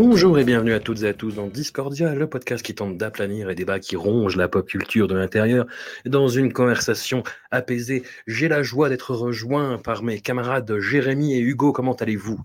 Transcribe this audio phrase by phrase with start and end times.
[0.00, 3.48] Bonjour et bienvenue à toutes et à tous dans Discordia, le podcast qui tente d'aplanir
[3.48, 5.66] les débats qui rongent la pop culture de l'intérieur.
[6.06, 11.72] Dans une conversation apaisée, j'ai la joie d'être rejoint par mes camarades Jérémy et Hugo.
[11.72, 12.40] Comment allez-vous?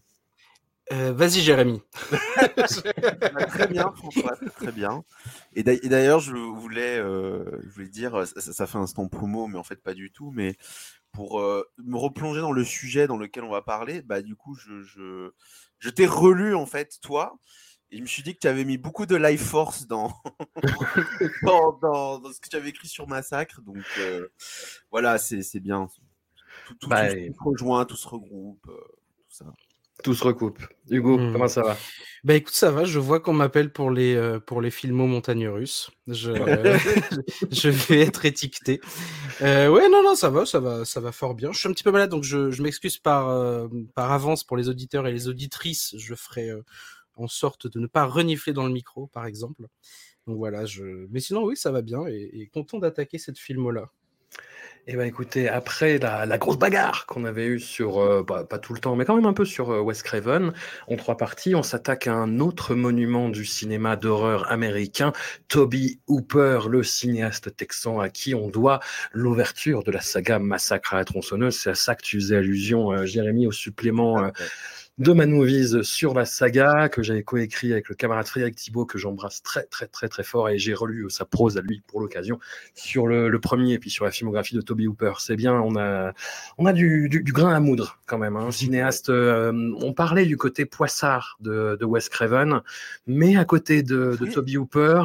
[0.94, 1.80] Euh, Vas-y, Jérémy.
[3.50, 5.04] très bien, François, très bien.
[5.56, 9.46] Et d'a- et d'ailleurs, je voulais, euh, je voulais dire, ça, ça fait instant promo,
[9.46, 10.56] mais en fait pas du tout, mais
[11.12, 14.56] pour euh, me replonger dans le sujet dans lequel on va parler, bah du coup,
[14.56, 15.30] je, je,
[15.84, 17.38] je t'ai relu en fait, toi,
[17.92, 20.14] et je me suis dit que tu avais mis beaucoup de life force dans,
[21.44, 24.30] dans, dans- dans ce que tu avais écrit sur Massacre, donc euh,
[24.92, 25.88] voilà, c'est bien.
[26.66, 28.78] Tout, tout, Bah, tout se rejoint, tout se regroupe, euh,
[29.18, 29.46] tout ça.
[30.04, 30.60] Tout se recoupe.
[30.90, 31.32] Hugo, Hmm.
[31.34, 31.78] comment ça va?
[32.24, 35.48] Bah écoute, ça va, je vois qu'on m'appelle pour les, euh, pour les filmos montagnes
[35.48, 35.92] russes.
[36.08, 36.78] Je, euh,
[37.52, 38.80] je vais être étiqueté.
[39.42, 41.52] Euh, ouais, non, non, ça va, ça va, ça va fort bien.
[41.52, 44.56] Je suis un petit peu malade, donc je, je m'excuse par, euh, par avance pour
[44.58, 45.96] les auditeurs et les auditrices.
[45.98, 46.62] Je ferai euh,
[47.16, 49.64] en sorte de ne pas renifler dans le micro, par exemple.
[50.26, 51.08] Donc voilà, je...
[51.12, 53.90] mais sinon, oui, ça va bien et, et content d'attaquer cette film-là.
[54.86, 58.74] Eh ben écoutez, après la, grosse bagarre qu'on avait eue sur, euh, bah, pas tout
[58.74, 60.52] le temps, mais quand même un peu sur euh, Wes Craven,
[60.90, 65.14] en trois parties, on s'attaque à un autre monument du cinéma d'horreur américain,
[65.48, 68.82] Toby Hooper, le cinéaste texan à qui on doit
[69.14, 71.56] l'ouverture de la saga Massacre à la tronçonneuse.
[71.56, 74.32] C'est à ça que tu faisais allusion, euh, Jérémy, au supplément euh,
[75.00, 79.42] de Manmovies sur la saga que j'avais coécrit avec le camarade Frédéric Thibault que j'embrasse
[79.42, 82.40] très très très très fort et j'ai relu sa prose à lui pour l'occasion
[82.76, 85.14] sur le, le premier et puis sur la filmographie de Toby Hooper.
[85.18, 86.14] C'est bien, on a
[86.60, 88.36] on a du, du, du grain à moudre quand même.
[88.36, 88.52] Hein.
[88.52, 92.62] Cinéaste, euh, on parlait du côté poissard de, de Wes Craven,
[93.08, 94.32] mais à côté de, de Oui.
[94.32, 95.04] Toby Hooper,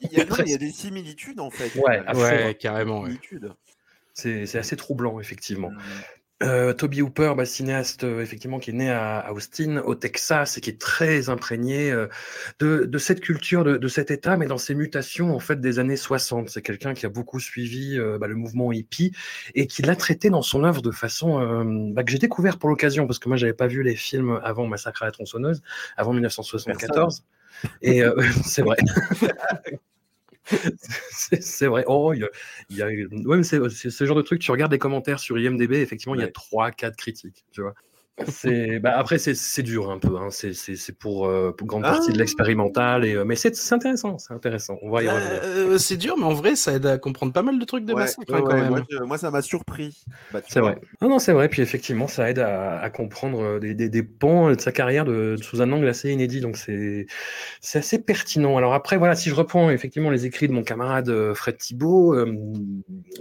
[0.00, 1.78] Il y, a, non, il y a des similitudes en fait.
[1.80, 3.02] Ouais, carrément.
[3.02, 3.12] ouais.
[4.14, 5.70] C'est assez troublant effectivement.
[5.70, 5.78] Mm.
[6.42, 10.56] Euh, Toby Hooper, bah, cinéaste euh, effectivement qui est né à, à Austin, au Texas,
[10.56, 12.06] et qui est très imprégné euh,
[12.60, 15.78] de, de cette culture, de, de cet État, mais dans ses mutations en fait des
[15.78, 16.48] années 60.
[16.48, 19.12] C'est quelqu'un qui a beaucoup suivi bah, le mouvement hippie
[19.54, 23.06] et qui l'a traité dans son œuvre de façon bah, que j'ai découvert pour l'occasion,
[23.06, 25.62] parce que moi j'avais pas vu les films avant Massacre à la tronçonneuse,
[25.96, 27.24] avant 1974.
[27.82, 28.76] Et euh, c'est vrai.
[31.10, 31.84] C'est vrai.
[31.86, 32.20] Oh, il
[32.70, 34.40] y a, a- mais c'est ce genre de truc.
[34.40, 36.32] Tu regardes les commentaires sur IMDb, effectivement, il y a Ouais.
[36.32, 37.44] trois, quatre critiques.
[37.52, 37.74] Tu vois.
[38.26, 40.16] C'est bah, après c'est dur un peu.
[40.16, 40.28] Hein.
[40.30, 42.18] C'est c'est c'est pour euh, pour grande partie de Ah.
[42.18, 44.76] l'expérimental et euh, mais c'est intéressant, c'est intéressant.
[44.82, 45.40] On va y revenir.
[45.44, 47.92] Euh, c'est dur, mais en vrai, ça aide à comprendre pas mal de trucs de
[47.94, 48.68] Ouais, massacre ouais, hein, quand ouais, même.
[48.70, 50.02] Moi, je- moi, ça m'a surpris.
[50.32, 50.78] Bah, C'est vrai.
[51.00, 51.48] Non, non, c'est vrai.
[51.48, 55.36] Puis effectivement, ça aide à, à comprendre des, des, des pans de sa carrière de,
[55.40, 56.40] sous un angle assez inédit.
[56.40, 57.06] Donc c'est
[57.60, 58.56] c'est assez pertinent.
[58.56, 62.34] Alors après, voilà, si je reprends effectivement les écrits de mon camarade Fred Thibault, euh,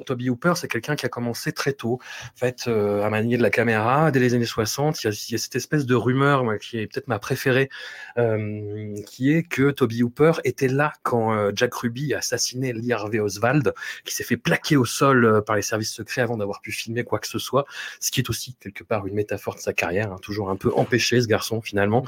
[0.06, 3.44] Toby Hooper, c'est quelqu'un qui a commencé très tôt, en fait, euh, à manier de
[3.44, 4.87] la caméra dès les années 60.
[4.92, 7.70] Il y a, cette espèce de rumeur qui est peut-être ma préférée,
[8.18, 12.94] euh, qui est que Toby Hooper était là quand euh, Jack Ruby a assassiné Lee
[12.94, 13.74] Harvey Oswald,
[14.06, 17.04] qui s'est fait plaquer au sol euh, par les services secrets avant d'avoir pu filmer
[17.04, 17.66] quoi que ce soit,
[18.00, 20.72] ce qui est aussi quelque part une métaphore de sa carrière, hein, toujours un peu
[20.76, 22.06] empêché ce garçon finalement.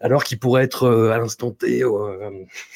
[0.00, 2.30] Alors qu'il pourrait être euh, à l'instant T euh,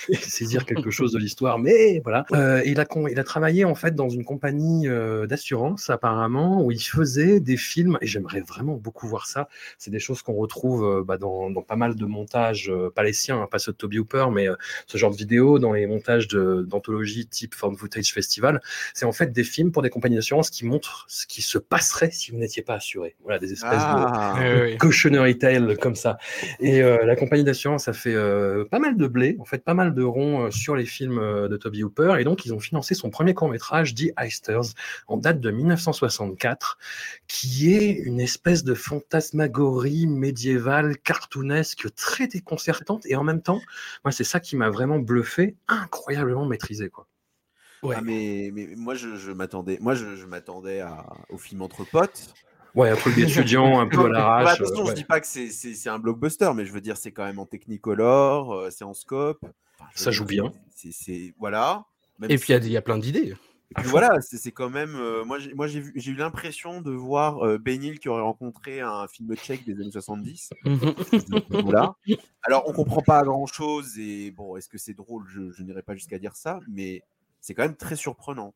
[0.20, 2.24] saisir quelque chose de l'histoire, mais voilà.
[2.32, 6.62] Euh, il a con- il a travaillé en fait dans une compagnie euh, d'assurance apparemment
[6.64, 9.48] où il faisait des films et j'aimerais vraiment beaucoup voir ça.
[9.78, 13.02] C'est des choses qu'on retrouve euh, bah, dans, dans pas mal de montages, euh, pas
[13.04, 14.54] les siens, hein, pas ceux de Toby Hooper, mais euh,
[14.86, 18.60] ce genre de vidéos dans les montages de- d'anthologie type Found Footage Festival.
[18.94, 22.10] C'est en fait des films pour des compagnies d'assurance qui montrent ce qui se passerait
[22.10, 23.14] si vous n'étiez pas assuré.
[23.22, 24.76] Voilà, des espèces de Ah, Ouais, ouais.
[24.78, 26.18] cautionary tale comme ça.
[26.58, 29.74] Et euh, la compagnie d'assurance a fait euh, pas mal de blé, en fait pas
[29.74, 32.58] mal de ronds euh, sur les films euh, de Toby Hooper, et donc ils ont
[32.58, 34.72] financé son premier court métrage, The Heisters,
[35.08, 36.78] en date de 1964,
[37.28, 43.60] qui est une espèce de fantasmagorie médiévale, cartoonesque, très déconcertante, et en même temps,
[44.06, 47.06] moi c'est ça qui m'a vraiment bluffé, incroyablement maîtrisé quoi.
[47.94, 51.84] Ah, mais, mais moi, je, je m'attendais, moi, je, je m'attendais à, au film entre
[51.84, 52.32] potes.
[52.74, 54.60] Ouais, un truc d'étudiant, un peu à Bah, l'arrache.
[54.60, 54.94] attention, euh, je ouais.
[54.94, 58.52] dis pas que c'est- un blockbuster, mais je veux dire, c'est quand même en Technicolor,
[58.54, 59.44] euh, c'est en scope.
[59.78, 60.52] Enfin, Ça dire, joue bien.
[60.74, 61.84] c'est- voilà.
[62.18, 63.34] Même Et puis il y a- il y, a plein d'idées.
[63.70, 64.94] et puis voilà, c'est quand même.
[64.96, 65.38] euh, moi,
[65.68, 69.74] j'ai eu l'impression de voir euh, Ben Hill qui aurait rencontré un film tchèque des
[69.80, 70.50] années 70.
[71.50, 71.94] voilà.
[72.44, 75.24] Alors, on comprend pas grand chose et bon, est-ce que c'est drôle?
[75.28, 77.02] Je, je n'irai pas jusqu'à dire ça, mais
[77.40, 78.54] c'est quand même très surprenant.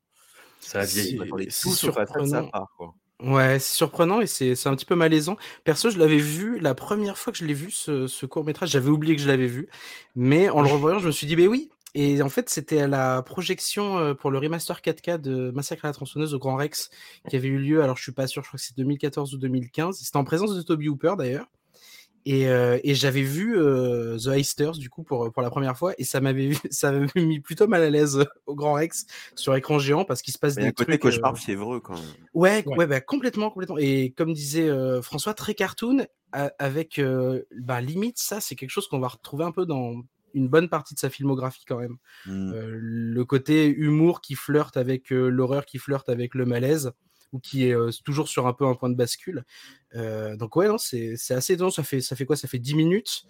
[0.61, 1.19] Ça a vieilli.
[1.51, 2.49] C'est à ça surprenant.
[2.49, 2.95] part, quoi.
[3.23, 5.37] Ouais, c'est surprenant et c'est c'est un petit peu malaisant.
[5.65, 8.91] Perso, je l'avais vu la première fois que je l'ai vu, ce, ce court-métrage, j'avais
[8.91, 9.69] oublié que je l'avais vu.
[10.15, 11.71] Mais en le revoyant, je me suis dit, mais oui.
[11.95, 15.89] Et en fait, c'était à la projection euh, pour le remaster 4K de Massacre à
[15.89, 16.91] la tronçonneuse au Grand Rex
[17.31, 19.39] qui avait eu lieu, alors je suis pas sûr, je crois que c'est 2014 ou
[19.39, 19.99] 2015.
[19.99, 21.47] C'était en présence de Toby Hooper d'ailleurs.
[22.29, 25.95] Et, euh, et j'avais vu euh, The Heisters du coup pour, pour la première fois
[25.97, 29.07] et ça m'avait ça m'avait mis plutôt mal à l'aise au Grand Rex
[29.37, 31.05] sur écran géant parce qu'il se passe Mais des côté trucs.
[31.05, 32.03] euh, cauchemar fiévreux quand même.
[32.35, 32.77] Ouais, Ouais.
[32.79, 33.79] ouais, bah, complètement, complètement.
[33.79, 38.71] Et comme disait euh, François, très cartoon, a- avec euh, bah, limite, ça, c'est quelque
[38.71, 40.03] chose qu'on va retrouver un peu dans
[40.35, 41.97] une bonne partie de sa filmographie quand même.
[42.27, 42.53] Mm.
[42.53, 46.91] Euh, le côté humour qui flirte avec euh, l'horreur, qui flirte avec le malaise,
[47.33, 49.45] ou qui est euh, toujours sur un peu un point de bascule.
[49.95, 51.71] Euh, donc ouais, non, c'est c'est assez étonnant.
[51.71, 52.37] Ça fait, ça fait quoi?
[52.37, 53.25] Ça fait 10 minutes.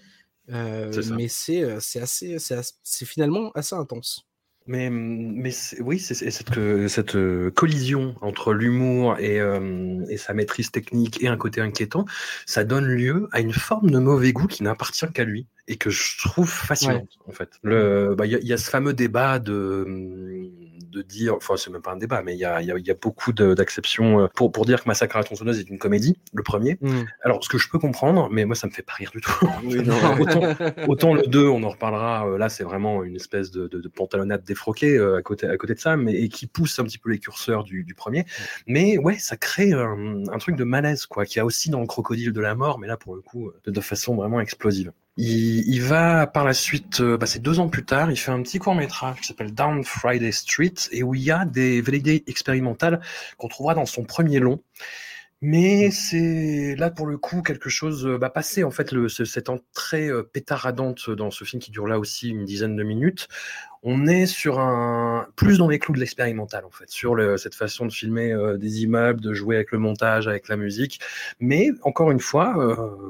[0.50, 4.26] Euh, mais c'est c'est assez, c'est finalement assez intense.
[4.68, 7.16] Mais, mais oui, c'est cette, cette
[7.54, 12.04] collision entre l'humour et, euh, et sa maîtrise technique et un côté inquiétant,
[12.46, 15.88] ça donne lieu à une forme de mauvais goût qui n'appartient qu'à lui et que
[15.90, 17.50] je trouve fascinante en fait.
[17.62, 19.84] Bah, il y, a- il y a ce fameux débat de,
[20.96, 22.78] de dire, enfin c'est même pas un débat, mais il y a, il y a-
[22.78, 25.60] il y a beaucoup de- d'acceptions euh, pour, pour dire que Massacre à la tronçonneuse
[25.60, 26.78] est une comédie, le premier.
[27.22, 29.30] Alors ce que je peux comprendre, mais moi ça me fait pas rire du tout.
[29.64, 29.94] Oui, non.
[30.20, 30.42] autant,
[30.88, 33.88] autant le 2, on en reparlera, euh, là c'est vraiment une espèce de, de, de
[33.88, 36.98] pantalonnade défroquée euh, à, côté, à côté de ça, mais et qui pousse un petit
[36.98, 38.24] peu les curseurs du, du premier.
[38.66, 41.86] Mais ouais, ça crée un, un truc de malaise, quoi, qui a aussi dans le
[41.86, 44.92] crocodile de la mort, mais là pour le coup, de, de façon vraiment explosive.
[45.18, 48.42] Il, va par la suite, euh, bah, c'est deux ans plus tard, il fait un
[48.42, 52.22] petit court métrage qui s'appelle Down Friday Street et où il y a des velléités
[52.26, 53.00] expérimentales
[53.38, 54.60] qu'on trouvera dans son premier long.
[55.48, 59.24] Mais c'est là pour le coup quelque chose euh, bah, passé en fait le, ce-
[59.24, 63.28] cette entrée euh, pétaradante dans ce film qui dure là aussi une dizaine de minutes.
[63.84, 67.86] On est sur un plus dans les clous de l'expérimental en fait, sur cette façon
[67.86, 70.98] de filmer euh, des immeubles, de jouer avec le montage, avec la musique.
[71.38, 72.56] Mais encore une fois,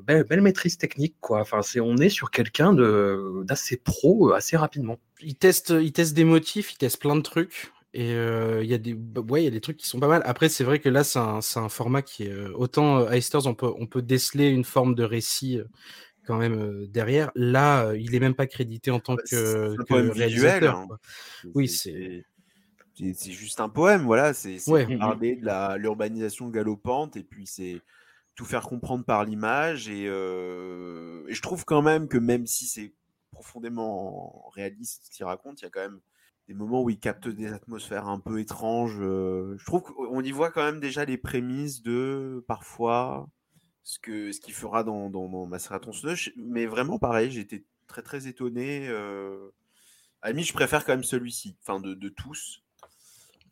[0.07, 1.41] belle, belle maîtrise technique quoi.
[1.41, 4.99] Enfin c'est on est sur quelqu'un de d'assez pro assez rapidement.
[5.23, 7.73] il teste, il teste des motifs, il teste plein de trucs.
[7.99, 10.07] Et euh, il y a des, bah, ouais, y a des trucs qui sont pas
[10.07, 10.21] mal.
[10.27, 13.55] Après, c'est vrai que là, c'est un, format qui est euh, autant euh, Heisters, on
[13.55, 15.63] peut, on peut déceler une forme de récit
[16.27, 17.31] quand même derrière.
[17.37, 20.77] Là, il est même pas crédité en tant Bah, que, poème visuel, réalisateur.
[20.77, 20.89] hein.
[21.55, 22.27] Oui, c'est-
[22.99, 24.35] juste un poème, voilà.
[24.35, 24.85] C'est Ouais.
[24.85, 27.81] regarder de l'urbanisation galopante et puis c'est
[28.35, 29.89] tout faire comprendre par l'image.
[29.89, 32.93] Et, euh, et je trouve quand même que même si c'est
[33.31, 36.01] profondément réaliste ce qu'il raconte, il y a quand même
[36.49, 38.99] des moments où il capte des atmosphères un peu étranges.
[39.01, 43.29] euh, je trouve qu'on y voit quand même déjà les prémices de parfois
[43.85, 45.47] ce que ce qu'il fera dans, dans, dans.
[46.37, 48.89] Mais vraiment pareil, été très très étonné.
[48.89, 49.51] euh,
[50.31, 52.63] limite, je préfère quand même celui-ci, enfin de, de tous.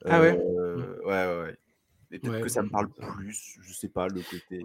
[0.07, 0.39] Ah ouais?
[0.39, 1.57] Euh, Ouais, ouais, ouais.
[2.15, 2.43] Mais peut-être Ouais.
[2.43, 4.65] que ça me parle plus, je sais pas, le côté.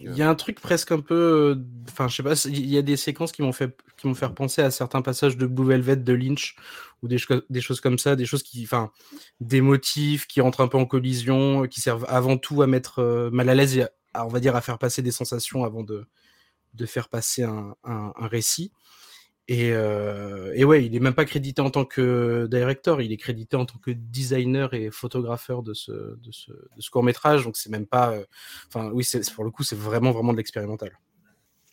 [0.00, 2.78] Il y a un truc presque un peu, euh, enfin, je sais pas, il y
[2.78, 5.66] a des séquences qui m'ont fait, qui m'ont fait penser à certains passages de Blue
[5.66, 6.56] Velvet de Lynch
[7.02, 7.18] ou des,
[7.50, 8.90] des choses comme ça, des choses qui, enfin,
[9.40, 13.30] des motifs qui rentrent un peu en collision, qui servent avant tout à mettre euh,
[13.30, 16.06] mal à l'aise et à, on va dire, à faire passer des sensations avant de,
[16.74, 18.72] de faire passer un, un, un récit.
[19.48, 23.56] Et, euh, ouais, il est même pas crédité en tant que directeur, il est crédité
[23.56, 26.16] en tant que designer et photographeur de ce,
[26.90, 27.44] court métrage.
[27.44, 28.24] Donc c'est même pas, euh,
[28.68, 30.96] enfin oui, pour le coup, c'est vraiment vraiment de l'expérimental.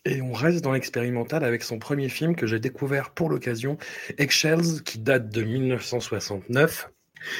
[0.05, 3.77] Et on reste dans l'expérimental avec son premier film que j'ai découvert pour l'occasion,
[4.17, 6.89] Eggshells, qui date de 1969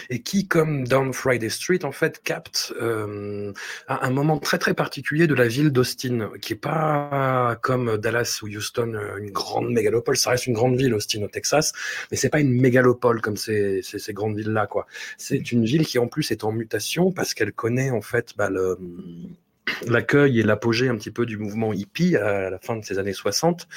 [0.09, 3.53] et qui, comme Down Friday Street, en fait, capte euh,
[3.87, 8.47] un, moment très très particulier de la ville d'Austin, qui est pas comme Dallas ou
[8.47, 10.17] Houston, euh, une grande mégalopole.
[10.17, 11.73] Ça reste une grande ville, Austin, au Texas,
[12.11, 14.85] mais c'est pas une mégalopole comme ces, ces, grandes villes-là, quoi.
[15.17, 18.49] C'est une ville qui en plus est en mutation parce qu'elle connaît en fait bah,
[19.87, 23.13] l'accueil et l'apogée un petit peu du mouvement hippie à la fin de ces années
[23.13, 23.67] 60.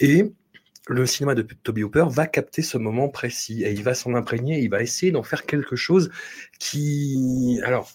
[0.00, 0.32] Et
[0.88, 4.60] le cinéma de Toby Hooper va capter ce moment précis et il va s'en imprégner,
[4.60, 6.10] il va essayer d'en faire quelque chose
[6.58, 7.60] qui...
[7.64, 7.90] Alors,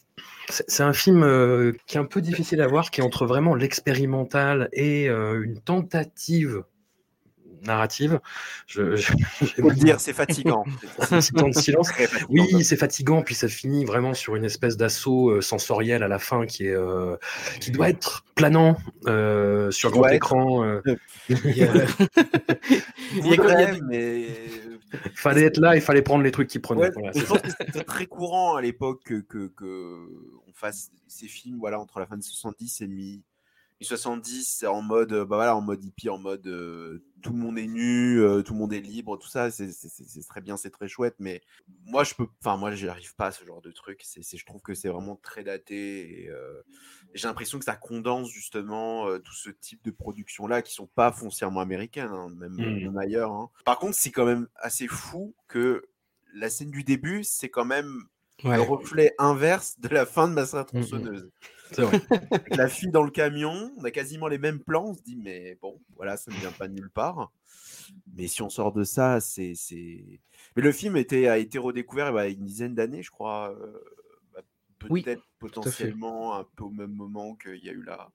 [0.50, 3.53] c'est un film euh, qui est un peu difficile à voir, qui est entre vraiment
[3.53, 6.63] l'expérimental et euh, une tentative
[7.63, 8.19] narrative.
[8.67, 10.63] Je, je, Faut le dire, c'est fatigant.
[11.21, 11.89] c'est temps de silence.
[12.29, 16.19] Oui, c'est fatigant, puis ça finit vraiment sur une espèce d'assaut euh, sensoriel à la
[16.19, 17.15] fin qui est euh,
[17.59, 20.63] qui doit être planant euh, sur grand écran.
[20.63, 20.81] euh.
[21.29, 21.85] Il y a-
[23.13, 24.27] Il a mais
[25.13, 26.81] fallait être là, il fallait prendre les trucs qui prenaient.
[26.83, 27.43] Ouais, Voilà, je c'est pense ça.
[27.43, 29.95] que c'était très courant à l'époque que, que, que
[30.47, 33.21] on fasse ces films voilà entre la fin des 70 et mi
[33.86, 37.67] 70 en mode bah voilà en mode hippie en mode euh, tout le monde est
[37.67, 39.69] nu euh, tout le monde est libre tout ça c'est
[40.27, 41.41] très bien c'est très chouette mais
[41.86, 44.45] moi je peux enfin moi j'y arrive pas à ce genre de truc c'est je
[44.45, 46.62] trouve que c'est vraiment très daté et euh,
[47.13, 51.12] j'ai l'impression que ça condense justement tout ce type de production là qui sont pas
[51.12, 52.83] foncièrement américaines hein, même, Mm.
[52.86, 53.50] même ailleurs hein.
[53.65, 55.86] par contre c'est quand même assez fou que
[56.33, 58.03] la scène du début c'est quand même
[58.45, 58.55] Ouais.
[58.55, 60.88] le reflet inverse de la fin de Massacre à Mm, mm.
[60.88, 61.31] tronçonneuse.
[61.71, 62.01] C'est vrai.
[62.31, 65.17] Avec la fille dans le camion, on a quasiment les mêmes plans, on se dit
[65.17, 67.31] mais bon, voilà, ça ne vient pas de nulle part.
[68.15, 70.21] Mais si on sort de ça, c'est c'est.
[70.55, 73.11] Mais le film était, a été redécouvert bah, il y a une dizaine d'années, je
[73.11, 73.51] crois.
[73.51, 73.79] euh,
[74.33, 74.41] bah,
[74.89, 78.11] Oui, Peut-être potentiellement un peu au même moment qu'il y a eu la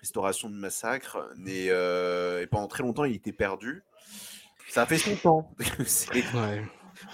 [0.00, 1.30] restauration de Massacre.
[1.36, 3.84] Mais, euh, et pendant très longtemps, il était perdu.
[4.68, 5.54] Ça a fait son temps.
[6.34, 6.62] Ouais.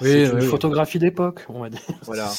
[0.00, 1.80] Oui, une oui, photographie d'époque, on va dire.
[2.04, 2.38] voilà.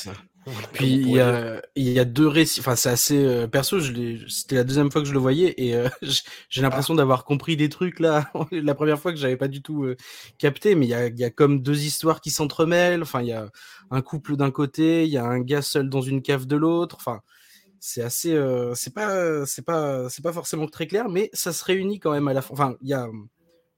[0.73, 2.59] Puis il y a, il y a deux récits.
[2.59, 3.79] Enfin, c'est assez euh, perso.
[3.79, 5.89] C'était la deuxième fois que je le voyais et euh,
[6.49, 8.31] j'ai l'impression d'avoir compris des trucs là.
[8.51, 9.97] la première fois que j'avais pas du tout euh,
[10.37, 10.75] capté.
[10.75, 13.01] Mais il y a, il y a comme deux histoires qui s'entremêlent.
[13.01, 13.49] Enfin, il y a
[13.91, 16.97] un couple d'un côté, il y a un gars seul dans une cave de l'autre.
[16.99, 17.21] Enfin,
[17.79, 18.37] c'est assez.
[18.75, 22.27] c'est pas, c'est pas, c'est pas forcément très clair, mais ça se réunit quand même
[22.27, 22.53] à la fin.
[22.53, 23.07] Enfin, il y a.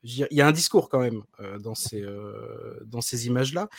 [0.03, 3.69] Il y a un discours quand même euh, dans ces, euh, dans ces images-là.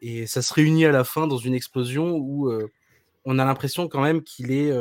[0.00, 2.68] Et ça se réunit à la fin dans une explosion où euh,
[3.24, 4.72] on a l'impression quand même qu'il est.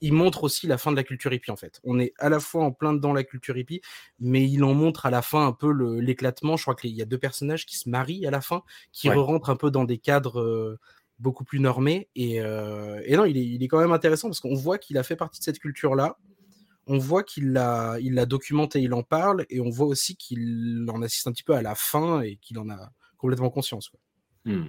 [0.00, 1.80] il montre aussi la fin de la culture hippie en fait.
[1.84, 3.80] On est à la fois en plein dedans la culture hippie,
[4.20, 6.56] mais il en montre à la fin un peu l'éclatement.
[6.56, 8.62] Je crois qu'il y a deux personnages qui se marient à la fin,
[8.92, 9.16] qui Ouais.
[9.16, 10.78] rentrent un peu dans des cadres
[11.18, 12.08] beaucoup plus normés.
[12.14, 15.02] Et, et non, il est, il est quand même intéressant parce qu'on voit qu'il a
[15.02, 16.18] fait partie de cette culture-là.
[16.88, 20.86] On voit qu'il l'a, il l'a documenté, il en parle, et on voit aussi qu'il
[20.88, 23.88] en assiste un petit peu à la fin et qu'il en a complètement conscience.
[23.90, 24.00] quoi.
[24.44, 24.68] Hmm.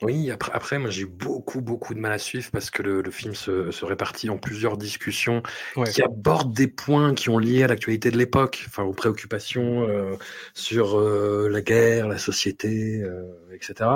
[0.00, 3.10] Oui, après, après moi j'ai beaucoup, beaucoup de mal à suivre parce que le, le
[3.10, 5.42] film se, se répartit en plusieurs discussions
[5.76, 5.90] Ouais.
[5.90, 10.14] qui abordent des points qui ont lié à l'actualité de l'époque, enfin aux préoccupations euh,
[10.54, 13.90] sur euh, la guerre, la société, euh, etc.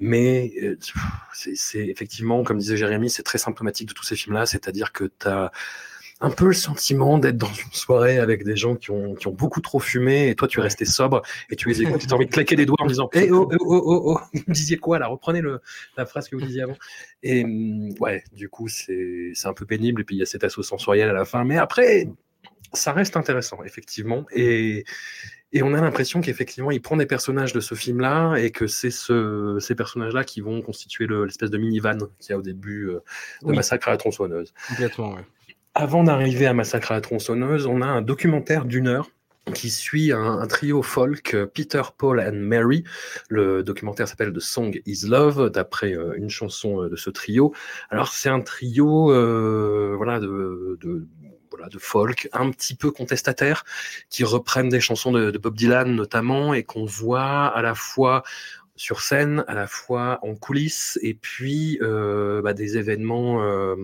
[0.00, 0.78] Mais euh,
[1.34, 5.04] c'est c'est effectivement, comme disait Jérémy, c'est très symptomatique de tous ces films-là, c'est-à-dire que
[5.04, 5.52] tu as
[6.20, 9.32] un peu le sentiment d'être dans une soirée avec des gens qui ont, qui ont
[9.34, 10.64] beaucoup trop fumé et toi tu es Ouais.
[10.68, 11.20] resté sobre
[11.50, 13.30] et tu les écoutes et tu as envie de claquer des doigts en disant Eh
[13.30, 15.08] oh, oh, oh, oh, oh, vous disiez quoi là?
[15.08, 15.60] Reprenez le,
[15.98, 16.76] la phrase que vous disiez avant.
[17.22, 20.42] Et hum, ouais, du coup, c'est un peu pénible et puis il y a cet
[20.42, 21.44] assaut sensoriel à la fin.
[21.44, 22.08] Mais après,
[22.72, 24.24] ça reste intéressant, effectivement.
[24.32, 24.84] Et,
[25.52, 28.90] et on a l'impression qu'effectivement, il prend des personnages de ce film-là et que c'est
[28.90, 32.88] ce, ces personnages-là qui vont constituer le- l'espèce de minivan qu'il y a au début
[32.88, 32.94] euh,
[33.42, 33.56] de Oui.
[33.56, 34.52] Massacre à la tronçonneuse.
[34.68, 35.22] Complètement, ouais.
[35.78, 39.10] Avant d'arriver à Massacre à la tronçonneuse, on a un documentaire d'une heure
[39.52, 42.82] qui suit un, trio folk, euh, Peter, Paul and Mary.
[43.28, 47.52] Le documentaire s'appelle The Song is Love, d'après euh, une chanson euh, de ce trio.
[47.90, 51.06] Alors c'est un trio, euh, voilà, de, de
[51.50, 53.64] voilà, de folk, un petit peu contestataire,
[54.08, 58.22] qui reprennent des chansons de Bob Dylan notamment, et qu'on voit à la fois
[58.76, 63.74] sur scène, à la fois en coulisses, et puis euh, bah, des événements euh,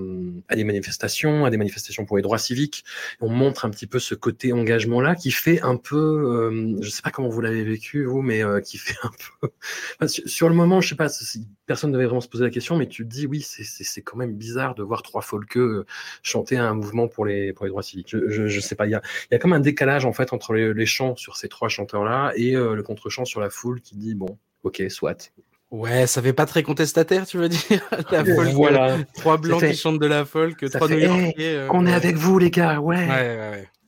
[0.49, 2.85] à des manifestations, à des manifestations pour les droits civiques.
[3.21, 7.03] On montre un petit peu ce côté engagement-là qui fait un peu, euh, je sais
[7.03, 10.07] pas comment vous l'avez vécu vous, mais euh, qui fait un peu.
[10.09, 12.77] Sur, le moment, je sais pas, si personne ne devait vraiment se poser la question,
[12.77, 15.85] mais tu te dis oui, c'est- quand même bizarre de voir trois folkeux
[16.23, 18.09] chanter un mouvement pour les pour les droits civiques.
[18.11, 20.13] Je, je, je sais pas, il y a il y a comme un décalage en
[20.13, 23.51] fait entre les, les chants sur ces trois chanteurs-là et euh, le contre-chant sur la
[23.51, 25.33] foule qui dit bon, ok, soit.
[25.71, 27.61] Ouais, ça fait pas très contestataire, tu veux dire
[28.11, 28.99] La folk, euh, Voilà.
[29.14, 32.16] trois blancs fait- qui chantent de la folk, ça trois fait, euh, On est avec
[32.16, 32.99] vous les gars, ouais.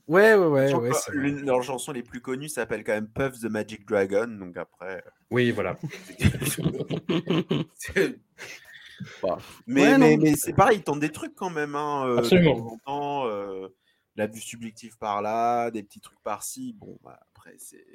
[0.07, 0.73] Ouais, ouais, ouais.
[0.73, 4.27] Ouais, l'une de leurs chansons les plus connues s'appelle quand même Puff the Magic Dragon,
[4.27, 5.03] donc après.
[5.31, 5.77] Oui, voilà.
[7.75, 8.19] c'est-
[9.21, 10.23] Bah, Mais, Ouais, mais, non.
[10.23, 11.75] mais c'est pareil, ils tentent des trucs quand même.
[11.75, 12.77] Hein, euh, Absolument.
[12.85, 13.67] Temps, euh,
[14.15, 16.73] l'abus subjectif par là, des petits trucs par-ci.
[16.79, 17.85] Bon, bah, après, c'est.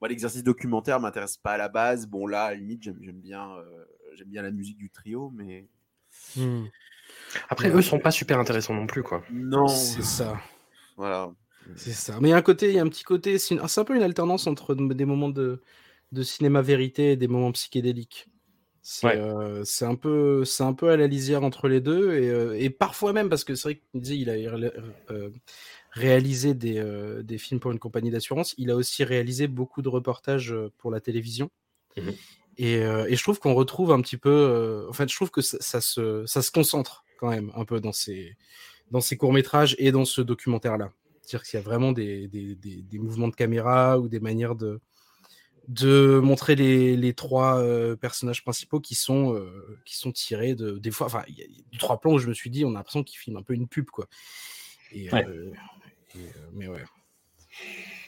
[0.00, 2.06] Moi, l'exercice documentaire m'intéresse pas à la base.
[2.06, 3.84] Bon, là, à la limite, j'aime j'aime bien, euh,
[4.14, 5.66] j'aime bien la musique du trio, mais.
[6.36, 6.64] Hmm,
[7.48, 9.24] Après, eux sont pas super intéressants non plus, quoi.
[9.30, 10.40] Non, C'est ça.
[10.96, 11.30] voilà.
[11.76, 12.18] C'est ça.
[12.20, 13.38] Mais il y a un côté, il y a un petit côté.
[13.38, 15.60] C'est une- c'est un peu une alternance entre des moments de,
[16.12, 18.28] de cinéma vérité et des moments psychédéliques.
[18.82, 22.30] C'est euh, c'est un peu c'est un peu à la lisière entre les deux et,
[22.30, 24.34] euh, et parfois même parce que c'est vrai qu'il disait il a
[25.10, 25.30] euh,
[25.96, 29.88] réalisé des, euh, des films pour une compagnie d'assurance, il a aussi réalisé beaucoup de
[29.88, 31.50] reportages euh, pour la télévision.
[31.96, 32.14] Mhm.
[32.58, 35.30] Et, euh, et je trouve qu'on retrouve un petit peu euh, en fait, je trouve
[35.30, 38.36] que ça, ça se ça se concentre quand même un peu dans ces
[38.90, 40.92] dans ces courts-métrages et dans ce documentaire-là.
[41.22, 44.54] C'est-à-dire qu'il y a vraiment des, des, des, des mouvements de caméra ou des manières
[44.54, 44.80] de
[45.68, 50.78] de montrer les, les trois euh, personnages principaux qui sont euh, qui sont tirés de
[50.78, 52.74] des fois enfin il y a trois plans où je me suis dit on a
[52.74, 54.06] l'impression qu'ils filment un peu une pub quoi
[54.92, 55.26] et, Ouais.
[55.26, 55.50] euh,
[56.52, 56.84] mais ouais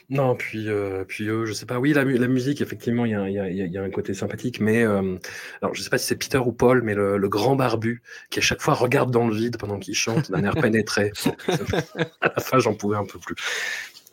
[0.09, 1.77] Non, puis, euh, puis eux, je sais pas.
[1.79, 3.61] Oui, la, mu- la musique, effectivement, il y a, un- il y, a, il y
[3.61, 5.17] a- il y a un côté sympathique, mais euh,
[5.61, 8.01] alors je sais pas si c'est Peter ou Paul, mais le, le grand barbu
[8.31, 11.11] qui à chaque fois regarde dans le vide pendant qu'il chante d'un air pénétré.
[12.21, 13.35] à la fin, j'en pouvais un peu plus.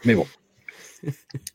[0.05, 0.27] Mais bon,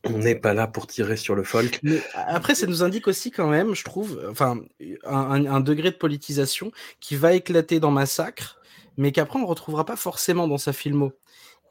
[0.04, 1.78] on n'est pas là pour tirer sur le folk.
[1.84, 4.58] Mais après, ça nous indique aussi quand même, je trouve, enfin,
[5.04, 8.58] un, un- un degré de politisation qui va éclater dans Massacre,
[8.96, 11.12] mais qu'après on retrouvera pas forcément dans sa filmo.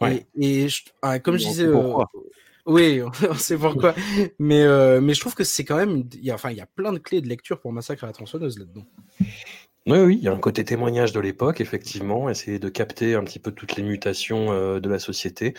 [0.02, 0.26] Ouais.
[0.40, 1.94] Et, et je- ah, comme je disais, euh,
[2.66, 3.96] oui, on sait pourquoi.
[4.40, 6.62] mais euh, mais je trouve que c'est quand même, il y a, enfin, il y
[6.62, 8.86] a plein de clés de lecture pour Massacre à la tronçonneuse là-dedans.
[9.88, 13.24] Oui, oui, il y a un côté témoignage de l'époque, effectivement, essayer de capter un
[13.24, 15.56] petit peu toutes les mutations euh, de la société,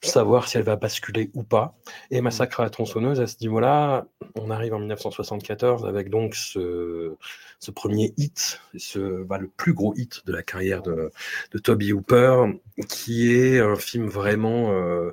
[0.00, 1.78] savoir si elle va basculer ou pas.
[2.10, 7.14] Et Massacre à la tronçonneuse, à ce niveau-là, on arrive en 1974 avec donc ce,
[7.62, 11.12] ce premier hit, ce, bah, le plus gros hit de la carrière de,
[11.52, 12.46] de Toby Hooper,
[12.88, 15.12] qui est un film vraiment euh,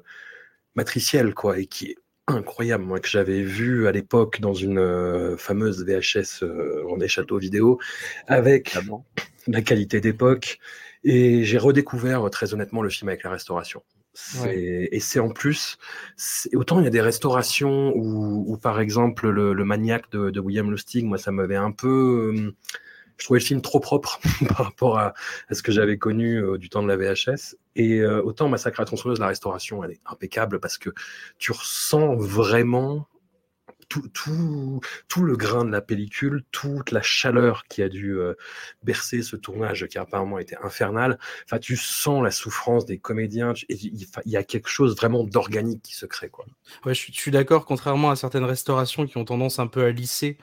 [0.73, 5.37] matriciel, quoi, et qui est incroyable, moi, que j'avais vu à l'époque dans une euh,
[5.37, 7.79] fameuse VHS euh, René Château vidéo,
[8.25, 8.75] avec
[9.45, 10.57] la qualité d'époque.
[11.03, 13.83] Et j'ai redécouvert très honnêtement le film avec la restauration.
[14.45, 15.77] Et c'est en plus,
[16.53, 20.39] autant il y a des restaurations où, où, par exemple, le, le maniaque de, de
[20.39, 22.33] William Lustig, moi, ça m'avait un peu.
[22.35, 22.51] euh,
[23.17, 25.13] je trouvais le film trop propre par rapport à,
[25.49, 27.55] à ce que j'avais connu euh, du temps de la VHS.
[27.75, 30.89] Et euh, autant Massacre à la la restauration, elle est impeccable parce que
[31.37, 33.07] tu ressens vraiment
[33.89, 38.35] tout, tout, tout le grain de la pellicule, toute la chaleur qui a dû euh,
[38.83, 41.19] bercer ce tournage qui a apparemment été infernal.
[41.45, 43.53] Enfin, tu sens la souffrance des comédiens.
[43.53, 46.45] tu- et Il il y a quelque chose vraiment d'organique qui se crée, quoi.
[46.85, 49.83] Ouais, je suis, je suis d'accord, contrairement à certaines restaurations qui ont tendance un peu
[49.83, 50.37] à lisser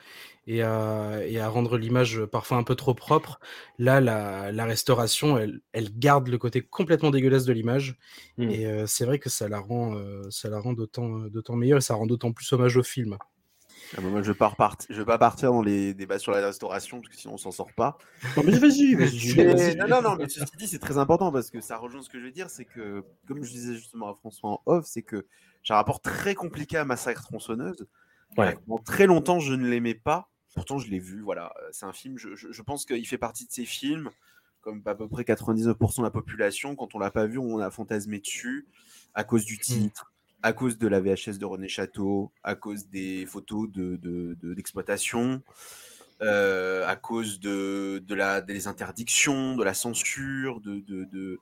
[0.45, 3.39] et à, et à rendre l'image parfois un peu trop propre.
[3.79, 7.97] Là, la, la restauration, elle, elle garde le côté complètement dégueulasse de l'image.
[8.37, 8.49] Mm.
[8.49, 11.77] Et euh, c'est vrai que ça la rend, euh, ça la rend d'autant, d'autant meilleure
[11.79, 13.17] et ça rend d'autant plus hommage au film.
[13.95, 14.31] Ah bah moi, je
[14.89, 17.51] je vais pas partir dans les débats sur la restauration parce que sinon on s'en
[17.51, 17.97] sort pas.
[18.35, 21.61] Non, mais vas-y, Mais- non, non, non, mais ceci dit, c'est très important parce que
[21.61, 24.49] ça rejoint ce que je veux dire, c'est que, comme je disais justement à François
[24.49, 25.25] en off, c'est que
[25.63, 27.87] j'ai un rapport très compliqué à Massacre tronçonneuse.
[28.37, 28.57] Ouais.
[28.67, 30.29] Pendant très longtemps, je ne l'aimais pas.
[30.53, 31.21] Pourtant, je l'ai vu.
[31.21, 32.17] Voilà, Euh, c'est un film.
[32.17, 34.09] Je, je- je pense qu'il fait partie de ces films,
[34.61, 36.75] comme à peu près 99% de la population.
[36.75, 38.67] Quand on l'a pas vu, on a fantasmé dessus
[39.13, 40.11] à cause du titre,
[40.43, 44.53] à cause de la VHS de René Château, à cause des photos de, de- de-
[44.53, 45.41] d'exploitation,
[46.21, 51.39] euh, à cause de, de la, des interdictions, de la censure, de, de, de-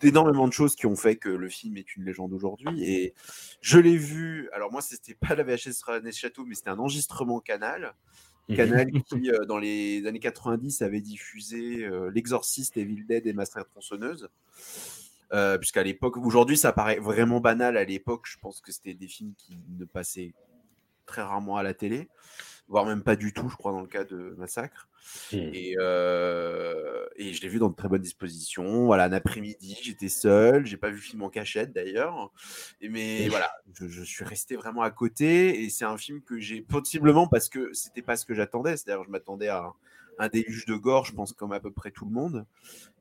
[0.00, 2.84] d'énormément de choses qui ont fait que le film est une légende aujourd'hui.
[2.84, 3.14] Et
[3.60, 4.48] je l'ai vu.
[4.52, 7.94] Alors moi, c'était pas la VHS René Château, mais c'était un enregistrement Canal.
[8.56, 13.64] Canal qui, euh, dans les années 90, avait diffusé euh, L'Exorciste, Evil Dead et Master
[13.66, 14.28] Tronçonneuse.
[15.32, 17.76] Euh, Puisqu'à l'époque, aujourd'hui, ça paraît vraiment banal.
[17.76, 20.34] À l'époque, je pense que c'était des films qui ne passaient
[21.06, 22.08] très rarement à la télé,
[22.68, 24.88] voire même pas du tout, je crois, dans le cas de Massacre.
[25.32, 25.36] Mm.
[25.36, 28.86] Et, euh, et je l'ai vu dans de très bonnes dispositions.
[28.86, 32.32] Voilà, un après-midi, j'étais seul, j'ai pas vu le film en cachette d'ailleurs.
[32.80, 35.62] Mais voilà, je, je suis resté vraiment à côté.
[35.62, 38.76] Et c'est un film que j'ai possiblement parce que c'était pas ce que j'attendais.
[38.76, 39.72] C'est-à-dire, je m'attendais à
[40.18, 42.46] un, déluge de gore, je pense, comme à peu près tout le monde.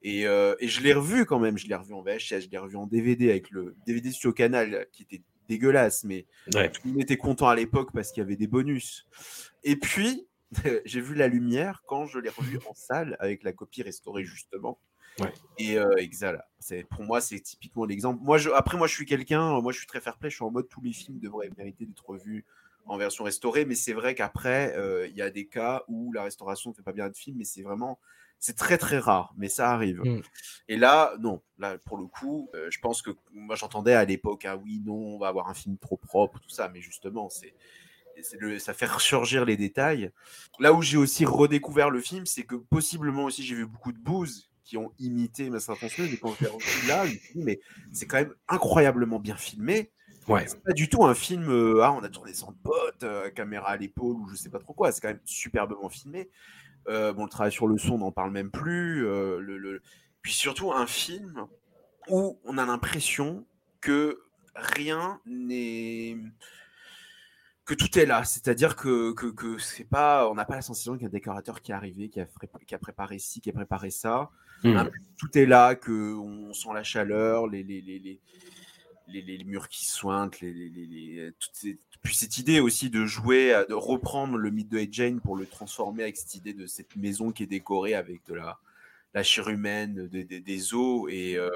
[0.04, 1.58] Et, euh, et je l'ai revu quand même.
[1.58, 4.88] Je l'ai revu en VHS, je l'ai revu en DVD avec le DVD sur Canal
[4.92, 6.72] qui était dégueulasse, mais Ouais.
[6.72, 9.08] tout le monde était content à l'époque parce qu'il y avait des bonus.
[9.64, 10.28] Et puis,
[10.86, 14.80] j'ai vu la lumière quand je l'ai revu en salle avec la copie restaurée justement.
[15.20, 15.34] Ouais.
[15.58, 18.24] Et euh, Exala, c'est pour moi c'est typiquement l'exemple.
[18.24, 20.46] Moi, je, après moi je suis quelqu'un, moi je suis très fair play, je suis
[20.46, 22.46] en mode tous les films devraient mériter d'être revus
[22.86, 26.24] en version restaurée, mais c'est vrai qu'après euh, il y a des cas où la
[26.24, 28.00] restauration ne fait pas bien de film, mais c'est vraiment
[28.40, 30.02] c'est très très rare, mais ça arrive.
[30.04, 30.22] Mm.
[30.68, 34.46] Et là, non, là pour le coup, euh, je pense que moi j'entendais à l'époque,
[34.46, 37.54] ah oui, non, on va avoir un film trop propre, tout ça, mais justement, c'est
[38.60, 40.12] ça fait ressurgir les détails.
[40.60, 43.98] Là où j'ai aussi redécouvert le film, c'est que possiblement aussi j'ai vu beaucoup de
[43.98, 47.34] bouses qui ont imité Massacre tronçonneuse, et quand je l'ai revu là, je me suis
[47.34, 47.60] dit, mais
[47.92, 49.92] c'est quand même incroyablement bien filmé.
[50.28, 50.46] Ouais.
[50.48, 53.70] C'est pas du tout un film, euh, ah, on a tourné sans pote, euh, caméra
[53.70, 54.92] à l'épaule ou je sais pas trop quoi.
[54.92, 56.30] C'est quand même superbement filmé.
[56.88, 59.06] Euh, bon, le travail sur le son, on n'en parle même plus.
[59.08, 59.82] euh, le, le-
[60.22, 61.46] Puis surtout, un film
[62.10, 63.46] où on a l'impression
[63.82, 64.22] que
[64.56, 66.18] rien n'est.
[67.66, 68.24] que tout est là.
[68.24, 70.28] C'est-à-dire que, que, que c'est pas.
[70.30, 72.26] On n'a pas la sensation qu'il y a un décorateur qui est arrivé, qui a,
[72.26, 74.30] fré- qui a préparé ci, qui a préparé ça.
[74.64, 74.84] Hmm.
[75.18, 78.22] Tout est là, que on sent la chaleur, les, les, les, les,
[79.08, 83.54] les, les- murs qui sointent, les, les, toutes ces- puis cette idée aussi de jouer,
[83.54, 86.66] à- de reprendre le mythe de Ed Jane pour le transformer avec cette idée de
[86.68, 88.60] cette maison qui est décorée avec de la,
[89.14, 91.08] la chair humaine, de- de- des os.
[91.12, 91.50] Et, euh,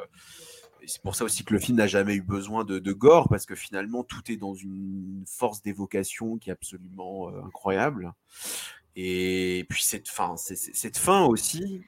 [0.87, 3.45] c'est pour ça aussi que le film n'a jamais eu besoin de, de gore, parce
[3.47, 8.13] que finalement tout est dans une force d'évocation qui est absolument euh, incroyable.
[8.95, 11.81] Et puis cette fin, c'est- cette fin aussi,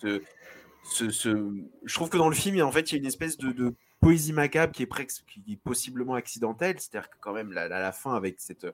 [0.00, 0.20] ce-
[0.92, 3.38] ce- ce- je trouve que dans le film, en fait, il y a une espèce
[3.38, 6.76] de poésie macabre qui est, presque, qui est possiblement accidentelle.
[6.78, 8.66] C'est-à-dire que quand même, la, la- la fin avec cette,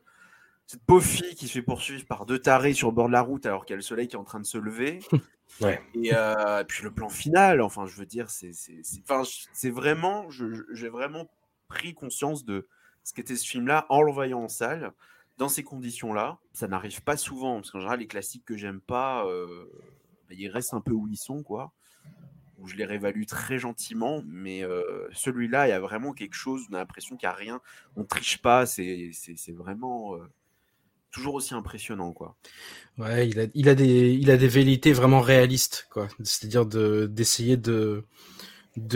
[0.66, 3.22] cette pauvre fille qui se fait poursuivre par deux tarés sur le bord de la
[3.22, 5.00] route alors qu'il y a le soleil qui est en train de se lever.
[5.60, 5.80] Ouais.
[5.94, 8.50] Et euh, puis le plan final, enfin, je veux dire, c'est
[9.08, 9.22] enfin,
[9.70, 11.30] vraiment, j'ai vraiment
[11.68, 12.66] pris conscience de
[13.04, 14.92] ce qu'était ce film-là en le voyant en salle,
[15.36, 16.38] dans ces conditions-là.
[16.54, 19.66] Ça n'arrive pas souvent, parce qu'en général, les classiques que j'aime pas, euh,
[20.28, 21.72] bah, ils restent un peu où ils sont, quoi.
[22.64, 26.62] Où je les réévalue très gentiment, mais euh, celui-là, il y a vraiment quelque chose,
[26.70, 27.60] on a l'impression qu'il n'y a rien,
[27.94, 29.12] on triche pas, c'est
[29.48, 30.20] vraiment euh,
[31.10, 32.38] toujours aussi impressionnant, quoi.
[32.96, 35.90] Ouais, il a, des, il a des velléités vraiment réalistes.
[36.22, 38.06] C'est-à-dire de, d'essayer de,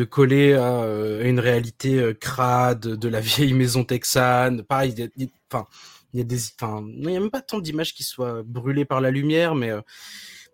[0.08, 4.62] coller à, euh, une réalité crade de la vieille maison texane.
[4.62, 5.10] Pareil,
[5.52, 5.66] enfin,
[6.14, 8.86] il y a des, enfin, il y a même pas tant d'images qui soient brûlées
[8.86, 9.72] par la lumière, mais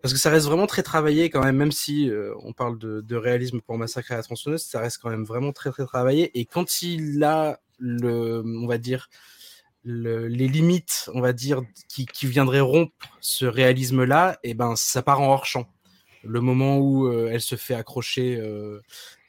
[0.05, 3.15] parce que ça reste vraiment très travaillé quand même, même si euh, on parle de,
[3.15, 6.29] réalisme pour Massacre à la tronçonneuse, ça reste quand même vraiment très très travaillé.
[6.39, 9.09] Et quand il a le, on va dire,
[9.81, 15.01] le- les limites, on va dire, qui, qui viendraient rompre ce réalisme-là, et ben ça
[15.01, 15.65] part en hors champ.
[16.23, 18.37] Le moment où euh, elle se fait accrocher,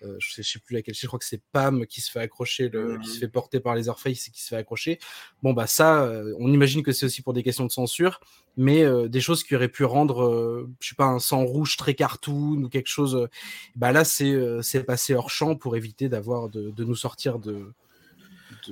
[0.02, 2.20] euh, je, sais, je sais plus laquelle, je crois que c'est Pam qui se fait
[2.20, 4.98] accrocher, le, qui se fait porter par les orpheilles, c'est qui se fait accrocher.
[5.42, 8.20] Bon bah ça, euh, on imagine que c'est aussi pour des questions de censure,
[8.56, 11.94] mais euh, des choses qui auraient pu rendre, je sais pas, un sang rouge très
[11.94, 13.28] cartoon ou quelque chose.
[13.74, 17.72] bah là c'est c'est passé hors champ pour éviter d'avoir de, de nous sortir de.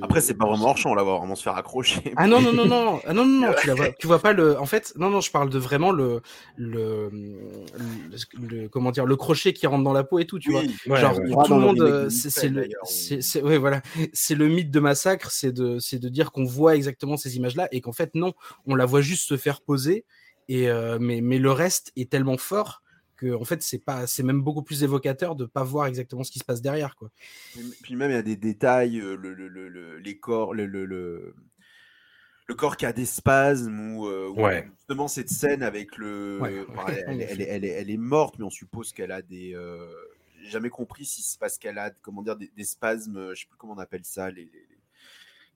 [0.02, 2.12] Après, c'est pas vraiment hors champ, on la voit vraiment se faire accrocher.
[2.16, 4.32] ah non non non non ah non non non tu la vois tu vois pas
[4.32, 6.20] le en fait non non je parle de vraiment le
[6.56, 10.50] le, le, le- comment dire le crochet qui rentre dans la peau et tout tu
[10.50, 11.34] vois Oui, Ouais, genre ouais.
[11.38, 13.22] Ah, tout le le monde euh, c'est le c'est oui.
[13.22, 16.76] c'est- ouais voilà c'est le mythe de massacre c'est de c'est de dire qu'on voit
[16.76, 18.32] exactement ces images là et qu'en fait non
[18.66, 20.04] on la voit juste se faire poser
[20.48, 22.82] et euh, mais mais le reste est tellement fort
[23.24, 26.30] que en fait c'est pas c'est même beaucoup plus évocateur de pas voir exactement ce
[26.30, 27.10] qui se passe derrière quoi
[27.82, 30.66] Puis même, il y a des détails, euh, le, le, le, le- les corps, le,
[30.66, 31.34] le, le,
[32.46, 34.68] le corps qui a des spasmes, ou euh, ou Ouais.
[34.76, 36.38] justement cette scène avec le.
[36.40, 36.64] Ouais.
[36.68, 39.22] enfin, elle, elle- elle est- elle est, elle est morte, mais on suppose qu'elle a
[39.22, 39.54] des.
[39.54, 39.86] euh,
[40.42, 43.46] J'ai jamais compris si c'est parce qu'elle a, comment dire, des, des spasmes, je sais
[43.46, 44.68] plus comment on appelle ça, les, les- les-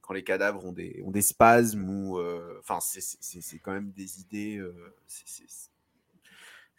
[0.01, 2.17] quand les cadavres ont des, ont des spasmes, ou.
[2.17, 4.57] euh, Enfin, c'est- c'est c'est- c'est quand même des idées.
[4.57, 4.73] euh,
[5.05, 5.69] c'est-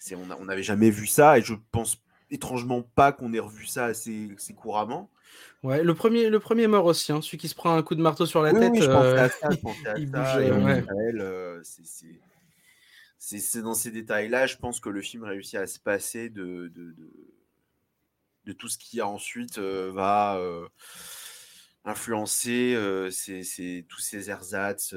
[0.01, 3.87] c'est- on n'avait jamais vu ça, et je pense étrangement pas qu'on ait revu ça
[3.87, 5.11] assez, assez couramment.
[5.63, 8.03] ouais le premier le premier mort aussi hein, celui qui se prend un coup de
[8.03, 10.13] marteau sur la Oui, tête oui, je pensais à ça, je pensais à il ça,
[10.13, 10.85] bouge, et en ouais.
[10.89, 12.21] réel, euh, c'est- c'est-
[13.19, 16.69] c'est c'est dans ces détails-là, je pense que le film réussit à se passer de,
[16.75, 17.09] de, de,
[18.45, 20.69] de tout ce qui ensuite euh, va euh,
[21.85, 23.11] influencer euh,
[23.89, 24.95] tous ces ersatz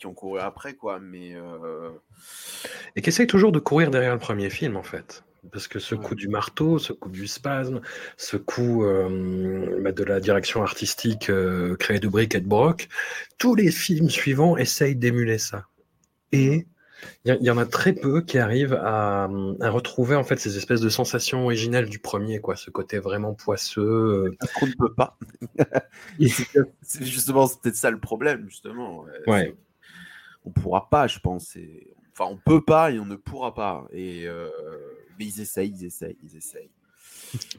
[0.00, 0.98] qui ont couru après, quoi.
[0.98, 1.90] Mais euh,
[2.96, 5.22] Et qui essaye toujours de courir derrière le premier film, en fait.
[5.52, 6.04] Parce que ce Ouais.
[6.04, 7.80] coup du marteau, ce coup du spasme,
[8.16, 12.88] ce coup euh, bah, de la direction artistique euh, créée de briques et de broc,
[13.38, 15.66] tous les films suivants essayent d'émuler ça.
[16.32, 16.66] Et
[17.24, 19.24] il y, en a très peu qui arrivent à,
[19.60, 22.56] à retrouver en fait ces espèces de sensations originales du premier, quoi.
[22.56, 24.36] Ce côté vraiment poisseux.
[24.60, 25.16] on ne peut pas.
[26.18, 26.28] Et-
[27.00, 29.00] justement, c'est peut-être ça le problème, justement.
[29.26, 29.30] ouais.
[29.32, 29.54] Ouais.
[30.44, 31.56] On pourra pas, je pense.
[32.12, 33.86] Enfin, on peut pas et on ne pourra pas.
[33.92, 34.48] Et euh,
[35.18, 36.70] mais ils essayent, ils essayent, ils essayent.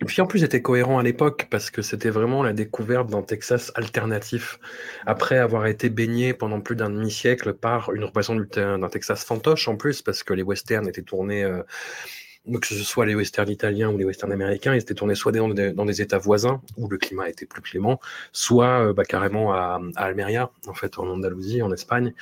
[0.01, 3.21] Et puis en plus, c'était cohérent à l'époque parce que c'était vraiment la découverte d'un
[3.21, 4.59] Texas alternatif.
[5.05, 9.77] Après avoir été baigné pendant plus d'un demi-siècle par une représentation d'un Texas fantoche en
[9.77, 11.63] plus, parce que les westerns étaient tournés euh,
[12.60, 15.49] que ce soit les westerns italiens ou les westerns américains, ils étaient tournés soit dans
[15.86, 17.99] des, États voisins où le climat était plus clément,
[18.32, 22.13] soit euh, bah, carrément à, à, Almeria, en fait, en Andalousie, en Espagne.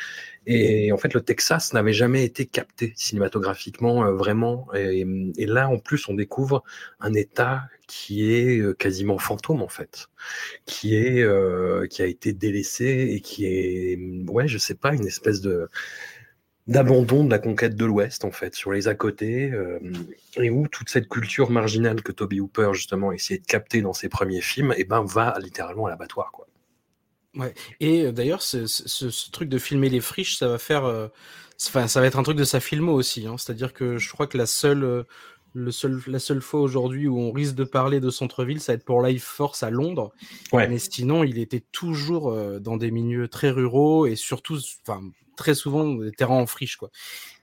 [0.45, 4.67] Et en fait, le Texas n'avait jamais été capté cinématographiquement euh, vraiment.
[4.75, 5.05] Et,
[5.38, 6.63] et, là, en plus, on découvre
[6.99, 10.10] un État qui est euh, quasiment fantôme en fait,
[10.65, 15.08] qui est euh, qui a été délaissé et qui est ouais, je sais pas, une
[15.08, 15.67] espèce de
[16.69, 19.79] d'abandon de la conquête de l'Ouest, en fait, sur les à côté, euh,
[20.38, 24.08] et où toute cette culture marginale que Toby Hooper, justement, essayait de capter dans ses
[24.08, 26.47] premiers films, et eh ben, va littéralement à l'abattoir, quoi.
[27.36, 27.53] Ouais.
[27.79, 31.08] Et euh, d'ailleurs, ce, ce, ce, truc de filmer les friches, ça va faire, euh,
[31.58, 33.25] ça va être un truc de sa filmo aussi.
[33.25, 33.36] Hein.
[33.38, 35.05] C'est-à-dire que je crois que la seule,
[35.53, 38.77] le seul, la seule fois aujourd'hui où on risque de parler de centre-ville, ça va
[38.77, 40.12] être pour Life Force à Londres.
[40.53, 40.67] Ouais.
[40.67, 45.01] Mais sinon, il était toujours dans des milieux très ruraux et surtout, enfin,
[45.39, 46.91] très souvent des terrains en friche, quoi.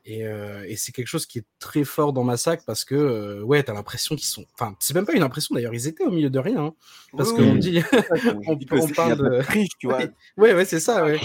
[0.04, 3.42] Et, euh, et c'est quelque chose qui est très fort dans Massacre parce que, euh,
[3.42, 4.44] ouais, t'as l'impression qu'ils sont.
[4.54, 6.66] Enfin, c'est même pas une impression d'ailleurs, ils étaient au milieu de rien.
[6.66, 6.74] Hein,
[7.16, 7.58] parce Oui, qu'on oui.
[7.58, 7.80] dit.
[8.46, 9.40] on, parle de.
[9.42, 10.00] friche, tu vois.
[10.36, 11.18] Ouais, ouais, c'est ça, ouais.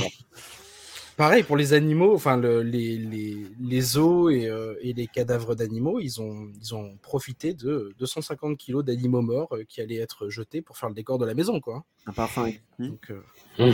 [1.17, 5.53] Pareil pour les animaux, enfin le, les, les, les os et, euh, et les cadavres
[5.53, 10.29] d'animaux, ils ont, ils ont profité de 250 kilos d'animaux morts euh, qui allaient être
[10.29, 11.83] jetés pour faire le décor de la maison, quoi.
[12.07, 13.21] Un parfum Donc, euh,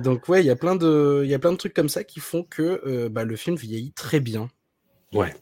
[0.00, 3.24] Donc ouais, il y a plein de, trucs comme ça qui font que euh, bah,
[3.24, 4.48] le film vieillit très bien.
[5.12, 5.34] Ouais.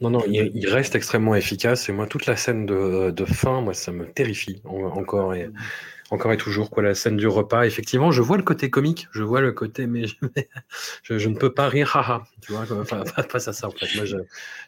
[0.00, 1.88] Non, non, il, reste extrêmement efficace.
[1.88, 5.50] Et moi, toute la scène de, de fin, moi, ça me terrifie en- encore et
[6.12, 6.70] encore et toujours.
[6.70, 9.86] Quoi, la scène du repas, effectivement, je vois le côté comique, je vois le côté,
[9.86, 10.14] mais je,
[11.02, 12.24] je, je ne peux pas rire, haha.
[12.42, 13.86] Tu vois, enfin, face à ça, en fait.
[13.96, 14.16] Moi, je,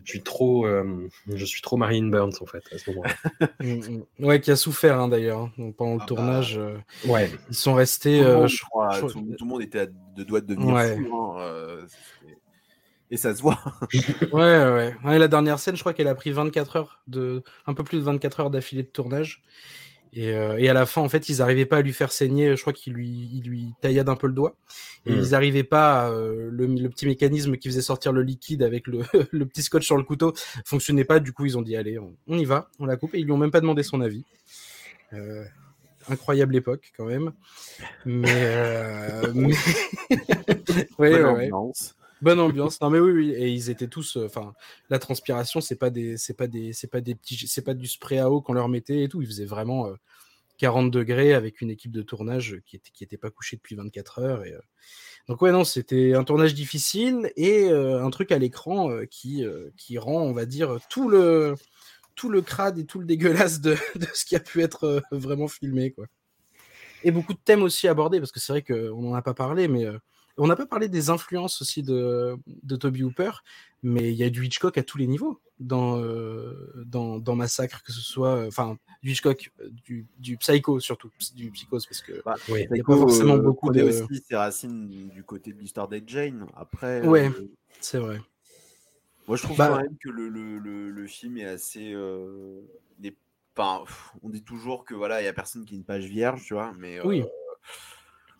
[0.04, 3.14] je suis trop, euh, je suis trop Marine Burns, en fait, à ce moment-là.
[3.60, 4.26] Mm, mm.
[4.26, 5.70] ouais, qui a souffert hein, d'ailleurs hein.
[5.76, 6.58] Pendant le Ah bah, tournage.
[6.58, 6.76] euh,
[7.06, 7.30] Ouais.
[7.48, 8.18] ils sont restés.
[8.18, 10.40] Tout le euh, monde, je- crois, je- tout, tout le monde était à deux doigts
[10.40, 10.96] de devenir Ouais.
[10.96, 11.14] fou.
[11.16, 11.86] hein, euh,
[13.10, 13.58] et ça se voit.
[14.32, 15.18] Ouais, ouais, ouais.
[15.18, 18.02] La dernière scène, je crois qu'elle a pris 24 heures de, un peu plus de
[18.02, 19.42] 24 heures d'affilée de tournage.
[20.16, 22.54] Et, euh, et à la fin, en fait, ils n'arrivaient pas à lui faire saigner.
[22.56, 24.54] Je crois qu'ils lui, ils lui taillade un peu le doigt.
[25.06, 25.18] Et Mm.
[25.18, 26.04] ils n'arrivaient pas.
[26.06, 29.00] à, euh, le, le petit mécanisme qui faisait sortir le liquide avec le,
[29.32, 30.32] le petit scotch sur le couteau
[30.64, 31.18] fonctionnait pas.
[31.18, 33.14] Du coup, ils ont dit allez, on, on y va, on la coupe.
[33.14, 34.24] Et ils lui ont même pas demandé son avis.
[35.12, 35.44] Euh,
[36.08, 37.32] incroyable époque quand même.
[38.04, 38.50] Mais,
[39.34, 39.54] mais...
[40.98, 41.50] ouais, ouais.
[42.20, 42.80] Bonne ambiance.
[42.80, 43.30] Non mais oui, oui.
[43.32, 44.16] Et ils étaient tous.
[44.16, 44.54] euh, Enfin,
[44.88, 47.86] la transpiration, c'est pas des, c'est pas des, c'est pas des petits, c'est pas du
[47.86, 49.20] spray à eau qu'on leur mettait et tout.
[49.22, 49.94] Ils faisaient vraiment euh,
[50.58, 54.44] 40 degrés avec une équipe de tournage qui était, qui pas couchée depuis 24 heures.
[54.44, 54.60] Et, euh,
[55.28, 59.44] Donc ouais, non, c'était un tournage difficile et euh, un truc à l'écran qui,
[59.76, 61.54] qui rend, on va dire, tout le,
[62.16, 65.48] tout le crade et tout le dégueulasse de, de ce qui a pu être vraiment
[65.48, 66.06] filmé, quoi.
[67.04, 69.68] Et beaucoup de thèmes aussi abordés parce que c'est vrai qu'on n'en a pas parlé,
[69.68, 69.86] mais
[70.36, 73.30] on n'a pas parlé des influences aussi de, de Toby Hooper,
[73.82, 77.82] mais il y a du Hitchcock à tous les niveaux dans, euh, dans, dans Massacre,
[77.84, 82.00] que ce soit, euh, enfin, du Hitchcock, euh, du, du Psycho surtout, du Psychose, parce
[82.00, 82.66] que Bah, Oui.
[82.70, 86.08] il y a pas forcément beaucoup de- aussi ses racines du côté de l'histoire d'Ed
[86.08, 86.46] Jane.
[86.56, 87.28] Après, Ouais.
[87.28, 87.48] euh,
[87.80, 88.20] c'est vrai.
[89.28, 91.92] moi je trouve Bah- quand même que le, le, le, le film est assez.
[91.94, 92.60] euh,
[93.56, 96.54] on dit toujours que voilà, il y a personne qui est une page vierge, tu
[96.54, 97.22] vois, mais euh, Oui.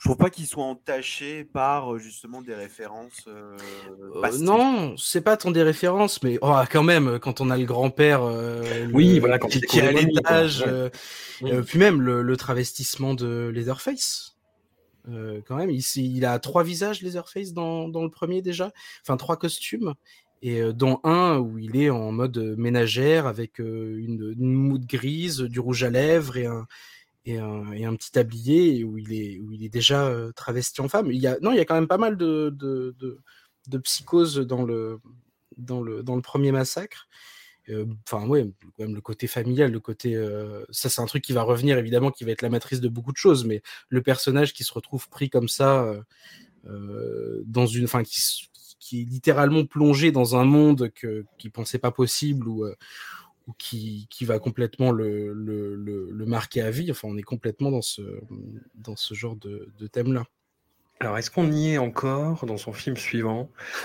[0.05, 3.25] Je trouve pas qu'il soit entaché par euh, justement des références.
[3.27, 3.57] euh,
[4.23, 7.65] Euh, non, c'est pas tant des références, mais oh, quand même, quand on a le
[7.65, 10.69] grand-père euh, Oui, le- voilà, quand qui, il qui est à l'étage, Ouais.
[10.69, 10.91] euh,
[11.41, 11.53] Oui.
[11.67, 14.37] puis même le, le travestissement de Leatherface.
[15.09, 19.17] Euh, quand même, il, il a trois visages, Leatherface, dans, dans le premier déjà, enfin
[19.17, 19.95] trois costumes,
[20.43, 24.87] et euh, dont un où il est en mode ménagère avec euh, une, une mousse
[24.87, 26.67] grise, du rouge à lèvres et un,
[27.27, 30.81] et un, et un petit tablier où il est, où il est déjà euh, travesti
[30.81, 31.11] en femme.
[31.11, 33.19] Il y a, non, il y a quand même pas mal de, de, de,
[33.69, 35.01] de psychose dans le,
[35.57, 37.09] dans, le, dans le premier massacre.
[37.71, 38.45] Euh, Enfin, ouais,
[38.77, 40.15] quand même le côté familial, le côté.
[40.17, 42.89] euh, ça, c'est un truc qui va revenir, évidemment, qui va être la matrice de
[42.89, 46.03] beaucoup de choses, mais le personnage qui se retrouve pris comme ça, euh,
[46.67, 47.85] euh, dans une.
[47.85, 48.21] Enfin, qui,
[48.79, 50.91] qui est littéralement plongé dans un monde
[51.39, 52.67] qu'il pensait pas possible ou.
[53.47, 56.91] Ou qui, qui va complètement le, le, le, le marquer à vie.
[56.91, 58.03] Enfin, on est complètement dans ce,
[58.75, 60.25] dans ce genre de, de thème-là.
[61.01, 63.51] Alors, est-ce qu'on y est encore dans son film suivant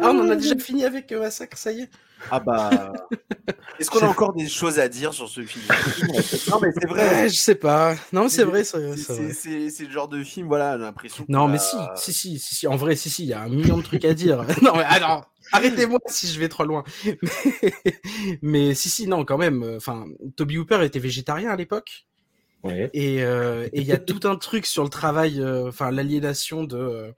[0.00, 1.90] Ah, on en a déjà fini avec euh, Massacre, ça y est
[2.30, 2.92] Ah bah.
[3.78, 5.64] Est-ce qu'on a encore des choses à dire sur ce film
[6.48, 7.22] Non, mais c'est vrai.
[7.22, 7.94] Ouais, Je sais pas.
[8.12, 8.96] Non, c'est vrai, c'est vrai.
[8.96, 11.26] C'est c'est- c'est le genre de film, voilà, j'ai l'impression.
[11.28, 13.42] Non, mais a- si, si, si, si, si, en vrai, si, si, il y a
[13.42, 14.44] un million de trucs à dire.
[14.62, 16.84] non, mais alors, arrêtez-moi si je vais trop loin.
[17.22, 17.98] Mais,
[18.42, 19.62] mais si, si, non, quand même.
[19.62, 20.06] euh, Enfin,
[20.36, 22.06] Toby Hooper était végétarien à l'époque.
[22.62, 22.90] Ouais.
[22.94, 26.64] Et euh, et il y a tout un truc sur le travail, euh, enfin, l'aliénation
[26.64, 27.14] de.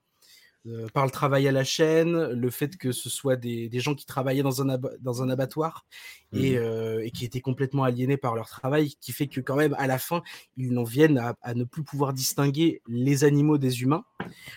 [0.68, 3.94] Euh, par le travail à la chaîne, le fait que ce soit des, des gens
[3.94, 5.86] qui travaillaient dans un, dans un abattoir
[6.32, 6.62] et, Mhm.
[6.62, 9.86] euh, et qui étaient complètement aliénés par leur travail, qui fait que quand même à
[9.86, 10.22] la fin,
[10.56, 14.04] ils en viennent à, à ne plus pouvoir distinguer les animaux des humains.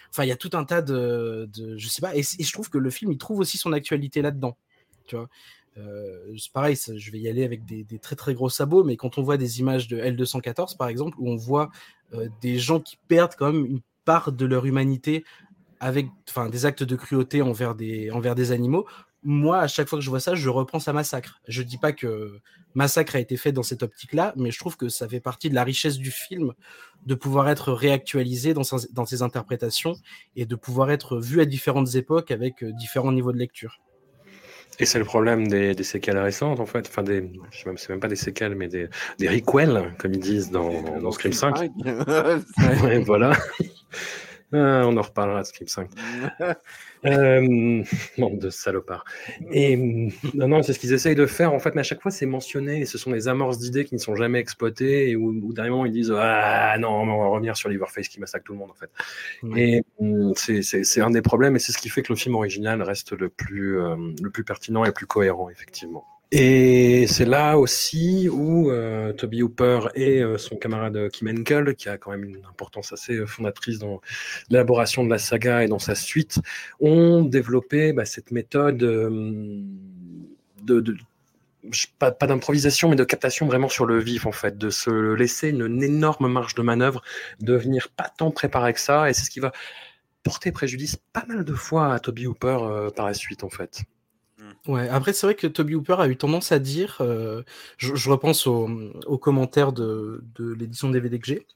[0.09, 2.69] Enfin, il y a tout un tas de, de je sais pas, et, je trouve
[2.69, 4.57] que le film, il trouve aussi son actualité là-dedans.
[5.07, 5.29] Tu vois,
[5.77, 8.83] Euh, c'est pareil, ça, je vais y aller avec des, des très très gros sabots,
[8.83, 11.69] mais quand on voit des images de L214 par exemple, où on voit
[12.13, 15.23] euh, des gens qui perdent quand même une part de leur humanité
[15.81, 18.85] avec enfin, des actes de cruauté envers des, envers des animaux,
[19.23, 21.41] moi, à chaque fois que je vois ça, je repense à Massacre.
[21.47, 22.39] Je dis pas que
[22.75, 25.55] Massacre a été fait dans cette optique-là, mais je trouve que ça fait partie de
[25.55, 26.53] la richesse du film
[27.05, 29.95] de pouvoir être réactualisé dans, ses- dans ses interprétations
[30.35, 33.79] et de pouvoir être vu à différentes époques avec euh, différents niveaux de lecture.
[34.79, 36.87] Et c'est le problème des, des séquelles récentes, en fait.
[36.87, 38.87] Enfin, des, je sais même, c'est même pas des séquelles, mais des,
[39.19, 41.69] des requels, comme ils disent dans, dans Scream 5.
[42.83, 43.33] Ouais, voilà.
[44.53, 45.89] Ah, on en reparlera de Scream 5.
[47.03, 47.81] Euh,
[48.19, 49.05] bande de salopards.
[49.51, 49.75] Et
[50.35, 52.27] non, non, c'est ce qu'ils essayent de faire en fait, mais à chaque fois c'est
[52.27, 55.51] mentionné et ce sont des amorces d'idées qui ne sont jamais exploitées et où, où
[55.51, 58.59] dernièrement ils disent ah non, mais on va revenir sur Liverface qui massacre tout le
[58.59, 58.91] monde en fait.
[59.57, 59.81] Et
[60.35, 62.79] c'est- c'est c'est un des problèmes et c'est ce qui fait que le film original
[62.83, 66.05] reste le plus euh, le plus pertinent et le plus cohérent effectivement.
[66.33, 71.89] Et c'est là aussi où euh, Toby Hooper et euh, son camarade Kim Henkel, qui
[71.89, 73.99] a quand même une importance assez euh, fondatrice dans
[74.49, 76.39] l'élaboration de la saga et dans sa suite,
[76.79, 79.61] ont développé bah, cette méthode euh,
[80.63, 80.95] de, de-
[81.99, 85.49] pas, pas d'improvisation, mais de captation vraiment sur le vif, en fait, de se laisser
[85.49, 87.01] une, énorme marge de manœuvre,
[87.41, 89.51] de venir pas tant préparé que ça, et c'est ce qui va
[90.23, 93.83] porter préjudice pas mal de fois à Toby Hooper euh, par la suite, en fait.
[94.67, 97.41] Ouais, après, c'est vrai que Toby Hooper a eu tendance à dire, euh,
[97.77, 98.67] je, je repense aux,
[99.17, 101.47] commentaires de, de l'édition DVD que j'ai.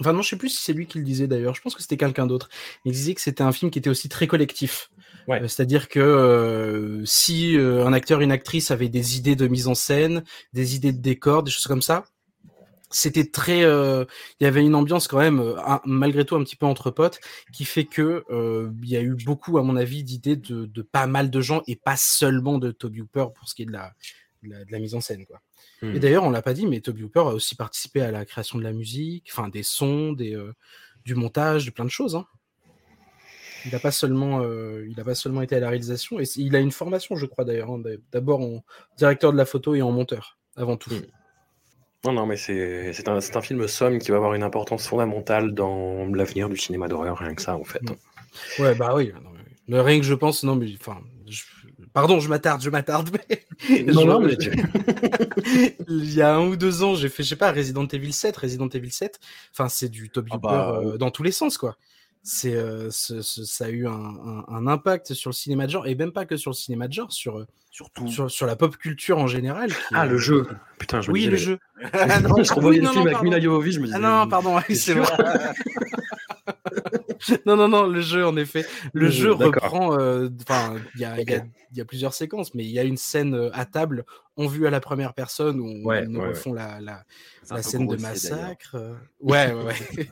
[0.00, 1.82] Enfin, non, je sais plus si c'est lui qui le disait d'ailleurs, je pense que
[1.82, 2.48] c'était quelqu'un d'autre.
[2.84, 4.90] Il disait que c'était un film qui était aussi très collectif.
[5.28, 5.42] Ouais.
[5.42, 9.74] Euh, C'est-à-dire que euh, si un acteur, une actrice avait des idées de mise en
[9.74, 12.04] scène, des idées de décor, des choses comme ça,
[12.90, 13.64] c'était très.
[13.64, 14.04] euh,
[14.40, 16.90] Il y avait une ambiance quand même, euh, un- malgré tout, un petit peu entre
[16.90, 17.20] potes,
[17.52, 20.82] qui fait que euh, il y a eu beaucoup, à mon avis, d'idées de, de
[20.82, 23.72] pas mal de gens et pas seulement de Toby Hooper pour ce qui est de
[23.72, 23.92] la,
[24.42, 25.40] de la, de la mise en scène, quoi.
[25.82, 25.94] Hmm.
[25.94, 28.58] Et d'ailleurs, on l'a pas dit, mais Toby Hooper a aussi participé à la création
[28.58, 30.54] de la musique, enfin des sons, des, euh,
[31.04, 32.16] du montage, de plein de choses.
[32.16, 32.26] hein.
[33.64, 36.60] Il n'a pas seulement, il a pas seulement été à la réalisation, et il a
[36.60, 38.64] une formation, je crois d'ailleurs, hein, d'abord en
[38.96, 40.90] directeur de la photo et en monteur, avant tout.
[40.90, 41.02] Hmm.
[42.04, 44.86] Non, non, mais c'est c'est un, c'est un film somme qui va avoir une importance
[44.86, 47.82] fondamentale dans l'avenir du cinéma d'horreur, rien que ça, en fait.
[47.82, 48.62] Mm.
[48.62, 49.12] Ouais, bah oui.
[49.22, 51.42] non, mais- mais rien que je pense, non, mais enfin, je-
[51.92, 53.10] pardon, je m'attarde, je m'attarde.
[53.28, 53.44] Mais...
[53.92, 54.50] Non, je- non, mais tu-
[55.88, 58.36] Il y a un ou deux ans, j'ai fait, je sais pas, Resident Evil 7,
[58.36, 59.18] Resident Evil 7.
[59.52, 61.76] Enfin, c'est du Toby Ah Hooper bah, euh, dans tous les sens, quoi.
[62.30, 65.70] C'est, euh, ce- ce- ça a eu un, un- un impact sur le cinéma de
[65.70, 68.06] genre, et même pas que sur le cinéma de genre, sur, euh, Surtout.
[68.08, 69.70] sur, sur la pop culture en général.
[69.70, 70.46] qui Ah, le jeu
[70.78, 71.58] Putain, je me Oui, le jeu.
[71.94, 73.22] Ah non, je revoyais Oui, le non, film non, avec.
[73.22, 73.96] Mila Jovovich, je me disais...
[73.96, 75.06] Ah non, pardon, oui, c'est vrai.
[77.46, 78.64] non, non, non, le jeu, en effet.
[78.92, 79.98] Le Le jeu reprend.
[79.98, 81.42] euh, Enfin, il y a, y
[81.74, 84.04] y plusieurs séquences, mais il y a une scène euh, à table
[84.36, 86.06] en vue à la première personne où on, Ouais,
[86.54, 87.04] la, la,
[87.62, 88.76] scène de massacre.
[88.76, 88.94] euh.
[89.20, 89.64] Ouais, ouais,
[89.98, 90.08] ouais.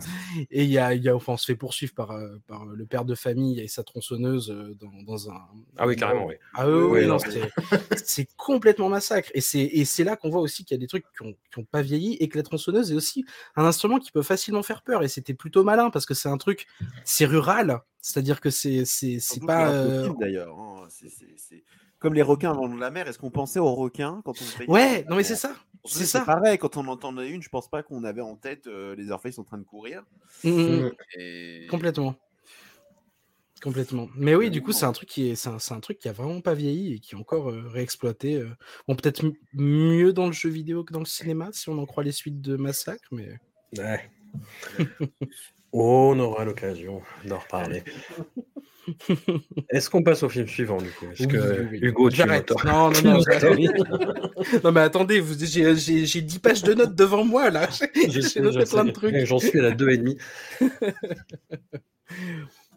[0.50, 2.84] Et il y a, y a, enfin, on se fait poursuivre par, euh, par le
[2.86, 4.48] père de famille et sa tronçonneuse
[4.80, 5.40] dans, dans un.
[5.76, 6.34] Ah oui, carrément, oui.
[6.54, 7.18] Ah oui, non,
[7.96, 9.30] c'est- complètement massacre.
[9.34, 11.64] Et c'est là qu'on voit aussi qu'il y a des trucs qui ont, qui ont
[11.64, 15.02] pas vieilli et que la tronçonneuse est aussi un instrument qui peut facilement faire peur.
[15.02, 16.45] Et c'était plutôt malin parce que c'est un truc,
[17.04, 19.70] c'est rural, c'est-à-dire que c'est c'est c'est Surtout pas.
[19.70, 20.58] que euh, d'ailleurs.
[20.58, 20.86] hein.
[20.88, 21.64] C'est- c'est- c'est
[21.98, 25.16] Comme les requins dans la mer, est-ce qu'on pensait aux requins quand on Ouais, non
[25.16, 26.24] mais c'est ça, c'est ça.
[26.24, 29.38] pareil, quand on entendait une, je pense pas qu'on avait en tête euh, les Orpheus
[29.38, 30.04] en train de courir.
[30.44, 30.92] Mm, mm, mm.
[31.18, 31.66] Et...
[31.70, 32.14] Complètement.
[33.62, 34.08] Complètement.
[34.14, 36.08] Mais oui, du coup, c'est un truc qui est, c'est un, c'est un truc qui
[36.10, 38.34] a vraiment pas vieilli et qui est encore euh, réexploité.
[38.36, 38.50] euh.
[38.86, 42.04] Bon, peut-être mieux dans le jeu vidéo que dans le cinéma, si on en croit
[42.04, 43.38] les suites de Massacre, mais.
[43.78, 44.10] Ouais.
[45.84, 47.82] on aura l'occasion d'en reparler.
[49.70, 51.06] Est-ce qu'on passe au film suivant, du coup?
[51.12, 51.78] Est-ce Oui, que oui, oui.
[51.82, 52.52] Hugo, tu J'arrête.
[52.64, 53.18] Non, non, non,
[54.64, 57.68] non, mais attendez, j'ai, j'ai, j'ai 10 pages de notes devant moi, là.
[58.08, 59.16] J'ai, noté plein de trucs.
[59.24, 60.18] J'en suis à la 2,5.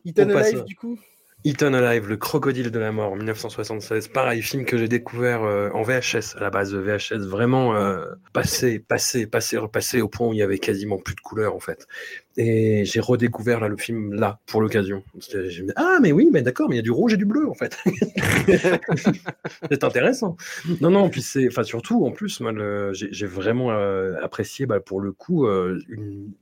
[0.05, 0.99] Ethan passe Alive, à- du coup?
[1.45, 4.09] Eaten Alive, le crocodile de la mort, 1976.
[4.09, 8.03] Pareil, film que j'ai découvert euh, en VHS, à la base de VHS, vraiment euh,
[8.33, 11.61] passé, passé, passé, repassé, au point où il y avait quasiment plus de couleurs, en
[11.61, 11.87] fait.
[12.35, 15.01] Et j'ai redécouvert là, le film là, pour l'occasion.
[15.77, 17.53] Ah, mais oui, mais d'accord, mais il y a du rouge et du bleu, en
[17.53, 17.77] fait.
[19.69, 20.35] c'est intéressant.
[20.81, 22.51] Non, non, puis c'est, enfin, surtout, en plus, moi,
[22.91, 26.33] j'ai vraiment euh, apprécié, bah, pour le coup, euh, une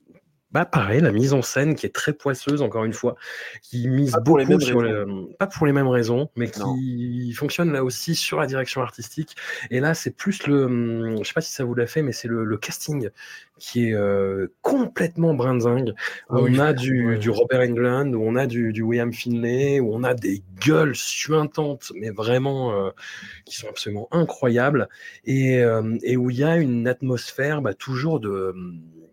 [0.52, 3.16] bah pareil, la mise en scène qui est très poisseuse, encore une fois,
[3.62, 5.06] qui mise Pas pour les beaucoup mêmes sur le,
[5.38, 6.74] pas pour les mêmes raisons, mais Non.
[6.76, 9.36] qui fonctionne là aussi sur la direction artistique.
[9.72, 12.14] Et là, c'est plus le, hum, je sais pas si ça vous l'a fait, mais
[12.14, 13.10] c'est le, le casting
[13.60, 15.94] qui est euh, complètement brinzingue.
[16.30, 16.56] Ah oui.
[16.56, 17.18] on a du, Ouais.
[17.18, 20.96] du Robert Englund, où on a du, du William Finlay, où on a des gueules
[20.96, 22.92] suintantes, mais vraiment euh,
[23.46, 24.88] qui sont absolument incroyables,
[25.26, 28.56] et, euh, et où il y a une atmosphère bah, toujours de,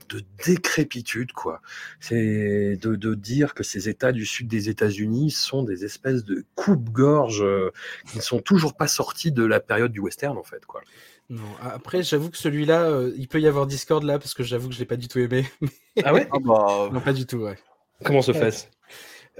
[0.09, 1.61] de décrépitude, quoi.
[2.01, 6.45] C'est de, de dire que ces États du sud des États-Unis sont des espèces de
[6.55, 7.71] coupe-gorge euh,
[8.11, 10.83] qui ne sont toujours pas sortis de la période du western, en fait, quoi.
[11.31, 14.69] Non, après, j'avoue que celui-là, euh, il peut y avoir Discord là, parce que j'avoue
[14.69, 15.47] que je l'ai pas du tout aimé.
[16.05, 16.27] Ah ouais?
[16.33, 17.57] Ah bah, non, pas du tout, ouais.
[18.05, 18.69] Comment se fait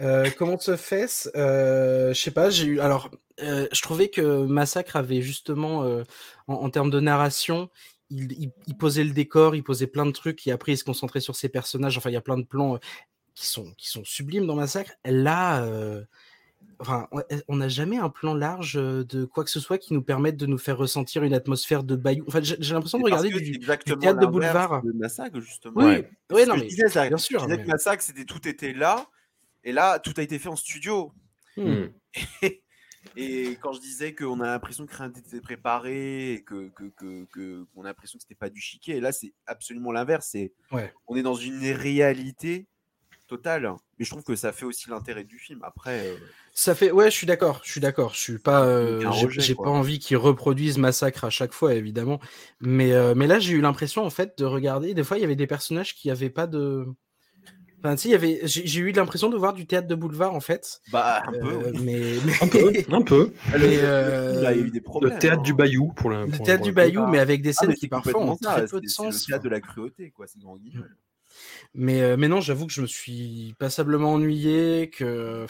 [0.01, 2.81] Euh, comment se fait euh, Je sais pas, j'ai eu.
[2.81, 3.11] Alors,
[3.43, 6.05] euh, je trouvais que Massacre avait justement, euh,
[6.47, 7.71] en, en termes de narration,
[8.15, 10.85] il, il- il posait le décor, il posait plein de trucs, et après il se
[10.85, 11.99] concentrait sur ses personnages.
[11.99, 12.79] Enfin, il y a plein de plans euh,
[13.35, 14.93] qui sont, qui sont sublimes dans Massacre.
[15.05, 16.05] Là, euh,
[16.79, 17.09] enfin,
[17.49, 20.37] on- n'a jamais un plan large euh, de quoi que ce soit qui nous permette
[20.37, 22.25] de nous faire ressentir une atmosphère de bayou.
[22.29, 24.83] Enfin, j'ai l'impression de regarder du, exactement théâtre de boulevard.
[24.83, 25.75] de Massacre, justement.
[25.85, 26.47] Oui, Ouais.
[26.47, 27.47] non, mais disais, ça- bien sûr.
[27.49, 29.07] mais- Massacre, c'était tout était là,
[29.63, 31.13] et là, tout a été fait en studio.
[31.57, 31.85] Hmm.
[32.43, 32.64] Et
[33.61, 37.65] quand je disais qu'on a l'impression que rien n'était préparé, et que, que, que, que-
[37.75, 40.29] qu'on a l'impression que c'était pas du chiquet, et là c'est absolument l'inverse.
[40.33, 40.93] C'est, Ouais.
[41.07, 42.67] On est dans une réalité
[43.27, 43.73] totale.
[43.99, 45.61] Mais je trouve que ça fait aussi l'intérêt du film.
[45.63, 46.17] Après, euh,
[46.53, 48.13] Ça fait, ouais, je suis d'accord, je suis d'accord.
[48.15, 49.65] Je suis pas, euh, j'ai rejet, j'ai quoi.
[49.67, 52.21] pas envie qu'ils reproduisent Massacre à chaque fois, évidemment.
[52.61, 54.93] Mais, euh, mais là, j'ai eu l'impression, en fait, de regarder.
[54.95, 56.87] Des fois, il y avait des personnages qui avaient pas de.
[57.85, 60.81] Enfin, tu sais, j'ai eu l'impression de voir du théâtre de boulevard, en fait.
[60.91, 61.39] bah, un peu.
[61.53, 61.81] Euh, oui.
[61.85, 63.33] mais, Un peu, un peu.
[63.53, 65.13] Mais, le- euh, il a eu des problèmes.
[65.13, 65.43] Le théâtre hein.
[65.43, 66.73] du Bayou, pour le le théâtre du.
[66.73, 68.95] Bayou, mais avec des Ah, scènes qui c'est parfois ont ça, très peu de c'est-
[68.97, 69.21] c'est sens.
[69.21, 69.51] le théâtre quoi.
[69.51, 70.27] de la cruauté, quoi.
[70.27, 70.85] C'est grand guillemets.
[71.75, 75.47] Mais, euh, mais non, j'avoue que je me suis passablement ennuyé, que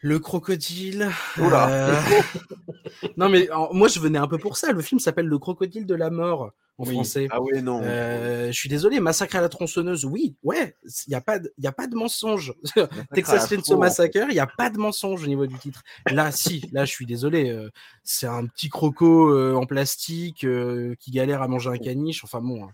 [0.00, 1.08] le crocodile.
[1.38, 1.70] Oula.
[1.70, 1.94] euh,
[3.16, 4.72] non, mais en- moi, je venais un peu pour ça.
[4.72, 6.92] Le film s'appelle Le crocodile de la mort en Oui.
[6.94, 7.26] français.
[7.30, 7.80] Ah ouais, non.
[7.82, 11.52] Euh, je suis désolé, Massacre à la tronçonneuse, oui, ouais, il n'y a, pas de-
[11.58, 12.54] y a pas de mensonge.
[13.14, 15.82] Texas Chainsaw Massacre, il n'y a pas de mensonge au niveau du titre.
[16.10, 17.50] Là, si, là, je suis désolé.
[17.50, 17.68] euh,
[18.04, 22.22] c'est un petit croco euh, en plastique euh, qui galère à manger un caniche.
[22.24, 22.70] Enfin bon, hein,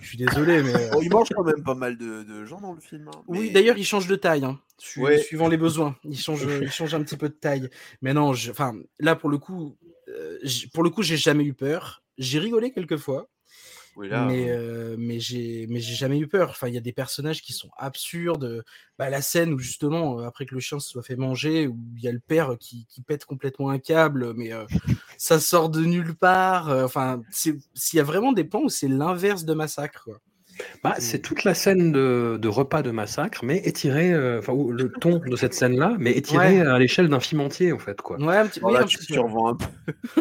[0.00, 0.90] je suis désolé, mais.
[0.90, 3.08] Bon, il mange quand même pas mal de, de gens dans le film.
[3.08, 5.18] hein, Oui, d'ailleurs, il change de taille, hein, su- Ouais.
[5.18, 5.96] suivant les besoins.
[6.04, 7.68] Il change, il change un petit peu de taille.
[8.00, 8.52] Mais non, je-
[9.00, 9.76] là, pour le coup,
[10.08, 10.38] euh,
[10.72, 12.02] pour le coup, j'ai jamais eu peur.
[12.18, 13.28] J'ai rigolé quelques fois.
[13.96, 16.50] Oui, là, mais euh, mais j'ai mais j'ai jamais eu peur.
[16.50, 18.64] Enfin, il y a des personnages qui sont absurdes.
[18.98, 22.02] Bah, la scène où justement après que le chien se soit fait manger, où il
[22.02, 24.64] y a le père qui, qui pète complètement un câble, mais euh,
[25.18, 26.68] ça sort de nulle part.
[26.68, 27.60] Enfin, s'il
[27.94, 30.04] y a vraiment des plans où c'est l'inverse de massacre.
[30.04, 30.20] Quoi.
[30.82, 34.90] Bah, c'est toute la scène de, de repas de massacre, mais étirée, euh, enfin, le
[34.92, 36.66] ton de cette scène-là, mais étiré Ouais.
[36.66, 38.18] à l'échelle d'un film entier, en fait, quoi.
[38.20, 39.66] Ouais, un petit, bon, oui, là, un tu petit survends un peu.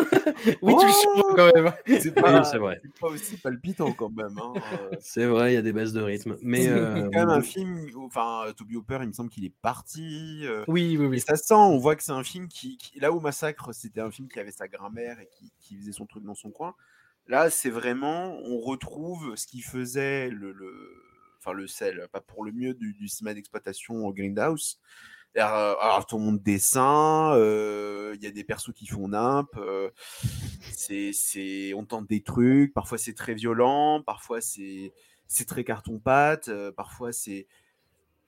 [0.61, 1.73] Oui, tu le Oh surprends quand même.
[1.87, 2.79] C'est Oui, pas, c'est vrai.
[2.81, 4.37] c'est pas aussi palpitant quand même.
[4.41, 4.95] hein, euh.
[5.01, 6.37] C'est vrai, il y a des baisses de rythme.
[6.41, 7.77] Mais C'est euh, quand même un film.
[7.95, 10.41] où- Enfin, Toby Hooper, il me semble qu'il est parti.
[10.45, 11.19] euh, Oui, oui, Et oui.
[11.19, 14.01] ça se sent, on voit que c'est un film qui, qui- Là où Massacre, c'était
[14.01, 16.73] un film qui avait sa grammaire et qui, qui faisait son truc dans son coin.
[17.29, 18.37] Là, c'est vraiment.
[18.43, 20.53] On retrouve ce qui faisait le.
[21.37, 24.81] Enfin, le sel, pas pour le mieux, du, du cinéma d'exploitation au Grindhouse.
[25.35, 29.07] Alors, euh, alors, tout le monde dessin, euh, il y a des persos qui font
[29.07, 29.89] nimp, euh,
[30.73, 34.91] c'est, on tente des trucs, parfois c'est très violent, parfois c'est,
[35.27, 37.47] c'est très carton-pâte, parfois c'est,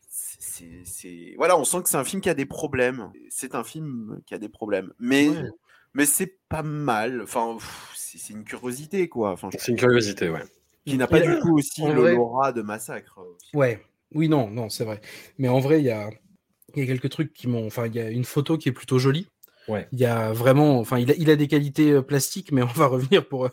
[0.07, 3.11] c'est, Voilà, on sent que c'est un film qui a des problèmes.
[3.29, 4.93] C'est un film qui a des problèmes.
[4.99, 5.29] Mais.
[5.93, 7.21] Mais c'est pas mal.
[7.21, 7.57] Enfin,
[7.95, 9.31] c'est, une curiosité, quoi.
[9.31, 10.43] Enfin, je- c'est une curiosité, ouais.
[10.85, 13.19] qui n'a pas du euh, tout aussi en le vrai- l'aura de Massacre.
[13.19, 13.55] aussi.
[13.55, 13.83] Ouais,
[14.13, 15.01] oui, non, non, c'est vrai.
[15.37, 16.09] Mais en vrai, il y a,
[16.75, 17.65] il y a quelques trucs qui m'ont.
[17.67, 19.27] Enfin, il y a une photo qui est plutôt jolie.
[19.67, 19.87] Ouais.
[19.91, 20.79] Il y a vraiment.
[20.79, 23.49] Enfin, il a, il a des qualités euh, plastiques, mais on va revenir pour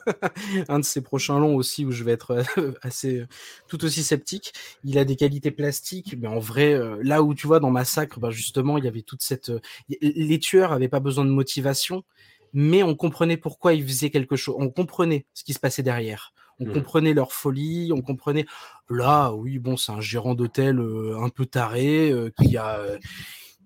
[0.68, 3.20] un de ses prochains longs aussi où je vais être euh, assez.
[3.20, 3.26] euh,
[3.68, 4.52] tout aussi sceptique.
[4.84, 8.20] Il a des qualités plastiques, mais en vrai, euh, là où tu vois, dans Massacre,
[8.20, 9.50] ben justement, il y avait toute cette.
[9.50, 9.60] euh,
[10.00, 12.04] les tueurs avaient pas besoin de motivation,
[12.52, 14.56] mais on comprenait pourquoi ils faisaient quelque chose.
[14.58, 16.32] On comprenait ce qui se passait derrière.
[16.60, 16.72] On Mhm.
[16.72, 18.46] comprenait leur folie, on comprenait.
[18.90, 22.78] Là, oui, bon, c'est un gérant d'hôtel euh, un peu taré euh, qui a.
[22.78, 22.98] euh,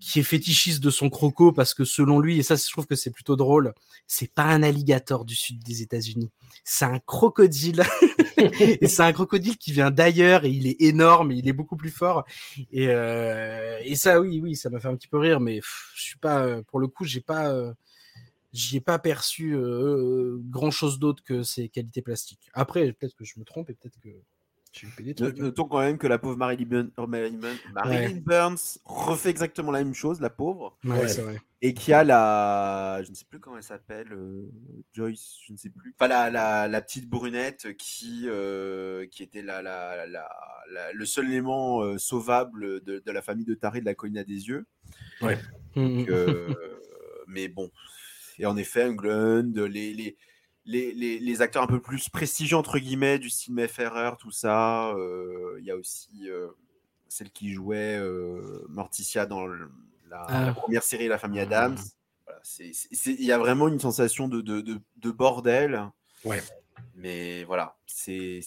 [0.03, 2.97] qui est fétichiste de son croco parce que selon lui, et ça je trouve que
[2.97, 3.73] c'est plutôt drôle,
[4.07, 6.31] c'est pas un alligator du sud des États-Unis,
[6.65, 7.85] c'est un crocodile.
[8.37, 11.77] et c'est un crocodile qui vient d'ailleurs et il est énorme et il est beaucoup
[11.77, 12.25] plus fort.
[12.73, 15.93] Et, euh, et ça, oui, oui, ça m'a fait un petit peu rire, mais pff,
[15.95, 17.73] je suis pas, euh, pour le coup, j'ai pas, euh,
[18.53, 19.57] j'y ai pas perçu
[20.51, 22.51] grand chose d'autre que ses qualités plastiques.
[22.55, 24.11] Après, peut-être que je me trompe et peut-être que
[25.37, 30.31] Notons quand même que la pauvre Marilyn, Marilyn, Burns refait exactement la même chose, la
[30.31, 30.79] pauvre.
[30.85, 31.41] Ouais, c'est vrai.
[31.61, 33.03] Et qui a la.
[33.05, 34.09] Je ne sais plus comment elle s'appelle,
[34.93, 35.95] Joyce, je ne sais plus.
[35.99, 38.29] Enfin, la, la, la petite brunette qui,
[39.11, 40.29] qui était la, la, la,
[40.93, 44.49] le seul élément sauvable de, de, la famille de Taré de la colline à des
[44.49, 44.67] yeux.
[45.21, 45.39] Ouais.
[45.77, 46.11] Donc,
[47.29, 47.71] mais bon.
[48.39, 50.17] Et en effet, Englund, les, les,
[50.65, 54.95] les, les, les, acteurs un peu plus prestigieux, entre guillemets, du style Ferrer, tout ça.
[55.59, 56.29] Il y a aussi
[57.09, 58.01] celle qui jouait
[58.69, 60.53] Morticia dans la, Ah.
[60.55, 61.77] première série La famille Adams.
[62.27, 65.89] Voilà, Il y a vraiment une sensation de, de, de, de bordel.
[66.25, 66.43] Ouais.
[66.95, 68.43] Mais voilà, c'est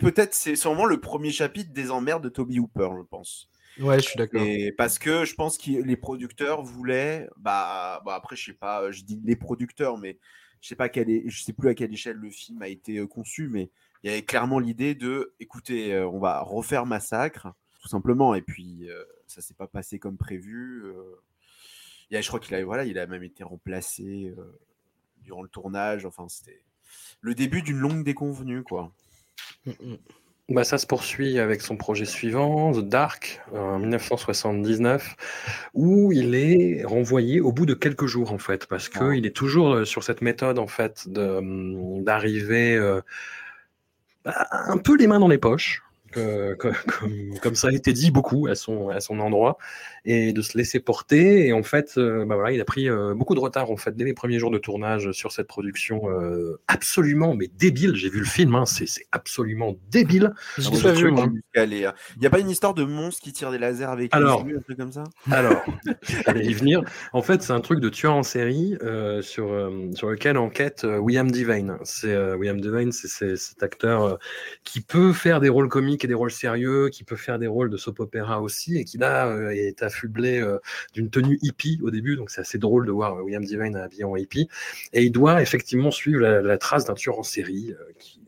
[0.00, 3.48] peut-être, c'est sûrement le premier chapitre des emmerdes de Toby Hooper, je pense.
[3.78, 4.42] Ouais, je suis d'accord.
[4.78, 9.02] Parce que je pense que les producteurs voulaient, bah, bah, après je sais pas, je
[9.02, 10.18] dis les producteurs, mais
[10.66, 13.06] je sais pas quelle je sais plus à quelle échelle le film a été euh,
[13.06, 13.70] conçu, mais
[14.02, 18.42] il y avait clairement l'idée de, écoutez, euh, on va refaire Massacre, tout simplement, et
[18.42, 20.82] puis euh, ça s'est pas passé comme prévu.
[22.10, 24.34] je crois qu'il a, voilà, il a même été remplacé
[25.22, 26.04] durant le tournage.
[26.04, 26.64] Enfin, c'était
[27.20, 28.92] le début d'une longue déconvenue, quoi.
[30.48, 35.16] Bah, ça se poursuit avec son projet suivant, The Dark, en 1979,
[35.74, 39.74] où il est renvoyé au bout de quelques jours, en fait, parce qu'il est toujours
[39.74, 43.00] euh, sur cette méthode, en fait, hum, d'arriver euh,
[44.24, 45.82] bah, un peu les mains dans les poches,
[46.12, 46.74] comme,
[47.42, 49.58] comme ça a été dit beaucoup à son, à son endroit,
[50.06, 51.46] et de se laisser porter.
[51.46, 53.94] Et en fait, euh, bah voilà, il a pris euh, beaucoup de retard, en fait,
[53.96, 57.94] dès les premiers jours de tournage sur cette production euh, absolument, mais débile.
[57.96, 60.32] J'ai vu le film, hein, c'est absolument débile.
[60.56, 61.32] Je Ah, l'ai pas vu, hein.
[62.16, 64.42] Il n'y a pas une histoire de monstre qui tire des lasers avec Alors.
[64.46, 65.04] un truc comme ça?
[65.30, 65.62] Alors,
[66.26, 66.82] j'allais y venir.
[67.12, 70.84] En fait, c'est un truc de tueur en série euh, sur, euh, sur lequel enquête
[70.84, 71.78] euh, William Devane.
[71.82, 74.18] C'est William Devane, c'est cet acteur
[74.64, 77.70] qui peut faire des rôles comiques et des rôles sérieux, qui peut faire des rôles
[77.70, 80.58] de soap opéra aussi, et qui là est affublé euh,
[80.92, 82.16] d'une tenue hippie au début.
[82.16, 84.48] Donc c'est assez drôle de voir euh, William Devane habillé en hippie.
[84.92, 88.20] Et il doit effectivement suivre la, la trace d'un tueur en série euh, qui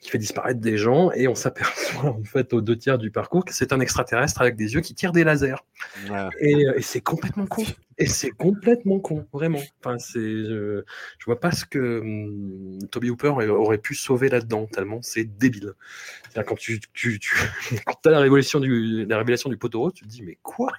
[0.00, 3.44] qui fait disparaître des gens et on s'aperçoit en fait aux deux tiers du parcours
[3.44, 5.62] que c'est un extraterrestre avec des yeux qui tirent des lasers.
[6.08, 6.28] Ouais.
[6.40, 7.64] Et, euh, et c'est complètement con.
[7.98, 9.60] Et c'est complètement con, vraiment.
[9.78, 10.82] Enfin, c'est, je,
[11.18, 15.74] je vois pas ce que hum, Toby Hooper aurait pu sauver là-dedans, tellement c'est débile.
[16.22, 17.34] C'est-à-dire, quand tu, tu, tu
[17.84, 20.72] quand as la révélation du, la révélation du poteau rose, tu te dis, mais quoi?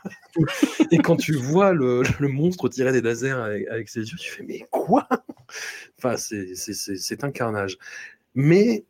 [0.92, 4.32] Et quand tu vois le, le monstre tirer des lasers avec, avec ses yeux, tu
[4.32, 5.08] fais, mais quoi?
[6.00, 7.78] Enfin, c'est, c'est, c'est, c'est un carnage.
[8.34, 8.86] Mais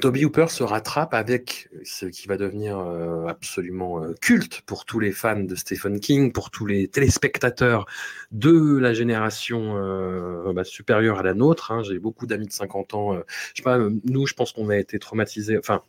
[0.00, 4.98] Toby Hooper se rattrape avec ce qui va devenir euh, absolument euh, culte pour tous
[4.98, 7.86] les fans de Stephen King, pour tous les téléspectateurs
[8.32, 11.70] de la génération euh, bah, supérieure à la nôtre.
[11.70, 11.82] hein.
[11.84, 13.14] J'ai beaucoup d'amis de 50 ans.
[13.14, 13.20] euh,
[13.54, 15.56] je sais pas, euh, nous, je pense qu'on a été traumatisés.
[15.56, 15.82] Enfin,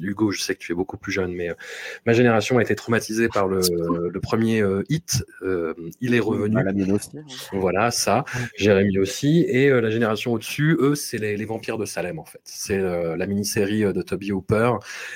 [0.00, 1.54] Hugo, je sais que tu es beaucoup plus jeune, mais euh,
[2.06, 3.60] ma génération a été traumatisée par le,
[4.10, 5.24] le premier euh, hit.
[5.42, 6.56] euh, Il est revenu.
[6.58, 7.16] Ah, la mienne aussi.
[7.18, 7.24] hein.
[7.52, 8.24] Voilà, ça.
[8.56, 9.44] Jérémy aussi.
[9.48, 12.40] Et la génération au-dessus, eux, c'est les, les vampires de Salem, en fait.
[12.44, 14.72] C'est la mini-série de Toby Hooper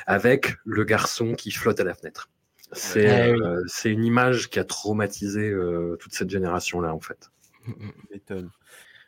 [0.06, 2.30] avec le garçon qui flotte à la fenêtre.
[2.72, 5.52] C'est une image qui a traumatisé
[5.98, 7.30] toute cette génération-là, en fait.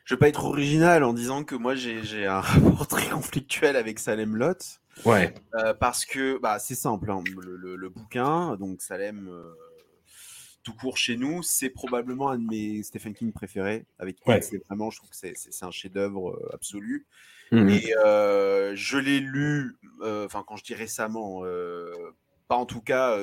[0.03, 3.75] Je vais pas être original en disant que moi j'ai j'ai un rapport très conflictuel
[3.75, 4.80] avec Salem Lot.
[5.05, 5.33] Ouais.
[5.55, 9.53] Euh, parce que bah, c'est simple, hein, le, le- le bouquin, donc Salem, euh,
[10.63, 13.85] tout court chez nous, c'est probablement un de mes Stephen King préférés.
[13.97, 14.41] Avec Ouais.
[14.41, 17.07] c'est vraiment, je trouve que c'est- un chef-d'œuvre euh, absolu.
[17.51, 17.69] Mhm.
[17.69, 21.91] Et euh, je l'ai lu, euh, enfin quand je dis récemment, euh,
[22.47, 23.17] pas en tout cas,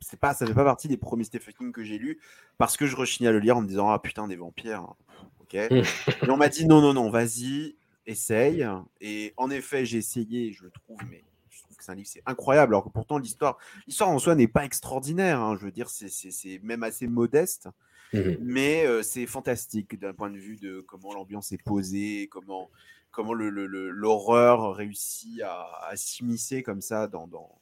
[0.00, 2.18] c'est pas, ça fait pas partie des premiers Stephen King que j'ai lus,
[2.58, 4.96] parce que je rechignais à le lire en me disant ah putain des vampires, hein.
[5.40, 5.54] ok.
[5.70, 5.82] Mhm.
[6.26, 7.76] Et on m'a dit non non non, vas-y,
[8.08, 8.66] essaye.
[9.00, 12.08] Et en effet j'ai essayé, je le trouve, mais je trouve que c'est un livre
[12.10, 15.40] c'est incroyable, alors que pourtant l'histoire, l'histoire en soi n'est pas extraordinaire.
[15.40, 15.56] hein.
[15.58, 17.68] je veux dire c'est même assez modeste
[18.14, 18.38] Mhm.
[18.40, 22.70] mais euh, c'est fantastique d'un point de vue de comment l'ambiance est posée, comment,
[23.10, 27.60] comment le- le- le- l'horreur réussit à, à s'immiscer comme ça dans, dans,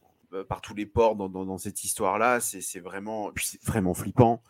[0.49, 2.41] par tous les ports dans, dans, dans cette histoire-là.
[2.41, 3.31] C'est c'est vraiment,
[3.65, 4.43] vraiment flippant.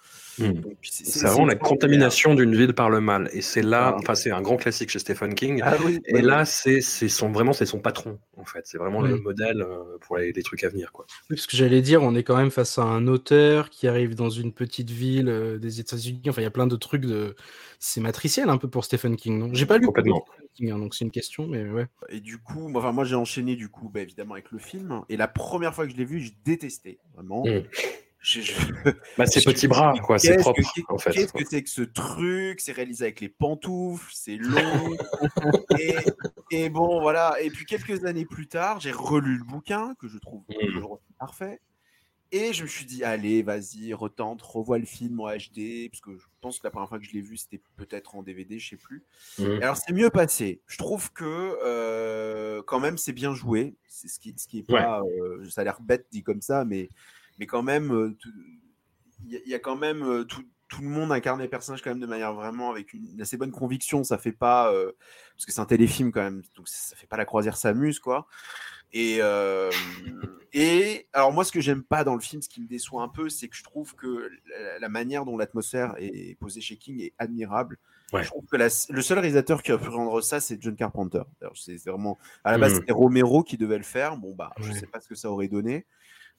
[0.80, 3.30] Puis c'est- vraiment la contamination d'une ville par le mal.
[3.32, 5.60] Et c'est là, enfin, c'est un grand classique chez Stephen King.
[5.64, 8.66] Ah oui, Et ouais, là, c'est c'est son, vraiment, c'est son patron, en fait.
[8.66, 9.22] C'est vraiment le Mhm.
[9.22, 11.06] modèle euh, pour les, les trucs à venir, quoi.
[11.30, 14.14] Oui, parce que j'allais dire, on est quand même face à un auteur qui arrive
[14.14, 16.22] dans une petite ville euh, des États-Unis.
[16.28, 17.34] Enfin, il y a plein de trucs de.
[17.78, 19.50] C'est matriciel un peu pour Stephen King, non?
[19.52, 20.24] J'ai pas lu Complètement.
[20.62, 21.86] Hein, donc c'est une question, mais ouais.
[22.08, 25.02] Et du coup, moi, enfin, moi j'ai enchaîné du coup, bah, évidemment avec le film.
[25.08, 27.44] Et la première fois que je l'ai vu, je détestais vraiment.
[28.18, 28.52] Je- je-
[29.16, 30.18] Bah, c'est petits bras, quoi.
[30.18, 31.10] C'est Qu'est-ce propre, que- en fait.
[31.12, 32.60] Qu'est-ce que c'est que ce truc?
[32.60, 34.96] C'est réalisé avec les pantoufles, c'est long.
[35.78, 35.94] et
[36.50, 37.36] Et bon, voilà.
[37.40, 41.60] Et puis quelques années plus tard, j'ai relu le bouquin que je trouve toujours parfait.
[42.32, 46.16] Et je me suis dit, allez, vas-y, retente, revois le film en HD, parce que
[46.16, 48.70] je pense que la première fois que je l'ai vu, c'était peut-être en DVD, je
[48.70, 49.04] sais plus.
[49.38, 50.60] Et alors, c'est mieux passé.
[50.66, 51.24] Je trouve que,
[51.64, 53.76] euh, quand même, c'est bien joué.
[53.88, 54.80] C'est ce qui, ce qui est Ouais.
[54.82, 55.02] pas.
[55.02, 56.90] euh, ça a l'air bête dit comme ça, mais,
[57.38, 58.32] mais quand même, euh, tout-
[59.24, 61.80] il y, a- il y a quand même tout, tout le monde incarne les personnages
[61.80, 64.02] quand même de manière vraiment avec une, une assez bonne conviction.
[64.04, 64.72] Ça fait pas.
[64.72, 64.92] euh,
[65.36, 68.26] parce que c'est un téléfilm quand même, donc ça fait pas la croisière s'amuse, quoi.
[68.92, 69.70] Et, euh,
[70.52, 73.08] et alors moi, ce que j'aime pas dans le film, ce qui me déçoit un
[73.08, 77.00] peu, c'est que je trouve que la, la manière dont l'atmosphère est posée chez King
[77.02, 77.78] est admirable.
[78.12, 78.22] Ouais.
[78.22, 81.22] Je trouve que la- le seul réalisateur qui a pu rendre ça, c'est John Carpenter.
[81.54, 82.78] C'est vraiment à la base Mhm.
[82.80, 84.16] c'était Romero qui devait le faire.
[84.16, 85.84] Bon bah, je sais pas ce que ça aurait donné,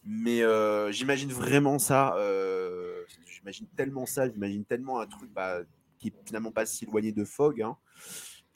[0.04, 2.16] mais euh, j'imagine vraiment ça.
[2.18, 4.30] euh, j'imagine tellement ça.
[4.32, 5.60] J'imagine tellement un truc bah,
[6.00, 7.62] qui est finalement pas si éloigné de Fogg.
[7.62, 7.76] hein.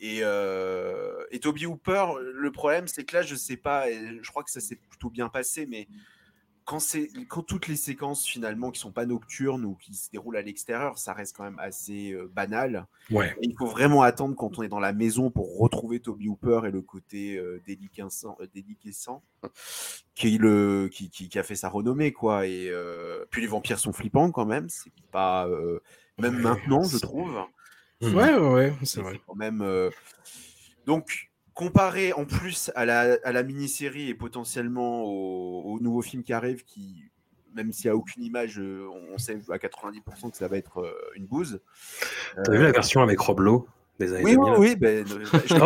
[0.02, 4.30] Et, euh, et Toby Hooper, le problème, c'est que là, je sais pas, et je
[4.32, 5.88] crois que ça s'est plutôt bien passé, mais
[6.66, 6.80] quand,
[7.28, 10.98] quand toutes les séquences finalement qui sont pas nocturnes ou qui se déroulent à l'extérieur,
[10.98, 12.88] ça reste quand même assez euh, banal.
[13.12, 13.36] Ouais.
[13.42, 16.62] Et il faut vraiment attendre quand on est dans la maison pour retrouver Toby Hooper
[16.66, 19.24] et le côté euh, déliquescent, euh, déliquescent
[20.16, 22.48] qui, le, qui, qui, qui a fait sa renommée, quoi.
[22.48, 22.72] Et
[23.30, 25.48] puis les vampires sont flippants quand même, c'est pas.
[26.18, 27.38] même maintenant, je trouve.
[28.02, 28.16] Mhm.
[28.16, 29.20] Ouais, ouais, ouais, c'est vrai.
[29.28, 29.62] quand même.
[29.62, 29.90] euh,
[30.86, 36.24] Donc, comparé en plus à la, à la mini-série et potentiellement au, au nouveau film
[36.24, 37.04] qui arrive, qui,
[37.54, 40.80] même s'il n'y a aucune image, euh, on sait à 90% que ça va être
[40.80, 41.62] euh, une bouse.
[42.36, 43.68] T'as vu la version avec Rob Lowe
[44.00, 44.76] des années Oui, oui, 2000 oui.
[44.76, 45.06] Ben,
[45.46, 45.60] j'ai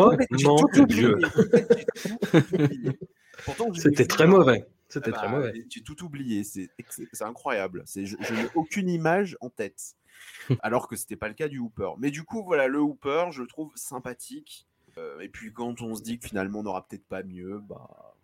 [3.47, 4.65] Oh, C'était très mauvais.
[4.87, 5.53] C'était Ah très bah, mauvais.
[5.69, 6.69] J'ai tout oublié, c'est
[7.21, 7.83] incroyable.
[7.95, 9.95] Je n'ai aucune image en tête,
[10.61, 11.91] alors que c'était pas le cas du Hooper.
[11.97, 14.67] Mais du coup, voilà, le Hooper, je le trouve sympathique.
[14.97, 18.15] Euh, et puis quand on se dit que finalement on n'aura peut-être pas mieux, bah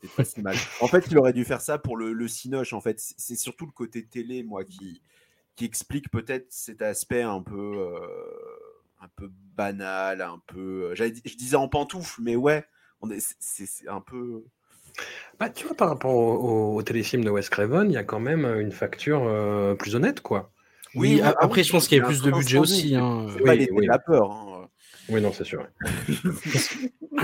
[0.00, 0.56] c'est pas si mal.
[0.80, 2.72] En fait, il aurait dû faire ça pour le, le Cinoche.
[2.72, 5.00] En fait, c'est surtout le côté télé, moi, qui
[5.56, 8.00] qui explique peut-être cet aspect un peu euh,
[9.00, 10.92] un peu banal, un peu.
[10.92, 12.64] euh, Je disais en pantoufle, mais ouais,
[13.40, 14.44] c'est- un peu.
[15.38, 18.20] Bah, tu vois, par rapport au, au- téléfilm de Wes Craven, il y a quand
[18.20, 19.22] même une facture
[19.78, 20.50] plus honnête, quoi.
[20.94, 22.90] Oui, ah après, oui, je pense qu'il y avait plus de budget aussi.
[22.90, 23.26] c'est- hein.
[23.32, 23.86] C'est pas Oui, les oui.
[23.86, 24.30] vapeurs.
[24.30, 24.68] Hein.
[25.08, 25.66] Oui, non, c'est sûr.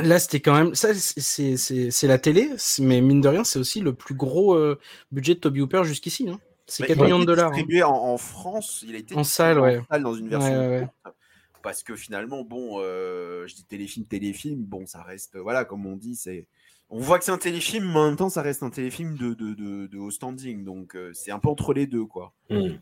[0.03, 0.75] Là, c'était quand même.
[0.75, 2.51] Ça, c'est- la télé,
[2.81, 4.79] mais mine de rien, c'est aussi le plus gros euh,
[5.13, 6.29] budget de Toby Hooper jusqu'ici.
[6.29, 6.41] hein.
[6.67, 7.47] C'est Mais 4 il a millions de été dollars.
[7.49, 7.55] hein.
[7.55, 9.79] Distribué en, en France, il a été En distribué salle, ouais.
[9.79, 10.89] en salle dans une version Ouais, ouais, ouais.
[11.05, 11.17] courte,
[11.63, 15.97] parce que finalement, bon, euh, je dis téléfilm, téléfilm, bon, ça reste, voilà, comme on
[15.97, 16.47] dit, c'est,
[16.91, 19.35] on voit que c'est un téléfilm, mais en même temps, ça reste un téléfilm de
[19.35, 22.33] de, de, de haut standing, donc euh, c'est un peu entre les deux, quoi.
[22.51, 22.77] Hmm.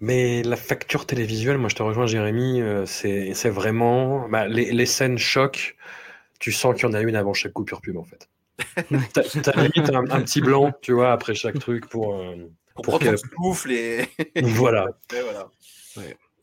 [0.00, 4.72] Mais la facture télévisuelle, moi je te rejoins Jérémy, euh, c'est c'est vraiment bah, les,
[4.72, 5.76] les scènes choc,
[6.38, 8.28] tu sens qu'il y en a une avant chaque coupure pub en fait.
[9.42, 12.36] T'as limite un, un petit blanc, tu vois, après chaque truc pour, euh,
[12.74, 14.08] Pour, pour prendre souffle et,
[14.42, 14.86] voilà.
[15.12, 15.48] et voilà.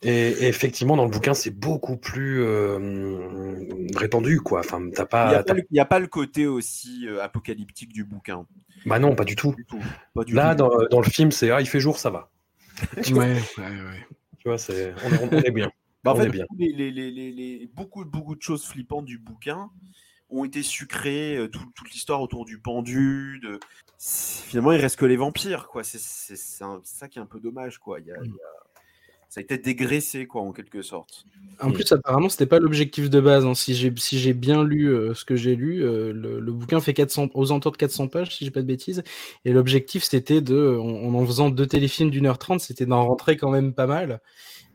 [0.04, 3.56] Et, et effectivement, dans le bouquin, c'est beaucoup plus euh,
[3.96, 4.62] répandu, quoi.
[4.62, 6.48] Enfin, t'as Il n'y pas, a, pas t'as- le- il y a pas le côté
[6.48, 8.48] aussi euh, apocalyptique du bouquin.
[8.86, 9.54] bah non, pas du tout.
[9.56, 9.80] Du tout.
[10.16, 10.60] Pas du Là, tout.
[10.64, 12.30] dans, dans le film, c'est ah, il fait jour, ça va.
[13.12, 14.08] Ouais, ouais, ouais.
[14.40, 15.72] tu vois, c'est on, est- on est bien.
[16.04, 16.46] Bah, en On fait, est bien.
[16.50, 19.70] tous les, les- les- les- les- beaucoup, beaucoup de choses flippantes du bouquin
[20.32, 23.40] ont été sucrées, euh, tout- toute l'histoire autour du pendu.
[23.44, 23.60] De...
[24.00, 25.84] Finalement, il reste que les vampires, quoi.
[25.84, 28.00] C'est ça qui est un peu dommage, quoi.
[28.00, 28.71] Il y a- il y a-
[29.32, 31.26] Ça a été dégraissé, quoi, en quelque sorte.
[31.62, 33.46] En plus, apparemment, c'était pas l'objectif de base.
[33.46, 33.54] hein.
[33.54, 36.82] Si j'ai si j'ai bien lu euh, ce que j'ai lu, euh, le, le bouquin
[36.82, 39.04] fait 400, aux alentours de 400 pages, si j'ai pas de bêtises.
[39.46, 43.38] Et l'objectif, c'était de, en, en faisant deux téléfilms d'une heure trente, c'était d'en rentrer
[43.38, 44.20] quand même pas mal.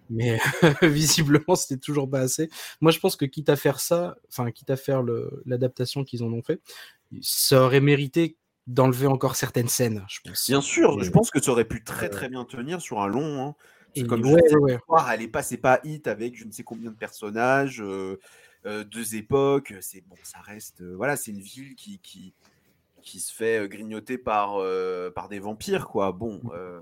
[0.09, 0.39] Mais
[0.83, 2.49] visiblement, c'était toujours pas assez.
[2.81, 5.03] Moi, je pense que quitte à faire ça, enfin, quitte à faire
[5.45, 6.63] l'adaptation qu'ils en ont fait,
[7.21, 8.37] ça aurait mérité
[8.67, 10.47] d'enlever encore certaines scènes, je pense.
[10.49, 13.47] Bien sûr, je pense que ça aurait pu très, très bien tenir sur un long.
[13.49, 13.55] hein.
[13.97, 15.01] Et Comme ouais, je disais, ouais, ouais.
[15.13, 18.19] elle est pas, c'est pas hit avec je ne sais combien de personnages, euh,
[18.67, 19.75] euh, deux époques.
[19.81, 20.83] C'est bon, ça reste.
[20.83, 22.35] euh, voilà, c'est une ville qui, qui,
[23.03, 26.13] qui se fait euh, grignoter par, euh, par des vampires, quoi.
[26.13, 26.81] Bon, euh,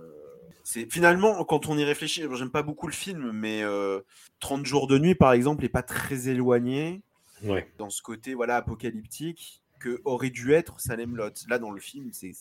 [0.64, 2.24] c'est finalement quand on y réfléchit.
[2.34, 4.00] J'aime pas beaucoup le film, mais euh,
[4.40, 7.02] 30 jours de nuit, par exemple, est pas très éloigné
[7.78, 11.44] dans ce côté voilà apocalyptique que aurait dû être Salem Lot.
[11.48, 12.32] Là, dans le film, c'est-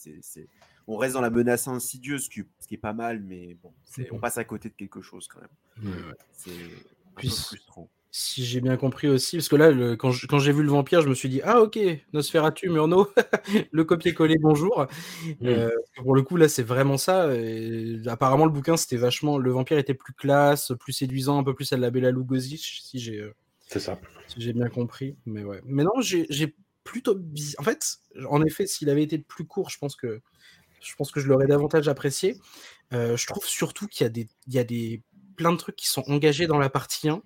[0.86, 4.18] on reste dans la menace insidieuse, ce qui, est pas mal, mais bon, c'est, on
[4.18, 6.12] passe à côté de quelque chose quand même.
[6.32, 6.54] C'est un
[7.16, 7.88] Puis peu c- frustrant.
[8.16, 10.68] Si j'ai bien compris aussi, parce que là, le- quand je- quand j'ai vu le
[10.68, 11.78] vampire, je me suis dit ah ok,
[12.12, 13.08] Nosferatu, Murnau,
[13.72, 14.86] le copier-coller, bonjour.
[15.42, 17.34] Euh, pour le coup, là, c'est vraiment ça.
[17.34, 19.36] Et apparemment, le bouquin, c'était vachement.
[19.38, 23.00] Le vampire était plus classe, plus séduisant, un peu plus à la Bella Lugosi, si
[23.00, 23.34] j'ai euh,
[23.66, 23.98] C'est ça.
[24.28, 25.16] Si j'ai bien compris.
[25.26, 25.60] Mais ouais.
[25.64, 26.54] Mais non, j'ai
[26.84, 27.18] plutôt.
[27.58, 27.96] En fait,
[28.30, 30.20] en effet, s'il avait été plus court, je pense que
[30.84, 32.36] je pense que je l'aurais davantage apprécié.
[32.92, 35.02] Euh, je trouve surtout qu'il y a des, il y a des
[35.36, 37.22] plein de trucs qui sont engagés dans la partie 1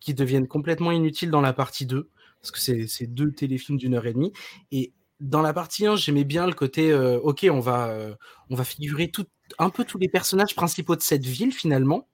[0.00, 2.08] qui deviennent complètement inutiles dans la partie 2
[2.40, 4.32] parce que c'est deux téléfilms d'une heure et demie
[4.70, 8.14] et dans la partie 1, j'aimais bien le côté euh, OK, on va euh,
[8.50, 9.26] on va figurer tout,
[9.58, 12.08] un peu tous les personnages principaux de cette ville finalement.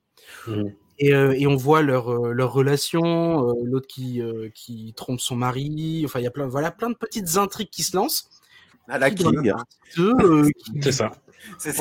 [0.47, 0.65] Mmh.
[0.99, 4.21] Et, et, on voit leur, leur relation, l'autre qui,
[4.53, 7.83] qui trompe son mari, enfin il y a plein, voilà, plein de petites intrigues qui
[7.83, 8.29] se lancent.
[8.89, 9.51] À la King.
[10.81, 11.11] C'est ça.
[11.57, 11.73] C'est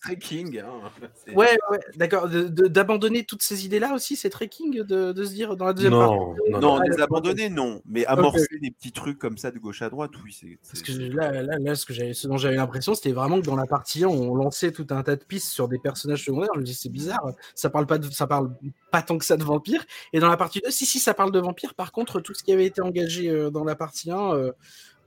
[0.00, 0.60] très King.
[0.60, 0.90] Hein.
[1.34, 2.28] Ouais, ouais d'accord.
[2.28, 5.92] D'abandonner toutes ces idées-là aussi, c'est très King de, de, se dire dans la deuxième
[5.92, 6.50] non, partie.
[6.50, 7.80] Non, non, les abandonner, non.
[7.86, 10.36] Mais amorcer des petits trucs comme ça de gauche à droite, oui.
[10.38, 13.46] c'est Parce que là, là, là, ce, que ce dont j'avais l'impression, c'était vraiment que
[13.46, 16.50] dans la partie 1, on lançait tout un tas de pistes sur des personnages secondaires.
[16.54, 17.26] Je me dis, c'est bizarre.
[17.54, 18.50] Ça parle pas de, ça parle
[18.90, 19.84] pas tant que ça de vampires.
[20.12, 21.74] Et dans la partie 2, si, si, ça parle de vampires.
[21.74, 24.52] Par contre, tout ce qui avait été engagé euh, dans la partie 1, euh,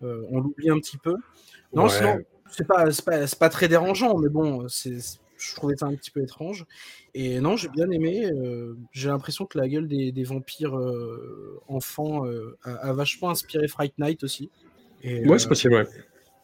[0.03, 1.15] euh, on l'oublie un petit peu.
[1.73, 1.89] Non, Ouais.
[1.89, 2.19] sinon,
[2.51, 4.97] c'est pas, c'est pas, c'est pas très dérangeant, mais bon, c'est,
[5.37, 6.65] je trouvais ça un petit peu étrange.
[7.13, 8.25] Et non, j'ai bien aimé.
[8.25, 13.29] euh, j'ai l'impression que la gueule des, des vampires euh, enfants euh, a, a vachement
[13.29, 14.49] inspiré Fright Night aussi.
[15.03, 15.87] Et, Ouais, c'est possible, ouais.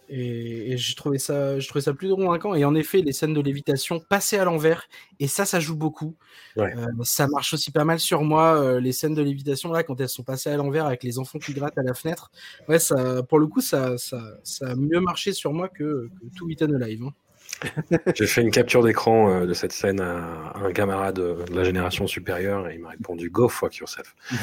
[0.10, 2.56] Et, et j'ai trouvé ça, j'ai trouvé ça plus convaincant.
[2.56, 4.88] Et en effet, les scènes de lévitation passées à l'envers,
[5.20, 6.16] et ça, ça joue beaucoup.
[6.58, 6.74] Ouais.
[6.78, 8.62] Euh, ça marche aussi pas mal sur moi.
[8.62, 11.40] euh, les scènes de lévitation là, quand elles sont passées à l'envers avec les enfants
[11.40, 12.32] qui grattent à la fenêtre,
[12.68, 16.38] ouais, ça, pour le coup, ça, ça, ça a mieux marché sur moi que, que
[16.38, 17.04] tout Eaten Alive.
[17.04, 17.14] hein.
[18.16, 21.64] J'ai fait une capture d'écran euh, de cette scène à, à un camarade de la
[21.64, 24.14] génération supérieure et il m'a répondu Go fuck yourself.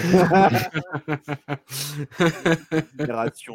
[2.98, 3.54] Génération.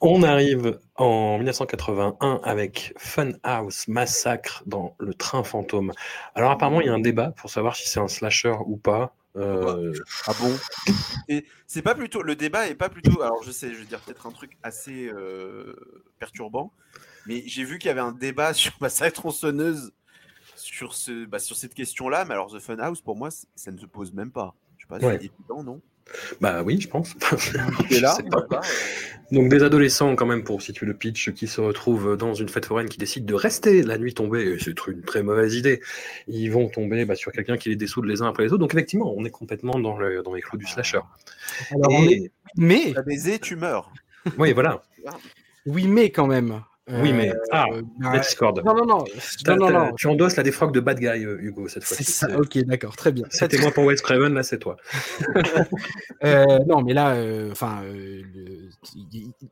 [0.00, 5.92] On arrive en 1981 avec Funhouse Massacre dans le train fantôme.
[6.34, 9.14] Alors apparemment il y a un débat pour savoir si c'est un slasher ou pas.
[9.36, 9.92] Euh,
[10.28, 10.56] Ah bon
[11.28, 13.98] Et c'est pas plutôt le débat est pas plutôt alors je sais je vais dire
[14.00, 15.74] peut-être un truc assez euh,
[16.20, 16.72] perturbant
[17.26, 19.92] mais j'ai vu qu'il y avait un débat sur Massacre tronçonneuse
[20.54, 23.86] sur ce bah, sur cette question-là mais alors The Funhouse pour moi ça ne se
[23.86, 25.18] pose même pas je sais pas Ouais.
[25.18, 25.80] c'est évident non?
[26.40, 27.14] Bah oui, je pense.
[27.90, 28.60] Et Je là sais pas.
[29.32, 32.66] Donc des adolescents quand même pour situer le pitch qui se retrouvent dans une fête
[32.66, 35.80] foraine qui décident de rester la nuit tombée, c'est une très mauvaise idée.
[36.28, 38.60] Ils vont tomber bah, sur quelqu'un qui les dessoude les uns après les autres.
[38.60, 41.00] Donc effectivement, on est complètement dans, le, dans les clous du slasher.
[41.70, 42.30] Alors, on Et- est...
[42.56, 43.90] Mais, t'as baisé tu meurs
[44.38, 44.82] Oui, voilà.
[45.66, 46.62] oui, mais quand même.
[46.86, 48.60] Oui, mais ah, Euh, la Discord.
[48.62, 49.04] non, non, non,
[49.46, 49.92] non, non, non.
[49.94, 52.04] Tu endosses la défroque de bad guy, euh, Hugo, cette fois-ci.
[52.04, 53.24] C'est ça, ok, d'accord, très bien.
[53.30, 54.76] C'était moi pour Wes Craven, là c'est toi.
[56.22, 57.16] Euh, non, mais là,
[57.50, 58.22] enfin, euh,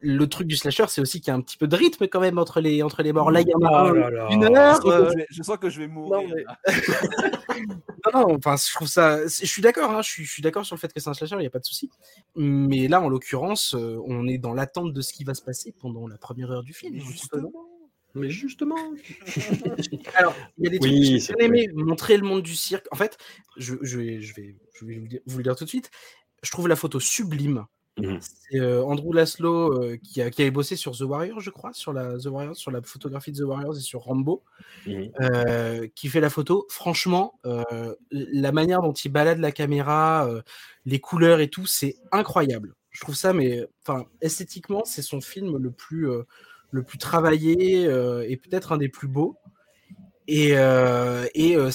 [0.00, 2.20] le, truc du slasher, c'est aussi qu'il y a un petit peu de rythme quand
[2.20, 3.30] même entre les entre les morts.
[3.30, 4.28] Là, il y en a Oh un, là là.
[4.30, 4.86] une heure.
[4.86, 7.64] euh, je, sens que je vais mourir non, mais-.
[8.14, 9.26] Non, enfin, je trouve ça.
[9.26, 11.14] Je suis d'accord, hein, je suis, je suis d'accord sur le fait que c'est un
[11.14, 11.90] slasher, il n'y a pas de souci.
[12.36, 16.06] Mais là, en l'occurrence, on est dans l'attente de ce qui va se passer pendant
[16.06, 16.98] la première heure du film.
[17.22, 17.52] Justement.
[18.14, 18.76] Mais justement.
[20.16, 22.54] Alors, il y a des trucs Oui, que j'ai bien aimé, montrer le monde du
[22.54, 22.86] cirque.
[22.92, 23.16] En fait,
[23.56, 25.90] je, je vais, je vais, je vais vous le dire- tout de suite.
[26.42, 27.64] Je trouve la photo sublime.
[27.98, 28.18] Mhm.
[28.20, 31.72] C'est euh, Andrew Laszlo euh, qui, a, qui avait bossé sur The Warrior, je crois,
[31.74, 34.42] sur la The Warriors, sur la photographie de The Warriors et sur Rambo,
[34.86, 35.10] Mhm.
[35.20, 36.66] euh, qui fait la photo.
[36.70, 40.42] Franchement, euh, la manière dont il balade la caméra, euh,
[40.84, 42.74] les couleurs et tout, c'est incroyable.
[42.90, 46.24] Je trouve ça, mais enfin, esthétiquement, c'est son film le plus, euh,
[46.72, 49.38] le plus travaillé euh, et peut-être un des plus beaux.
[50.26, 51.70] Et, euh, et euh,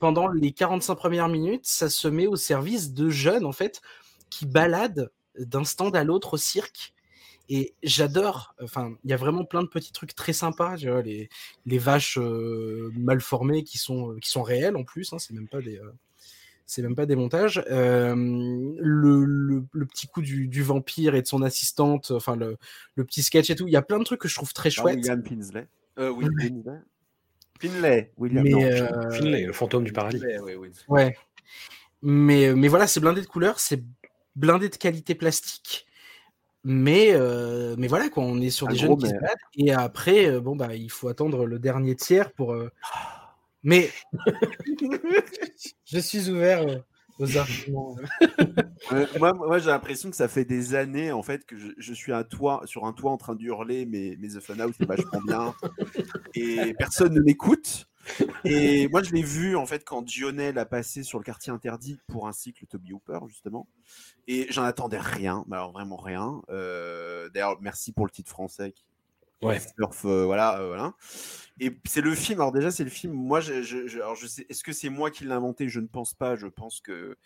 [0.00, 3.80] pendant les 45 premières minutes, ça se met au service de jeunes, en fait,
[4.30, 6.92] qui baladent d'un stand à l'autre au cirque.
[7.48, 11.28] Et j'adore, enfin, il y a vraiment plein de petits trucs très sympas, les,
[11.66, 15.48] les vaches euh, mal formées qui sont, qui sont réelles en plus, hein, c'est même
[15.48, 15.78] pas des,
[16.66, 17.62] c'est même pas des montages.
[17.70, 22.56] Euh, le, le, le petit coup du, du vampire et de son assistante, enfin le,
[22.94, 24.68] le petit sketch et tout, il y a plein de trucs que je trouve très
[24.68, 24.96] Ah, chouettes.
[24.96, 25.66] William Pinsley
[25.98, 26.80] euh, oui, Pinsley
[27.60, 30.18] Finlay William Mais, non, euh, Finlay, le fantôme du paradis.
[30.18, 30.70] Finlay, oui, oui.
[30.88, 31.16] Ouais.
[32.02, 33.82] Mais, mais voilà, c'est blindé de couleurs, c'est
[34.36, 35.86] blindé de qualité plastique.
[36.64, 39.36] Mais, euh, mais voilà, quoi, on est sur Un des jeunes qui se baladent.
[39.56, 42.56] Et après, euh, bon, bah, il faut attendre le dernier tiers pour.
[43.64, 43.90] Mais
[45.86, 46.84] je suis ouvert
[47.18, 47.96] aux arguments.
[48.92, 51.94] Euh, moi, moi j'ai l'impression que ça fait des années en fait que je, je
[51.94, 55.20] suis un toit, sur un toit en train d'hurler mais, mais The Funhouse c'est vachement
[55.26, 55.54] bien
[56.34, 57.86] et personne ne m'écoute.
[58.44, 61.98] Et moi je l'ai vu en fait quand Dionel a passé sur le quartier interdit
[62.08, 63.66] pour un cycle Toby Hooper justement
[64.26, 66.42] et j'en attendais rien, mais alors vraiment rien.
[66.50, 68.84] Euh, D'ailleurs merci pour le titre français qui
[69.42, 69.60] Ouais.
[69.60, 70.94] surf, euh, voilà, euh, voilà.
[71.60, 72.40] Et c'est le film.
[72.40, 73.12] Alors déjà, c'est le film.
[73.12, 74.46] Moi, je, je, je- alors je sais.
[74.48, 75.68] Est-ce que c'est moi qui l'ai inventé?
[75.68, 76.34] Je ne pense pas.
[76.36, 77.16] Je pense que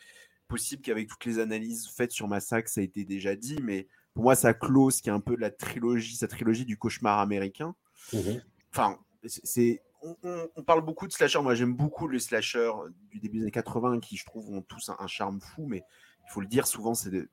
[0.48, 4.24] possible qu'avec toutes les analyses faites sur Massacre, ça a été déjà dit, mais pour
[4.24, 7.74] moi, ça close qui est un peu la trilogie, sa trilogie du cauchemar américain.
[8.12, 8.42] Mhm.
[8.72, 9.82] Enfin, c'est.
[10.02, 11.40] On, on- on parle beaucoup de slasher.
[11.40, 12.70] Moi, j'aime beaucoup les slashers
[13.10, 15.82] du début des années 80 qui, je trouve, ont tous un, un charme fou, mais
[16.26, 17.26] il faut le dire, souvent, c'est des-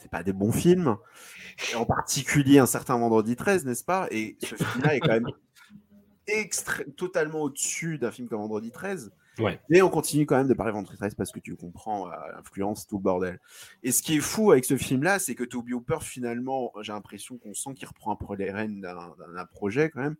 [0.00, 0.96] c'est pas des bons films.
[1.72, 4.08] Et en particulier un certain Vendredi 13, n'est-ce pas?
[4.10, 5.28] Et ce film-là est quand même
[6.96, 9.12] totalement au-dessus d'un film comme Vendredi 13.
[9.38, 9.58] Ouais.
[9.70, 12.86] Mais on continue quand même de parler Vendredi 13 parce que tu comprends euh, l'influence,
[12.86, 13.40] tout le bordel.
[13.82, 17.38] Et ce qui est fou avec ce film-là, c'est que Toby Hooper, finalement, j'ai l'impression
[17.38, 20.16] qu'on sent qu'il reprend un peu les rênes d'un projet quand même.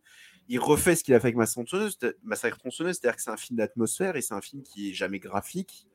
[0.49, 4.15] Il refait ce qu'il a fait avec Massacre tronçonneuse, c'est-à-dire que c'est un film d'atmosphère
[4.15, 5.87] et c'est un film qui est jamais graphique.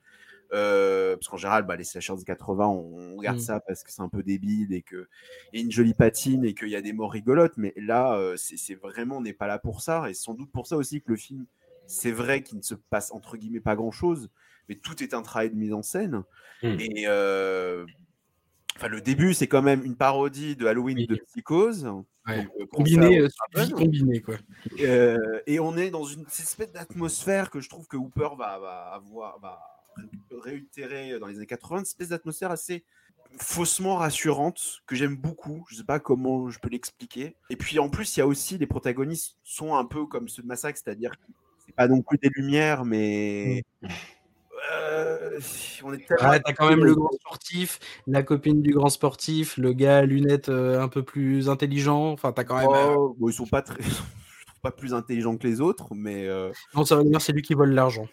[0.54, 3.40] Euh, parce qu'en général, bah, les slashers des 80, on, on regarde Mm.
[3.40, 5.06] ça parce que c'est un peu débile et qu'il
[5.52, 7.56] y a une jolie patine et qu'il y a des morts rigolotes.
[7.58, 10.08] Mais là, euh, c'est vraiment, on n'est pas là pour ça.
[10.08, 11.44] Et sans doute pour ça aussi que le film,
[11.86, 14.30] c'est vrai qu'il ne se passe entre guillemets pas grand-chose,
[14.68, 16.22] mais tout est un travail de mise en scène.
[16.62, 16.76] Mm.
[16.80, 17.84] Et euh,
[18.76, 21.06] enfin, le début, c'est quand même une parodie de Halloween Oui.
[21.06, 21.90] de Psychose.
[22.26, 22.44] Ouais.
[22.58, 24.36] Donc, Combiné, ça, euh, combiné, quoi.
[24.80, 28.92] euh, et on est dans une espèce d'atmosphère que je trouve que Hooper va, va
[28.94, 29.60] avoir, va
[30.30, 32.84] réitérer dans les années 80, une espèce d'atmosphère assez
[33.38, 35.64] faussement rassurante que j'aime beaucoup.
[35.68, 37.36] Je sais pas comment je peux l'expliquer.
[37.50, 40.42] Et puis en plus, il y a aussi les protagonistes sont un peu comme ceux
[40.42, 41.12] de Massacre, c'est-à-dire
[41.64, 43.62] c'est pas non plus des lumières, mais
[44.72, 45.38] euh,
[45.84, 49.56] on est tellement Ouais, t'as quand même le grand sportif, la copine du grand sportif,
[49.56, 52.10] le gars à lunettes euh, un peu plus intelligent.
[52.10, 52.68] Enfin, t'as quand même.
[52.70, 53.82] euh, Oh, bon, ils sont pas très,
[54.62, 57.54] pas plus intelligents que les autres, mais euh, Non, ça veut dire c'est lui qui
[57.54, 58.06] vole l'argent.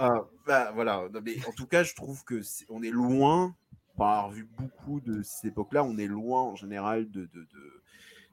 [0.00, 1.08] Ah, bah, voilà.
[1.12, 3.54] Non, mais en tout cas, je trouve que c'est- on est loin,
[3.94, 7.82] pour avoir vu beaucoup de cette époque-là, on est loin en général de, de- de-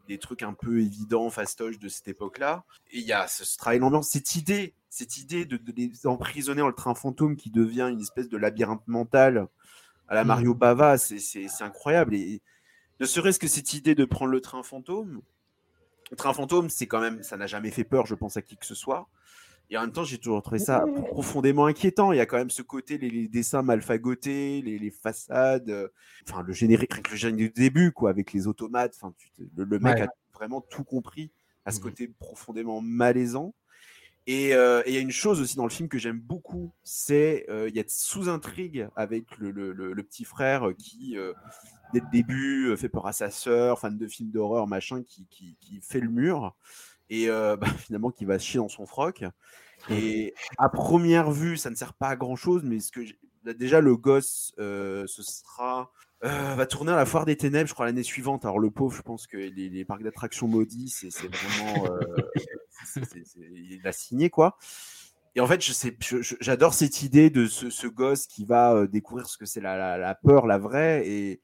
[0.09, 2.65] des trucs un peu évidents, fastoches de cette époque-là.
[2.91, 6.05] Et il y a ce, ce travail d'ambiance, cette idée, cette idée de, de les
[6.05, 9.47] emprisonner dans le train fantôme qui devient une espèce de labyrinthe mental
[10.09, 10.27] à la Mhm.
[10.27, 12.15] Mario Bava, c'est incroyable.
[12.15, 12.41] Et
[12.99, 15.21] ne serait-ce que cette idée de prendre le train fantôme,
[16.13, 18.55] le train fantôme, c'est quand même, ça n'a jamais fait peur, je pense, à qui
[18.55, 19.09] que ce soit.
[19.69, 22.11] Et en même temps, j'ai toujours trouvé ça profondément inquiétant.
[22.11, 25.69] Il y a quand même ce côté, les, les dessins mal fagotés, les, les façades,
[25.69, 25.87] euh,
[26.29, 28.93] enfin le générique, le générique du début, quoi, avec les automates.
[28.95, 29.13] Enfin,
[29.55, 30.01] le, le mec Ouais.
[30.01, 31.31] a vraiment tout compris
[31.65, 31.83] à ce Mhm.
[31.83, 33.55] côté profondément malaisant.
[34.25, 36.71] Et euh, et il y a une chose aussi dans le film que j'aime beaucoup,
[36.83, 41.33] c'est euh, il y a de sous-intrigue avec le, petit frère qui, euh,
[41.93, 45.81] dès le début, fait peur à sa sœur, fan de films d'horreur, machin, qui, qui,
[45.81, 46.55] fait le mur
[47.09, 47.27] et
[47.59, 49.25] bah, finalement qui va chier dans son froc.
[49.89, 53.01] Et à première vue, ça ne sert pas à grand chose, mais ce que
[53.53, 55.91] déjà le gosse, ce sera
[56.23, 58.45] euh, va tourner à la foire des ténèbres, je crois l'année suivante.
[58.45, 63.01] Alors le pauvre, je pense que les, parcs d'attractions maudits, c'est vraiment, euh,
[63.55, 64.57] il a signé quoi.
[65.35, 65.61] Et en fait,
[66.39, 70.45] j'adore cette idée de ce, gosse qui va euh, découvrir ce que c'est la, peur,
[70.47, 71.07] la vraie.
[71.07, 71.41] Et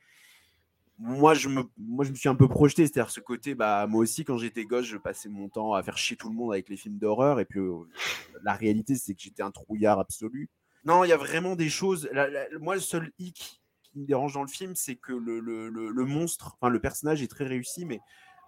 [1.00, 4.02] moi, je me, moi, je me suis un peu projeté, c'est-à-dire ce côté, bah, moi
[4.02, 6.70] aussi, quand j'étais gosse, je passais mon temps à faire chier tout le monde avec
[6.70, 7.40] les films d'horreur.
[7.40, 7.60] Et puis,
[8.44, 10.50] la réalité, c'est que j'étais un trouillard absolu.
[10.86, 12.10] Non, il y a vraiment des choses.
[12.62, 13.60] moi, le seul hic
[13.92, 16.80] qui me dérange dans le film, c'est que le, le- le- le monstre, enfin, le
[16.80, 18.00] personnage est très réussi, mais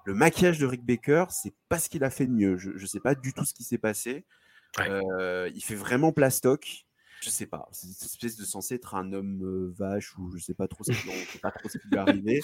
[0.05, 2.57] le maquillage de Rick Baker, c'est pas ce qu'il a fait de mieux.
[2.57, 4.25] Je, je sais pas du tout ce qui s'est passé.
[4.77, 4.89] Ouais.
[4.89, 6.85] Euh, il fait vraiment plastoc.
[7.21, 7.67] Je sais pas.
[7.71, 10.83] C'est une espèce de censé être un homme euh, vache ou je sais pas trop
[10.83, 12.41] ce qui, on sait pas trop ce qui lui est arrivé.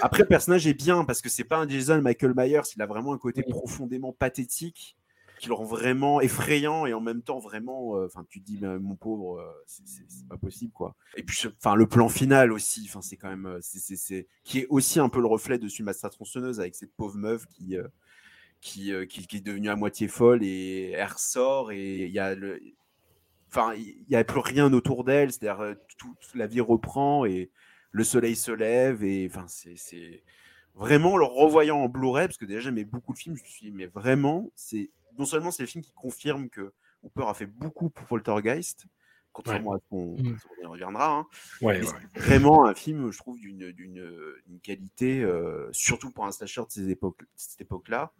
[0.00, 2.62] Après, le personnage est bien parce que c'est pas un Jason Michael Myers.
[2.74, 4.96] Il a vraiment un côté profondément pathétique
[5.38, 7.96] qui le rend vraiment effrayant et en même temps vraiment.
[7.96, 10.94] euh, Enfin, tu te dis, mon pauvre, euh, c'est- pas possible quoi.
[11.16, 12.86] Et puis, enfin, le plan final aussi.
[12.88, 16.08] Enfin, c'est quand même, euh, c'est- qui est aussi un peu le reflet de Sumatra
[16.10, 17.76] tronçonneuse avec cette pauvre meuf qui.
[18.60, 22.60] qui, qui, est devenue à moitié folle et elle ressort et il y a le
[23.48, 27.50] enfin il n'y a plus rien autour d'elle c'est-à-dire toute la vie reprend et
[27.92, 30.22] le soleil se lève et enfin c'est
[30.74, 33.66] vraiment le revoyant en Blu-ray parce que déjà j'aimais beaucoup le film je me suis
[33.66, 37.46] dit mais vraiment c'est non seulement c'est le film qui confirme que Hooper a fait
[37.46, 38.86] beaucoup pour Poltergeist
[39.36, 40.38] contrairement à ce qu'on Mm.
[40.38, 41.26] ce qu'on y reviendra hein,
[41.60, 41.92] Ouais, mais ouais.
[42.14, 46.88] c'est vraiment un film, je trouve, d'une qualité, euh, surtout pour un slasher de, ces
[46.88, 48.12] époques, de cette époque-là.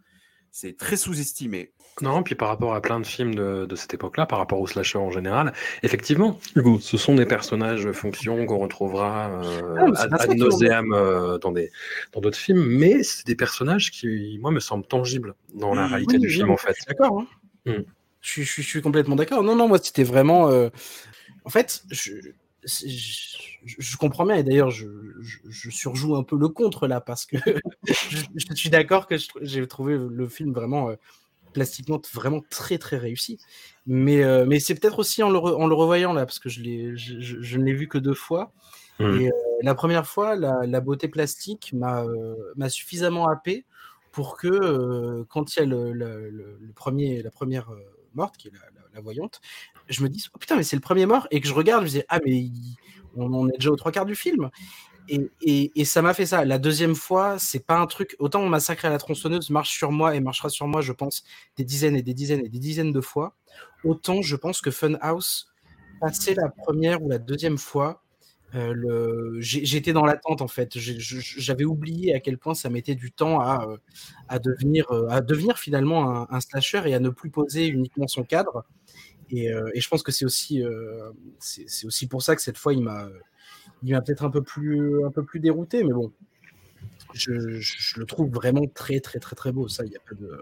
[0.59, 1.71] C'est très sous-estimé.
[2.01, 4.65] Non, puis par rapport à plein de films de, de cette époque-là, par rapport aux
[4.65, 5.53] slashers en général,
[5.83, 11.51] effectivement, Hugo, ce sont des personnages fonctions qu'on retrouvera euh, Ah, ad, nauseam euh, dans
[11.51, 11.69] des
[12.11, 15.89] dans d'autres films, mais c'est des personnages qui, moi, me semblent tangibles dans la Oui,
[15.91, 16.73] réalité Oui, du film, en fait.
[16.75, 17.19] Je suis d'accord.
[17.21, 17.27] hein.
[17.67, 17.83] Mm.
[18.21, 19.43] Je, suis, je suis- je suis complètement d'accord.
[19.43, 20.49] Non, non, moi, c'était vraiment.
[20.49, 20.69] euh,
[21.45, 22.13] En fait, je,
[22.67, 23.37] je,
[23.79, 24.87] je comprends bien, et d'ailleurs, je,
[25.21, 27.37] je, je surjoue un peu le contre là, parce que
[27.83, 30.95] je, suis d'accord que j'ai trouvé le film vraiment euh,
[31.53, 33.39] plastiquement vraiment très très réussi.
[33.85, 36.61] Mais, euh, mais c'est peut-être aussi en le, en le revoyant là, parce que je,
[36.61, 38.51] ne l'ai vu que deux fois.
[38.99, 39.21] Mmh.
[39.21, 42.03] Et euh, la première fois, la, la beauté plastique m'a
[42.55, 43.65] m'a suffisamment happé
[44.11, 47.69] pour que quand il y a le, le, le premier, la première
[48.17, 48.51] morte, qui est
[48.93, 49.39] la, voyante,
[49.87, 51.97] je me dis oh putain mais c'est le premier mort et que je regarde, je
[51.97, 52.49] me ah mais
[53.15, 54.49] on, est déjà aux trois quarts du film
[55.07, 56.43] et, et, et ça m'a fait ça.
[56.45, 58.15] La deuxième fois, c'est pas un truc.
[58.19, 61.23] Autant on massacre à la tronçonneuse marche sur moi et marchera sur moi, je pense,
[61.55, 63.35] des dizaines et des dizaines et des dizaines de fois.
[63.83, 65.47] Autant je pense que Funhouse,
[66.01, 68.03] passé la première ou la deuxième fois,
[68.57, 69.37] euh, le...
[69.39, 70.77] j'étais dans l'attente en fait.
[70.77, 73.77] J'avais oublié à quel point ça mettait du temps à, euh,
[74.27, 78.07] à, devenir, euh, à devenir finalement un, un, slasher et à ne plus poser uniquement
[78.07, 78.65] son cadre.
[79.29, 82.57] Et, euh, et je pense que c'est aussi, euh, c'est aussi pour ça que cette
[82.57, 83.09] fois il m'a
[84.01, 86.11] peut-être un peu plus un peu plus dérouté, mais bon,
[87.13, 89.67] je, je, le trouve vraiment très très très très beau.
[89.67, 90.41] Ça, il n'y a pas de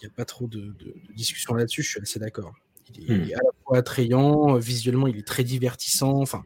[0.00, 1.82] il y a pas trop de, de, de discussion là-dessus.
[1.82, 2.54] Je suis assez d'accord.
[2.94, 6.20] Il, il, est à la fois attrayant, visuellement, il est très divertissant.
[6.20, 6.44] Enfin,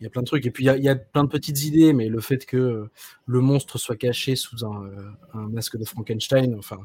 [0.00, 0.46] il y a plein de trucs.
[0.46, 2.46] Et puis, il y, a, il y, a, plein de petites idées, mais le fait
[2.46, 2.88] que
[3.26, 4.90] le monstre soit caché sous un,
[5.34, 6.78] un masque de Frankenstein, enfin,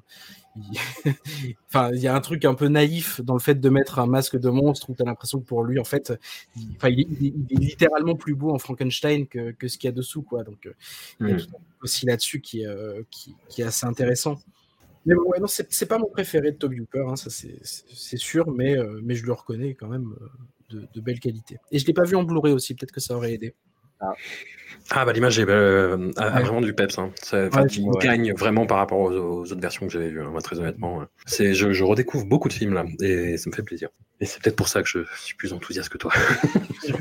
[0.56, 1.12] il...
[1.68, 4.08] enfin, il y a un truc un peu naïf dans le fait de mettre un
[4.08, 6.14] masque de monstre où tu as l'impression que pour lui, en fait,
[6.56, 9.88] il, enfin, il, est, il, est, littéralement plus beau en Frankenstein que, que ce qu'il
[9.88, 10.44] y a dessous, quoi.
[10.44, 10.68] Donc,
[11.20, 11.38] il y a mm.
[11.40, 11.48] tout
[11.84, 14.40] aussi là-dessus qui, euh, qui, qui, est assez intéressant.
[15.06, 18.50] Mais bon, ouais, non, c'est pas mon préféré de Toby Hooper, hein, ça c'est sûr,
[18.52, 20.28] mais, euh, mais je le reconnais quand même euh,
[20.74, 21.58] de, de, belle qualité.
[21.72, 23.54] Et je l'ai pas vu en Blu-ray aussi, peut-être que ça aurait aidé.
[24.00, 24.14] Ah.
[24.90, 26.42] Ah bah l'image euh, a, ouais.
[26.42, 26.98] vraiment du peps.
[27.00, 27.12] Hein.
[27.22, 28.04] Ça, ouais, il ouais.
[28.04, 30.22] gagne vraiment par rapport aux, aux autres versions que j'avais vues.
[30.22, 33.56] Hein, moi, très honnêtement, c'est je, je, redécouvre beaucoup de films là et ça me
[33.56, 33.90] fait plaisir.
[34.20, 36.12] Et c'est peut-être pour ça que je suis plus enthousiaste que toi.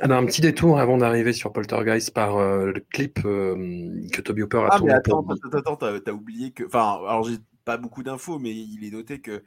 [0.00, 4.42] Alors, un petit détour avant d'arriver sur Poltergeist par euh, le clip euh, que Toby
[4.42, 4.92] Hooper a ah, tourné.
[4.92, 5.32] Mais attends, pour...
[5.32, 6.64] attends, attends, t'as oublié que.
[6.64, 9.42] Enfin, alors j'ai pas beaucoup d'infos, mais il est noté que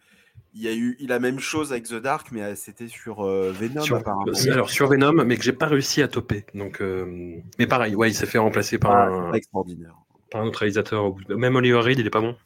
[0.55, 3.51] il y a eu la même chose avec The Dark, mais euh, c'était sur euh,
[3.51, 4.31] Venom sur, apparemment.
[4.49, 6.45] Alors sur Venom, mais que j'ai pas réussi à toper.
[6.53, 9.95] Donc, euh, mais pareil, ouais, il s'est fait remplacer par, ah, un, extraordinaire.
[10.31, 11.13] par un autre réalisateur.
[11.27, 12.37] Même Oliver Reed, il est pas bon?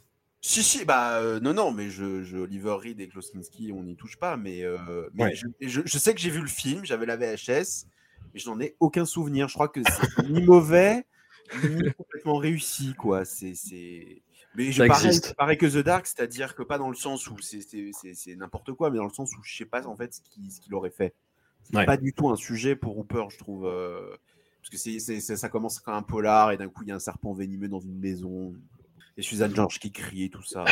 [0.41, 3.95] Si si, bah euh, non non, mais je, je Oliver Reed et Klosinski, on n'y
[3.95, 4.37] touche pas.
[4.37, 4.63] Mais,
[5.13, 5.35] mais ouais.
[5.35, 7.85] je, je, je, sais que j'ai vu le film, j'avais la VHS,
[8.33, 9.49] mais je n'en ai aucun souvenir.
[9.49, 11.05] Je crois que c'est ni mauvais
[11.63, 13.25] ni complètement réussi, quoi.
[13.25, 13.53] C'est
[14.55, 18.35] mais je pareil, pareil, que The Dark, c'est-à-dire que pas dans le sens où c'est
[18.35, 20.73] n'importe quoi, mais dans le sens où je sais pas en fait ce qu'il qu
[20.73, 21.13] aurait fait.
[21.63, 21.85] C'est ouais.
[21.85, 23.67] pas du tout un sujet pour Hooper, je trouve.
[23.67, 24.15] Euh,
[24.61, 26.99] parce que c'est ça commence comme un polar et d'un coup il y a un
[26.99, 28.53] serpent venimeux dans une maison.
[29.17, 30.63] Et Suzanne George qui crie tout ça.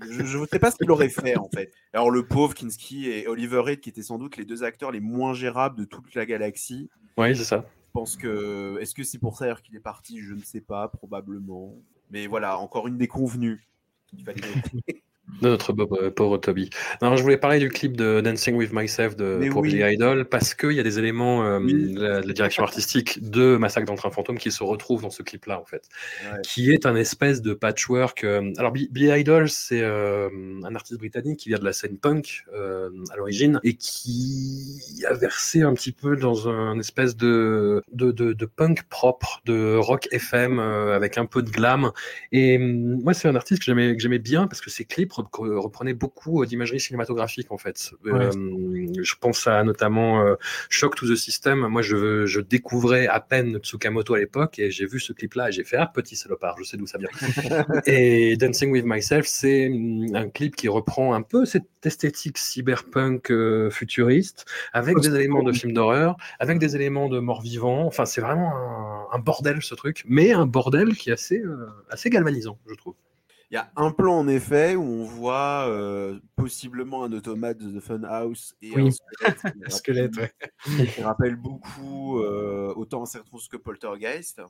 [0.00, 1.72] je ne sais pas ce qu'il aurait fait en fait.
[1.92, 5.00] Alors le pauvre Kinski et Oliver Reed qui étaient sans doute les deux acteurs les
[5.00, 6.90] moins gérables de toute la galaxie.
[7.16, 7.64] Oui, c'est ça.
[7.86, 8.78] Je pense que.
[8.80, 10.20] Est-ce que c'est pour ça qu'il est parti?
[10.20, 11.74] Je ne sais pas, probablement.
[12.10, 13.66] Mais voilà, encore une déconvenue.
[14.12, 14.24] Il
[15.42, 16.70] de notre pauvre Toby.
[17.02, 19.70] Non, je voulais parler du clip de Dancing with Myself de, pour oui.
[19.70, 21.94] Billy Idol parce qu'il y a des éléments euh, oui.
[21.94, 25.02] de, la, de la direction artistique de Massacre dans le train fantôme qui se retrouvent
[25.02, 25.88] dans ce clip-là en fait,
[26.24, 26.40] ouais.
[26.42, 28.24] qui est un espèce de patchwork.
[28.24, 30.28] Euh, alors Billy Idol, c'est euh,
[30.64, 35.14] un artiste britannique qui vient de la scène punk euh, à l'origine et qui a
[35.14, 40.08] versé un petit peu dans un espèce de de, de, de punk propre, de rock
[40.12, 41.92] FM euh, avec un peu de glam.
[42.32, 45.94] Et moi, c'est un artiste que j'aimais que j'aimais bien parce que ses clips reprenait
[45.94, 47.92] beaucoup euh, d'imagerie cinématographique en fait.
[48.04, 48.12] Ouais.
[48.12, 50.34] Euh, je pense à notamment euh,
[50.68, 51.66] Shock to the System.
[51.66, 55.52] Moi, je, je découvrais à peine Tsukamoto à l'époque et j'ai vu ce clip-là et
[55.52, 57.08] j'ai fait ah petit salopard, je sais d'où ça vient.
[57.86, 63.30] et Dancing with Myself, c'est mm, un clip qui reprend un peu cette esthétique cyberpunk
[63.30, 67.86] euh, futuriste avec des éléments de film d'horreur, avec des éléments de mort-vivant.
[67.86, 71.66] Enfin, c'est vraiment un, un, bordel ce truc, mais un bordel qui est assez, euh,
[71.90, 72.94] assez galvanisant, je trouve.
[73.50, 77.78] Il y a un plan en effet où on voit euh, possiblement un automate de
[77.78, 78.88] The Funhouse et oui.
[78.88, 80.86] un squelette, squelette ouais.
[80.86, 84.42] qui rappelle beaucoup euh, autant Ancestros que Poltergeist.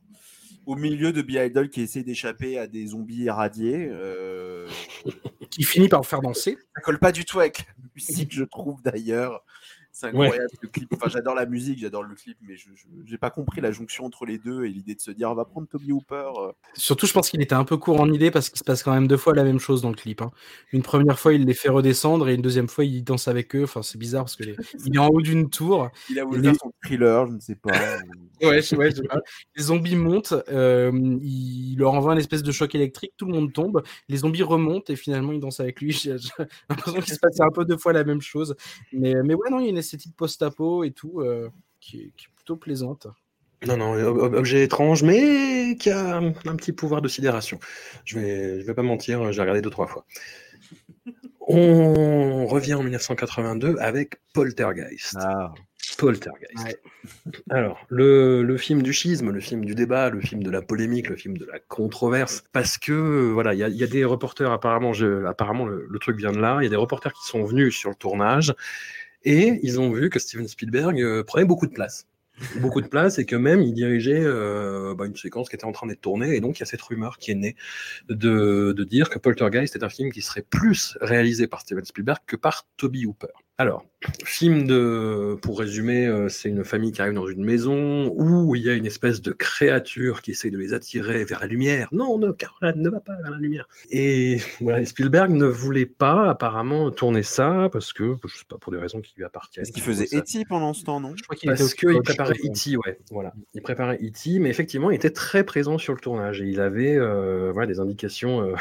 [0.66, 3.88] Au milieu de B-Idol qui essaie d'échapper à des zombies irradiés.
[3.88, 4.68] Euh...
[5.51, 6.59] qui finit par le faire danser.
[6.74, 9.44] Ça colle pas du tout avec la musique, je trouve d'ailleurs.
[9.99, 10.59] C'est incroyable ouais.
[10.62, 10.94] le clip.
[10.94, 12.68] Enfin, j'adore la musique, j'adore le clip, mais je
[13.11, 15.44] n'ai pas compris la jonction entre les deux et l'idée de se dire on va
[15.44, 16.30] prendre Toby Hooper.
[16.36, 16.53] Euh.
[16.74, 18.92] Surtout, je pense qu'il était un peu court en idée parce qu'il se passe quand
[18.92, 20.22] même deux fois la même chose dans le clip.
[20.22, 20.30] Hein.
[20.70, 23.64] Une première fois, il les fait redescendre et une deuxième fois, il danse avec eux.
[23.64, 24.55] Enfin, c'est bizarre parce que les...
[24.86, 25.90] il est en haut d'une tour.
[26.11, 26.59] Il a voulu faire les...
[26.59, 27.72] son thriller, je ne sais pas.
[28.42, 29.18] ouais, je, ouais, je sais pas.
[29.57, 30.92] Les zombies montent, euh,
[31.22, 34.92] il leur envoie une espèce de choc électrique, tout le monde tombe, les zombies remontent
[34.92, 35.90] et finalement, ils dansent avec lui.
[35.92, 36.14] J'ai
[36.70, 38.55] l'impression qu'il se passe un peu deux fois la même chose.
[38.92, 42.12] Mais, mais ouais, non, il y a une esthétique post-apo et tout, euh, qui, est,
[42.16, 43.07] qui, est, plutôt plaisante.
[43.66, 47.59] Non, non, objet étrange, mais qui a un, petit pouvoir de sidération.
[48.05, 50.07] Je vais, je vais pas mentir, j'ai regardé deux, trois fois.
[51.41, 55.16] On revient en 1982 avec Poltergeist.
[55.18, 55.53] Ah.
[55.97, 56.78] Poltergeist.
[57.51, 61.16] Alors, le, film du schisme, le film du débat, le film de la polémique, le
[61.16, 65.64] film de la controverse, parce que voilà, il y, a des reporters, apparemment, je, apparemment
[65.64, 67.91] le, le, truc vient de là, il y a des reporters qui sont venus sur
[67.91, 68.55] le tournage
[69.29, 72.07] et ils ont vu que Steven Spielberg euh, prenait beaucoup de place
[72.61, 75.72] beaucoup de place et que même il dirigeait euh, bah, une séquence qui était en
[75.72, 77.57] train d'être tournée et donc il y a cette rumeur qui est née
[78.09, 82.37] de, dire que Poltergeist est un film qui serait plus réalisé par Steven Spielberg que
[82.37, 83.26] par Toby Hooper.
[83.61, 83.84] Alors,
[84.24, 88.62] film de, pour résumer, euh, c'est une famille qui arrive dans une maison où il
[88.62, 91.88] y a une espèce de créature qui essaie de les attirer vers la lumière.
[91.90, 93.68] Non, non, Caroline ne va pas vers la lumière.
[93.90, 98.70] Et voilà, Spielberg ne voulait pas apparemment tourner ça parce que, je sais pas, pour
[98.70, 99.64] des raisons qui lui appartiennent.
[99.64, 100.44] Est-ce qu'il faisait E.T.
[100.48, 101.14] pendant ce temps, non?
[101.16, 103.32] Je crois qu'il Parce qu'il préparait E.T., ouais, voilà.
[103.54, 106.94] Il préparait E.T., mais effectivement, il était très présent sur le tournage et il avait
[106.94, 108.40] euh, voilà, des indications.
[108.40, 108.54] Euh,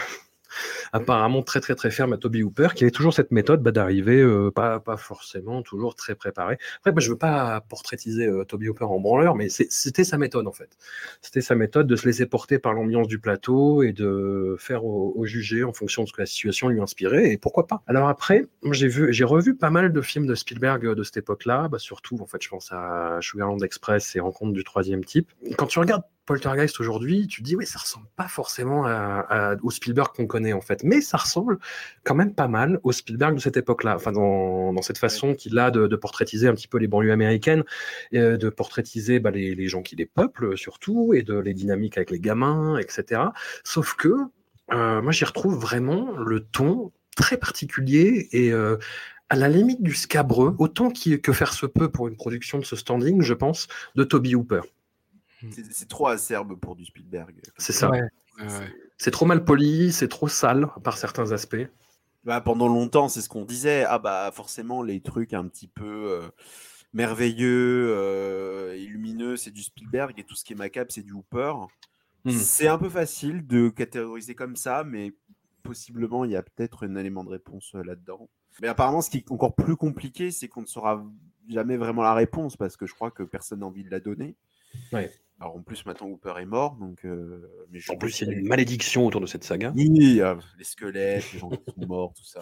[0.94, 4.22] apparemment très très très ferme à Toby Hooper, qui avait toujours cette méthode bah, d'arriver
[4.22, 6.58] euh, pas, pas forcément toujours très préparé.
[6.84, 10.52] Après, je veux pas portraitiser euh, Toby Hooper en branleur, mais c'était sa méthode en
[10.52, 10.70] fait.
[11.22, 15.26] C'était sa méthode de se laisser porter par l'ambiance du plateau et de faire au,
[15.26, 17.84] jugé en fonction de ce que la situation lui inspirait, et pourquoi pas.
[17.88, 21.68] Alors après, j'ai vu, j'ai revu pas mal de films de Spielberg de cette époque-là,
[21.68, 25.32] bah, surtout en fait, je pense à Sugarland Express et Rencontre du troisième type.
[25.58, 28.86] Quand tu regardes Poltergeist aujourd'hui, tu te dis, oui, ça ressemble pas forcément
[29.64, 31.58] au Spielberg qu'on connaît en fait, mais ça ressemble
[32.04, 35.72] quand même pas mal au Spielberg de cette époque-là, enfin dans, cette façon qu'il a
[35.72, 37.64] de, portraitiser un petit peu les banlieues américaines,
[38.12, 41.98] et euh, de portraitiser bah, les, gens qui les peuplent surtout, et de les dynamiques
[41.98, 43.22] avec les gamins, etc.
[43.64, 44.10] Sauf que
[44.74, 48.78] euh, moi j'y retrouve vraiment le ton très particulier et euh,
[49.30, 52.76] à la limite du scabreux, autant que faire se peut pour une production de ce
[52.76, 54.62] standing, je pense, de Toby Hooper.
[55.42, 55.50] Mmh.
[55.72, 57.36] C'est trop acerbe pour du Spielberg.
[57.58, 57.92] C'est ça.
[58.98, 61.68] C'est trop mal poli, c'est trop sale par certains aspects.
[62.24, 63.86] Bah, pendant longtemps, c'est ce qu'on disait.
[63.88, 66.28] Ah bah forcément, les trucs un petit peu euh,
[66.94, 71.14] merveilleux euh, et lumineux, c'est du Spielberg et tout ce qui est macabre, c'est du
[71.14, 71.54] Hooper.
[72.26, 72.32] Mmh.
[72.32, 75.14] C'est un peu facile de catégoriser comme ça, mais
[75.64, 78.30] possiblement il y a peut-être un élément de réponse euh, là-dedans.
[78.62, 81.06] Mais apparemment, ce qui est encore plus compliqué, c'est qu'on ne saura
[81.48, 84.36] jamais vraiment la réponse parce que je crois que personne n'a envie de la donner.
[84.92, 85.12] Ouais.
[85.40, 87.06] Alors en plus, maintenant Hooper est mort, donc.
[87.06, 89.72] Euh, mais en plus, il y a une malédiction autour de cette saga.
[89.76, 92.42] Oui, euh, les squelettes, les gens qui sont morts, tout ça.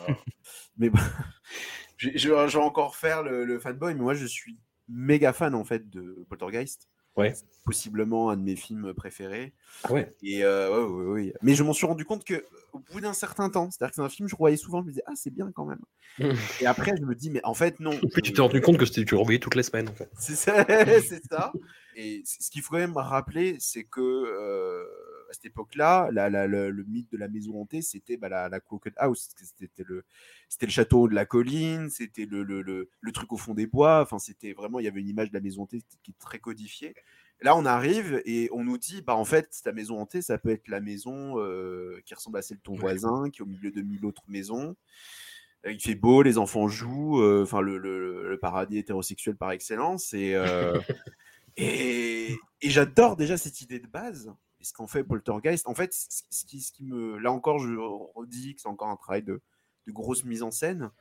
[0.78, 0.90] mais
[1.98, 4.58] je, vais encore faire le, fanboy, mais moi je suis
[4.88, 6.90] méga fan en fait de Poltergeist.
[7.18, 7.34] Ouais.
[7.64, 9.54] Possiblement un de mes films préférés.
[9.84, 10.12] Ah ouais.
[10.22, 12.44] Et euh, ouais, ouais, Mais je m'en suis rendu compte que
[12.74, 14.92] au bout d'un certain temps, c'est-à-dire que c'est un film, je voyais souvent, je me
[14.92, 15.80] disais ah c'est bien quand même.
[16.62, 17.92] et après je me dis mais en fait non.
[17.92, 20.10] Et puis tu t'es rendu compte que tu le revoyais toutes les semaines en fait.
[20.18, 20.66] C'est ça.
[21.32, 21.54] ça.
[21.96, 24.84] Et ce qu'il faut quand même rappeler, c'est que euh,
[25.30, 28.60] à cette époque-là, le mythe de la maison hantée, c'était bah, la, la
[28.98, 29.30] House.
[29.58, 30.04] C'était le,
[30.62, 34.02] le château de la colline, c'était le, truc au fond des bois.
[34.02, 36.40] Enfin, c'était vraiment, il y avait une image de la maison hantée qui est très
[36.40, 36.94] codifiée.
[37.42, 40.50] Là, on arrive et on nous dit, bah en fait, ta maison hantée, ça peut
[40.50, 43.72] être la maison euh, qui ressemble à celle de ton voisin, qui est au milieu
[43.72, 44.76] de mille autres maisons.
[45.66, 50.14] Euh, il fait beau, les enfants jouent, enfin le, le, paradis hétérosexuel par excellence.
[50.14, 50.36] Et,
[51.58, 54.34] Et, j'adore déjà cette idée de base.
[54.66, 57.18] Ce qu'en fait Poltergeist, en fait, ce qui, ce qui me.
[57.18, 57.74] Là encore, je
[58.16, 59.42] redis que c'est encore un travail de,
[59.88, 60.92] de, grosse mise en scène.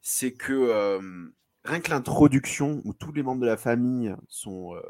[0.00, 1.30] C'est que euh,
[1.64, 4.82] rien que l'introduction où tous les membres de la famille sont euh,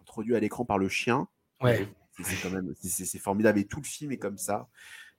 [0.00, 1.28] introduits à l'écran par le chien.
[1.60, 1.88] Ouais.
[2.22, 4.70] C'est quand même c'est formidable et tout le film est comme ça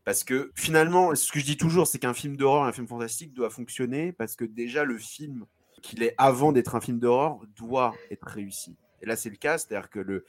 [0.04, 3.36] parce que finalement ce que je dis toujours c'est qu'un film d'horreur un film fantastique
[3.36, 5.46] doit fonctionner parce que déjà le film
[5.84, 9.58] qu'il est avant d'être un film d'horreur doit être réussi et là, c'est le cas,
[9.58, 10.26] c'est-à-dire que le,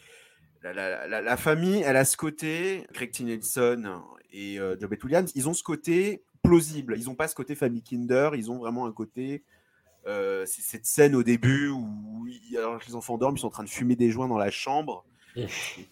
[0.63, 3.25] la, famille, elle a ce côté, Craig T.
[3.25, 4.01] Nelson
[4.33, 6.97] et euh, Jobet Williams, ils ont ce côté plausible.
[6.99, 9.43] Ils n'ont pas ce côté famille Kinder, ils ont vraiment un côté.
[10.07, 13.51] Euh, c'est cette scène au début où, alors que les enfants dorment, ils sont en
[13.51, 15.05] train de fumer des joints dans la chambre.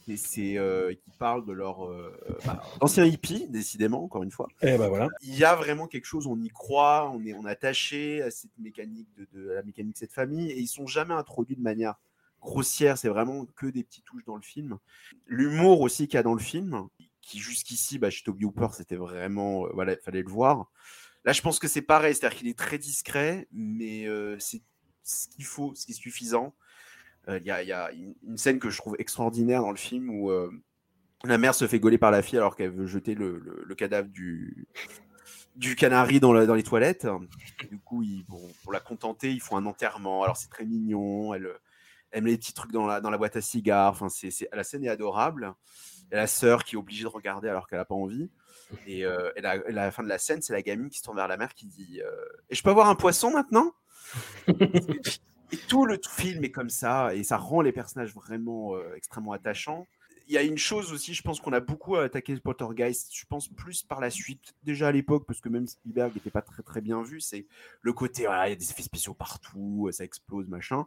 [0.08, 2.12] Et c'est euh, qui parlent de leur euh,
[2.44, 4.48] bah, ancien hippie, décidément, encore une fois.
[4.62, 5.08] Et eh ben voilà.
[5.22, 8.30] Il y a vraiment quelque chose, on y croit, on est, on est attaché à
[8.30, 11.62] cette mécanique de, de, la mécanique de cette famille, et ils sont jamais introduits de
[11.62, 11.94] manière
[12.40, 14.78] grossière, c'est vraiment que des petites touches dans le film.
[15.26, 16.88] L'humour aussi qu'il y a dans le film,
[17.26, 20.70] qui jusqu'ici, bah, chez Toby Hooper, c'était vraiment, euh, voilà, il fallait le voir.
[21.24, 24.62] Là, je pense que c'est pareil, c'est-à-dire qu'il est très discret, mais euh, c'est
[25.02, 26.54] ce qu'il faut, ce qui est suffisant.
[27.28, 30.30] Euh, il y, a, une, scène que je trouve extraordinaire dans le film où
[31.24, 34.68] la mère se fait gauler par la fille alors qu'elle veut jeter le, cadavre du,
[35.76, 37.08] canari dans, les toilettes.
[37.68, 38.24] Du coup, ils,
[38.62, 40.22] pour la contenter, ils font un enterrement.
[40.22, 41.34] Alors c'est très mignon.
[41.34, 41.50] Elle,
[42.10, 43.92] elle met les petits trucs dans la, dans la boîte à cigares.
[43.92, 45.54] Enfin, c'est, la scène est adorable.
[46.12, 48.30] Et la sœur qui est obligée de regarder alors qu'elle n'a pas envie.
[48.86, 51.04] Et, euh, et la, et la fin de la scène, c'est la gamine qui se
[51.04, 52.10] tourne vers la mer qui dit euh,
[52.50, 53.72] Et je peux avoir un poisson maintenant?
[55.52, 58.94] Et tout le tout film est comme ça, et ça rend les personnages vraiment euh,
[58.96, 59.86] extrêmement attachants.
[60.26, 63.48] Il y a une chose aussi, je pense qu'on a beaucoup attaqué Poltergeist, je pense
[63.48, 66.80] plus par la suite, déjà à l'époque, parce que même Spielberg n'était pas très très
[66.80, 67.46] bien vu, c'est
[67.82, 70.86] le côté, il y a des effets spéciaux partout, ça explose, machin.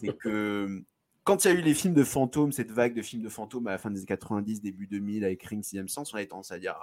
[0.00, 0.82] C'est que
[1.24, 3.66] quand il y a eu les films de fantômes, cette vague de films de fantômes
[3.66, 6.52] à la fin des années 90, début 2000, avec Ring 6 Sens, on avait tendance
[6.52, 6.76] à dire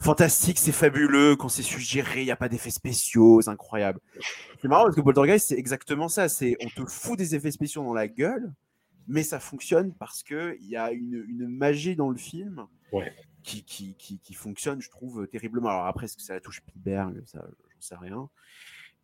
[0.00, 4.00] fantastique, c'est fabuleux, quand c'est suggéré, il n'y a pas d'effets spéciaux, c'est incroyable.
[4.62, 6.28] C'est marrant parce que Poltergeist, c'est exactement ça.
[6.28, 8.52] C'est on te fout des effets spéciaux dans la gueule,
[9.10, 13.12] mais ça fonctionne parce que il y a une, une magie dans le film Ouais.
[13.42, 15.68] qui, qui, qui, qui fonctionne, je trouve, terriblement.
[15.68, 18.28] Alors après, est-ce que ça la touche Spielberg Ça, j'en sais rien.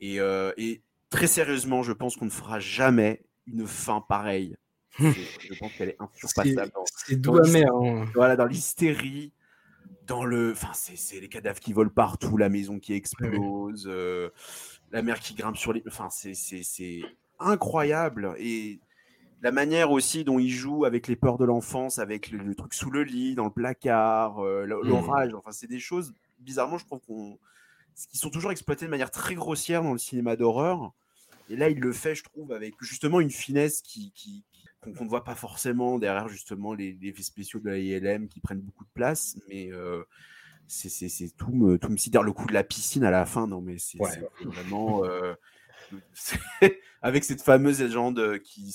[0.01, 4.57] Et, euh, et très sérieusement, je pense qu'on ne fera jamais une fin pareille.
[4.99, 6.73] Je pense qu'elle est insurpassable.
[7.07, 7.69] C'est doux amer.
[7.71, 8.07] hein.
[8.15, 9.33] Voilà, dans l'hystérie,
[10.07, 10.53] dans le.
[10.53, 14.31] Enfin, c'est les cadavres qui volent partout, la maison qui explose, euh,
[14.93, 15.83] la mer qui grimpe sur les.
[15.87, 16.33] Enfin, c'est
[17.39, 18.35] incroyable.
[18.39, 18.81] Et
[19.43, 22.75] la manière aussi dont il joue avec les peurs de l'enfance, avec le, le truc
[22.75, 26.87] sous le lit, dans le placard, euh, l- l'orage, enfin, c'est des choses, bizarrement, je
[26.87, 27.39] trouve qu'on.
[28.11, 30.93] qui sont toujours exploitées de manière très grossière dans le cinéma d'horreur.
[31.49, 34.13] Et là, il le fait, je trouve, avec justement une finesse qui,
[34.83, 38.41] qu'on ne voit pas forcément derrière justement les, les effets spéciaux de la ILM qui
[38.41, 40.03] prennent beaucoup de place, mais euh,
[40.69, 40.91] c'est
[41.37, 43.47] tout me tout me cite le coup de la piscine à la fin.
[43.47, 44.23] Non, mais c'est Ouais.
[44.45, 45.35] vraiment euh,
[47.03, 48.75] avec cette fameuse légende qui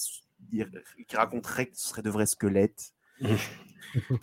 [0.53, 0.67] s-
[1.07, 2.93] qui raconterait que ce serait de vrais squelettes.
[3.23, 3.27] On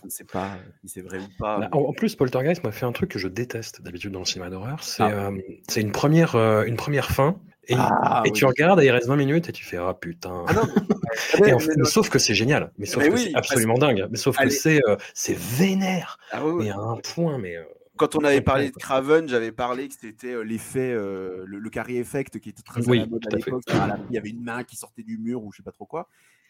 [0.05, 1.59] ne sait pas si c'est vrai ou pas.
[1.59, 4.25] Bah, en, en plus, Poltergeist m'a fait un truc que je déteste d'habitude dans le
[4.25, 4.83] cinéma d'horreur.
[4.83, 5.29] C'est Ah.
[5.29, 5.37] euh,
[5.77, 7.39] une, première, euh, une première fin.
[7.67, 8.33] Et, Ah, et oui.
[8.33, 10.43] tu regardes et il reste 20 minutes et tu fais Ah putain.
[10.47, 10.61] Ah non,
[11.47, 12.71] Et en mais- fait, mais sauf que c'est génial.
[12.79, 14.07] Mais sauf Mais que oui, c'est absolument dingue.
[14.09, 16.17] Mais sauf que c'est euh, c'est vénère.
[16.41, 16.63] Oui, oui.
[16.65, 17.37] Mais à un point.
[17.37, 17.63] Mais euh,
[17.99, 18.75] Quand on avait parlé de.
[18.77, 22.81] Craven, j'avais parlé que c'était euh, l'effet, euh, le, le carré effect qui était très
[22.87, 23.63] à Oui, la mode à à l'époque.
[23.69, 25.85] à Il y avait une main qui sortait du mur ou je sais pas trop
[25.85, 26.07] quoi.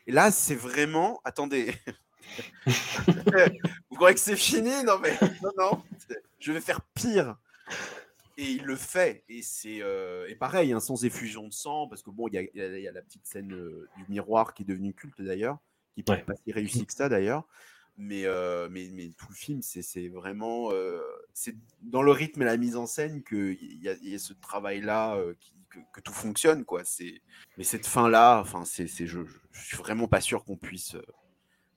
[0.07, 1.19] Et là, c'est vraiment.
[1.25, 1.73] Attendez.
[3.89, 4.83] Vous croyez que c'est fini?
[4.83, 5.83] Non, mais non, non.
[6.39, 7.35] Je vais faire pire.
[8.37, 9.23] Et il le fait.
[9.27, 12.37] Et c'est euh, et pareil, hein, sans effusion de sang, parce que bon, il y
[12.37, 14.65] a, il y a- il y a la petite scène euh, du miroir qui est
[14.65, 15.57] devenue culte d'ailleurs,
[15.95, 16.23] qui n'est Ouais.
[16.23, 17.43] pas si réussi que ça d'ailleurs.
[18.01, 20.71] Mais, euh, mais, mais tout le film, c'est c'est vraiment.
[20.71, 21.01] euh,
[21.33, 25.15] c'est dans le rythme et la mise en scène qu'il y, y a ce travail-là,
[25.17, 26.63] euh, qui- que, que tout fonctionne.
[26.63, 26.83] Quoi.
[26.85, 27.21] C'est-
[27.57, 30.95] Mais cette fin-là, enfin, c'est c'est- je, je, je suis vraiment pas sûr qu'on puisse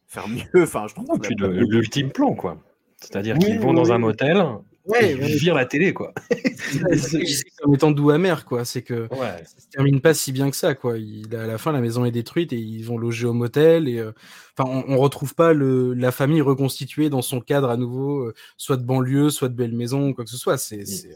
[0.06, 0.44] faire mieux.
[0.62, 2.62] Enfin, je trouve non, puis le- l'ultime plan, quoi.
[2.98, 3.92] C'est-à-dire Oui, qu'ils vont oui, dans oui.
[3.92, 4.44] un motel
[4.84, 5.36] Ouais, ouais.
[5.36, 6.12] virent la télé, quoi.
[6.96, 8.64] C'est comme étant doux amer, quoi.
[8.64, 9.44] C'est que Ouais.
[9.44, 10.98] ça se termine pas si bien que ça, quoi.
[10.98, 13.88] Il, à la fin, la maison est détruite et ils vont loger au motel.
[13.88, 14.12] Et, euh,
[14.58, 18.34] enfin, on, on retrouve pas le, la famille reconstituée dans son cadre à nouveau, euh,
[18.56, 20.58] soit de banlieue, soit de belle maison, ou quoi que ce soit.
[20.58, 21.14] C'est, c'est, euh,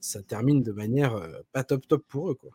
[0.00, 1.20] ça termine de manière
[1.52, 2.50] pas top top pour eux, quoi.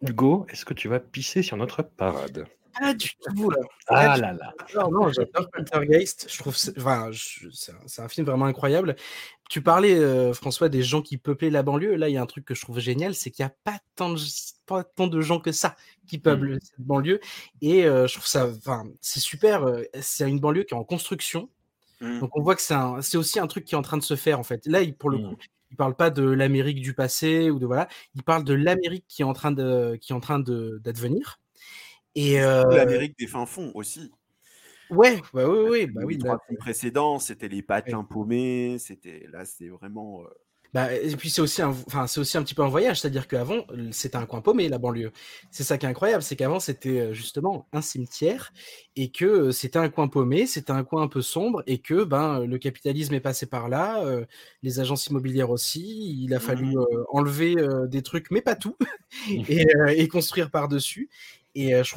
[0.00, 2.46] Hugo, est-ce que tu vas pisser sur notre parade?
[2.80, 3.56] Pas du tout, là.
[3.88, 4.54] Ah là là.
[4.74, 6.26] Non, non, j'adore Poltergeist.
[6.30, 8.96] Je trouve, c'est- enfin, un, un film vraiment incroyable.
[9.50, 11.94] Tu parlais, euh, François, des gens qui peuplaient la banlieue.
[11.96, 13.78] Là, il y a un truc que je trouve génial, c'est qu'il n'y a pas
[13.96, 14.18] tant, de,
[14.66, 15.76] pas tant de gens que ça
[16.06, 17.20] qui peuplent cette banlieue.
[17.60, 19.64] Et euh, je trouve ça, enfin, c'est super.
[19.64, 21.50] euh, C'est une banlieue qui est en construction.
[22.00, 22.20] Mm.
[22.20, 24.38] Donc on voit que c'est aussi un truc qui est en train de se faire
[24.38, 24.66] en fait.
[24.66, 25.30] Là, pour le Mm.
[25.30, 25.36] coup,
[25.70, 29.22] il parle pas de l'Amérique du passé ou de voilà, il parle de l'Amérique qui
[29.22, 31.40] est en train de qui est en train d'advenir.
[32.14, 34.10] Et euh, L'Amérique des fins fonds aussi.
[34.90, 36.18] ouais, bah oui, oui, bah les oui.
[36.18, 40.22] trois là, films précédents, c'était les patins paumés, c'était là, c'est vraiment.
[40.24, 40.28] euh,
[40.74, 43.28] Bah, et puis c'est aussi un, enfin c'est aussi un petit peu un voyage, c'est-à-dire
[43.28, 45.12] qu'avant c'était un coin paumé la banlieue.
[45.50, 48.52] C'est ça qui est incroyable, c'est qu'avant c'était euh, justement un cimetière
[48.96, 52.46] et que c'était un coin paumé, c'était un coin un peu sombre et que ben
[52.46, 54.24] le capitalisme est passé par là, euh,
[54.62, 56.18] les agences immobilières aussi.
[56.24, 58.76] Il a fallu euh, enlever euh, des trucs, mais pas tout,
[59.48, 59.66] et,
[59.96, 61.10] et construire par dessus.
[61.54, 61.90] Et euh, je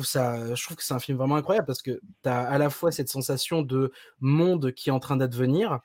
[0.64, 3.10] trouve que c'est un film vraiment incroyable parce que tu as à la fois cette
[3.10, 5.80] sensation de monde qui est en train d'advenir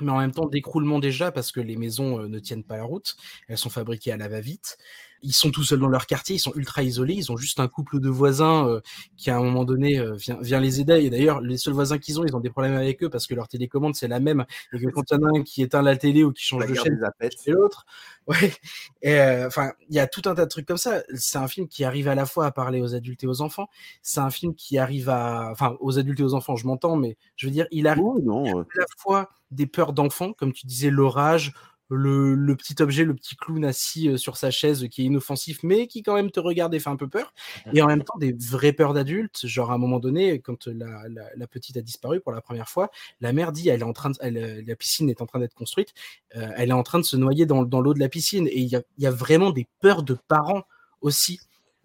[0.00, 2.84] mais en même temps d'écroulement déjà parce que les maisons euh, ne tiennent pas la
[2.84, 3.16] route,
[3.48, 4.76] elles sont fabriquées à la va-vite.
[5.24, 7.68] Ils sont tout seuls dans leur quartier, ils sont ultra isolés, ils ont juste un
[7.68, 8.80] couple de voisins euh,
[9.16, 11.02] qui à un moment donné euh, vient, vient les aider.
[11.02, 13.34] Et d'ailleurs, les seuls voisins qu'ils ont, ils ont des problèmes avec eux parce que
[13.34, 15.82] leur télécommande c'est la même et que quand il y en a un qui éteint
[15.82, 17.00] la télé ou qui change la de chaîne,
[17.46, 17.86] et l'autre.
[18.26, 18.54] Ouais.
[19.02, 21.02] Et euh, enfin, il y a tout un tas de trucs comme ça.
[21.14, 23.68] C'est un film qui arrive à la fois à parler aux adultes et aux enfants.
[24.00, 27.18] C'est un film qui arrive à, enfin, aux adultes et aux enfants, je m'entends, mais
[27.36, 30.66] je veux dire, il arrive Oh, non, à la fois des peurs d'enfants, comme tu
[30.66, 31.52] disais, l'orage,
[31.90, 35.86] le, petit objet, le petit clown assis euh, sur sa chaise qui est inoffensif, mais
[35.86, 37.34] qui quand même te regarde et fait un peu peur.
[37.72, 39.46] Et en même temps, des vraies peurs d'adultes.
[39.46, 42.90] Genre, à un moment donné, quand la, petite a disparu pour la première fois,
[43.20, 45.92] la mère dit elle est en train elle, la piscine est en train d'être construite,
[46.36, 48.48] euh, elle est en train de se noyer dans, l'eau de la piscine.
[48.48, 50.64] Et il y a, vraiment des peurs de parents
[51.00, 51.40] aussi.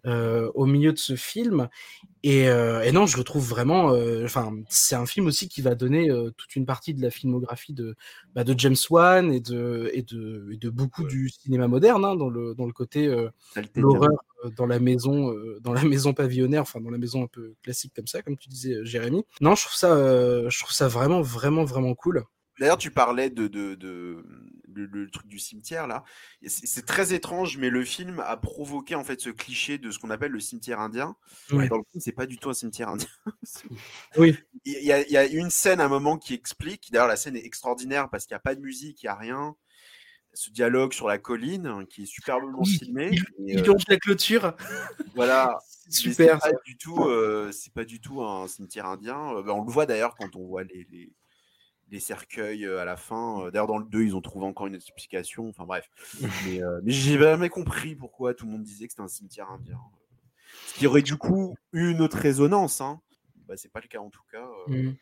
[0.06, 1.68] Euh, au milieu de ce film
[2.22, 3.92] et, euh, et, non, je le trouve vraiment.
[3.92, 6.08] Euh, enfin, c'est un film aussi qui va donner
[6.38, 7.96] toute une partie de la filmographie de,
[8.34, 11.08] bah, de James Wan et de, et de, et de beaucoup ouais.
[11.08, 13.14] du cinéma moderne hein, dans le dans le côté
[13.74, 14.24] l'horreur
[14.56, 18.06] dans la maison dans la maison pavillonnaire, enfin dans la maison un peu classique comme
[18.06, 19.24] ça, comme tu disais, Jérémy.
[19.42, 19.96] Non, je trouve ça
[20.48, 22.24] je trouve ça vraiment vraiment vraiment cool.
[22.60, 24.22] D'ailleurs, tu parlais de, de, de,
[24.68, 26.04] le truc du cimetière là.
[26.46, 30.10] C'est très étrange, mais le film a provoqué en fait ce cliché de ce qu'on
[30.10, 31.16] appelle le cimetière indien.
[31.52, 31.68] Ouais.
[31.68, 33.08] Dans le film, c'est pas du tout un cimetière indien.
[34.18, 34.36] oui.
[34.66, 36.92] Il y, a, il y, a, une scène à un moment qui explique.
[36.92, 39.14] D'ailleurs, la scène est extraordinaire parce qu'il n'y a pas de musique, il n'y a
[39.14, 39.56] rien.
[40.34, 43.10] Ce dialogue sur la colline hein, qui est superbement oui, filmé.
[43.38, 44.54] Il, longe euh, la clôture.
[45.14, 45.58] Voilà.
[45.88, 46.38] Super.
[46.42, 47.04] C'est pas du tout.
[47.04, 49.34] Euh, pas du tout un cimetière indien.
[49.34, 51.10] Euh, ben, on le voit d'ailleurs quand on voit les, les
[51.90, 53.50] les cercueils à la fin.
[53.50, 55.48] D'ailleurs, dans le 2, ils ont trouvé encore une explication.
[55.48, 55.88] Enfin bref.
[56.46, 59.50] mais, euh, mais j'ai jamais compris pourquoi tout le monde disait que c'était un cimetière
[59.50, 59.78] indien.
[60.66, 62.80] Ce qui aurait du coup eu une autre résonance.
[62.80, 63.00] Hein.
[63.46, 64.48] Bah, c'est pas le cas en tout cas.
[64.68, 64.90] Euh...
[64.90, 64.96] Mmh.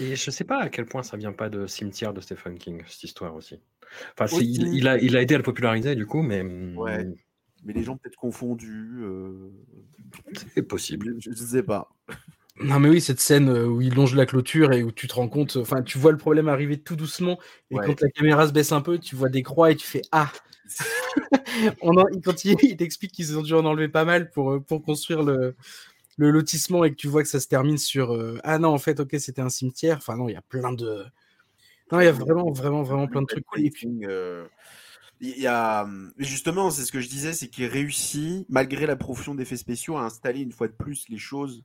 [0.00, 2.82] Et je sais pas à quel point ça vient pas de cimetière de Stephen King,
[2.86, 3.60] cette histoire aussi.
[4.18, 4.50] Enfin, aussi.
[4.50, 6.42] Il, il, a, il a aidé à le populariser du coup, mais.
[6.42, 7.06] mmh, Ouais.
[7.64, 9.00] Mais les gens peut-être confondus.
[9.02, 9.50] Euh...
[10.54, 11.16] C'est possible.
[11.18, 11.90] Je, je sais pas.
[12.60, 15.28] Non mais oui, cette scène où il longe la clôture et où tu te rends
[15.28, 17.38] compte, enfin tu vois le problème arriver tout doucement
[17.70, 17.86] et ouais.
[17.86, 20.30] quand la caméra se baisse un peu, tu vois des croix et tu fais ah.
[21.82, 24.82] On en, quand il, il t'explique qu'ils ont dû en enlever pas mal pour pour
[24.82, 25.56] construire le,
[26.16, 28.78] le lotissement et que tu vois que ça se termine sur euh, ah non en
[28.78, 29.98] fait ok c'était un cimetière.
[29.98, 31.04] Enfin non il y a plein de
[31.92, 33.64] non il y a vraiment vraiment vraiment plein de trucs cool.
[33.64, 34.44] Et puis, euh...
[35.20, 39.34] Il y a justement, c'est ce que je disais, c'est qu'il réussit, malgré la profusion
[39.34, 41.64] d'effets spéciaux, à installer une fois de plus les choses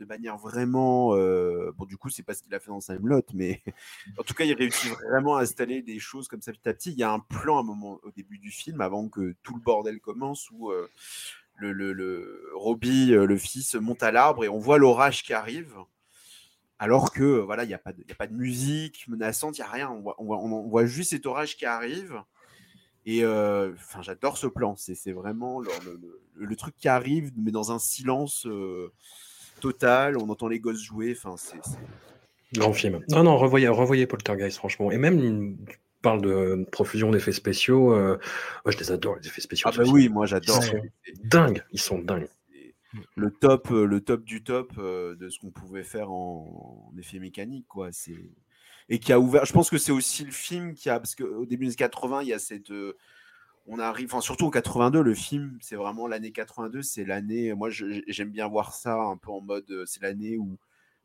[0.00, 1.14] de manière vraiment.
[1.14, 3.62] Euh, bon, du coup, c'est pas ce qu'il a fait dans Samelot, mais
[4.18, 6.90] en tout cas, il réussit vraiment à installer des choses comme ça petit à petit.
[6.90, 9.54] Il y a un plan à un moment au début du film, avant que tout
[9.54, 10.88] le bordel commence, où euh,
[11.54, 15.76] le, le, le Robbie, le fils, monte à l'arbre et on voit l'orage qui arrive.
[16.78, 19.66] Alors que voilà, il n'y a, pas de, a pas de musique menaçante, il n'y
[19.66, 19.90] a rien.
[19.90, 22.22] On voit, on, voit, on voit, juste cet orage qui arrive.
[23.04, 24.76] Et euh, enfin, j'adore ce plan.
[24.76, 28.46] C'est vraiment le, truc qui arrive, mais dans un silence.
[28.46, 28.92] Euh,
[29.60, 31.60] total, on entend les gosses jouer, enfin c'est
[32.58, 33.00] grand film.
[33.10, 38.18] Non non, revoyez revoyez Poltergeist franchement et même tu parles de profusion d'effets spéciaux, euh,
[38.64, 39.70] moi je les adore les effets spéciaux.
[39.72, 40.60] Ah bah oui, moi j'adore.
[41.22, 42.28] Dingue, ils sont dingues.
[43.14, 47.20] Le top le top du top euh, de ce qu'on pouvait faire en, en effet
[47.20, 48.16] mécanique quoi, c'est
[48.88, 51.46] et qui a ouvert je pense que c'est aussi le film qui a parce qu'au
[51.46, 52.96] début des 80, il y a cette euh,
[53.70, 57.70] on arrive, enfin surtout en 82, le film, c'est vraiment l'année 82, c'est l'année, moi
[57.70, 60.58] j'aime bien voir ça un peu en mode, c'est l'année où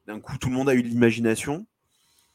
[0.08, 1.68] d'un coup tout le monde a eu de l'imagination,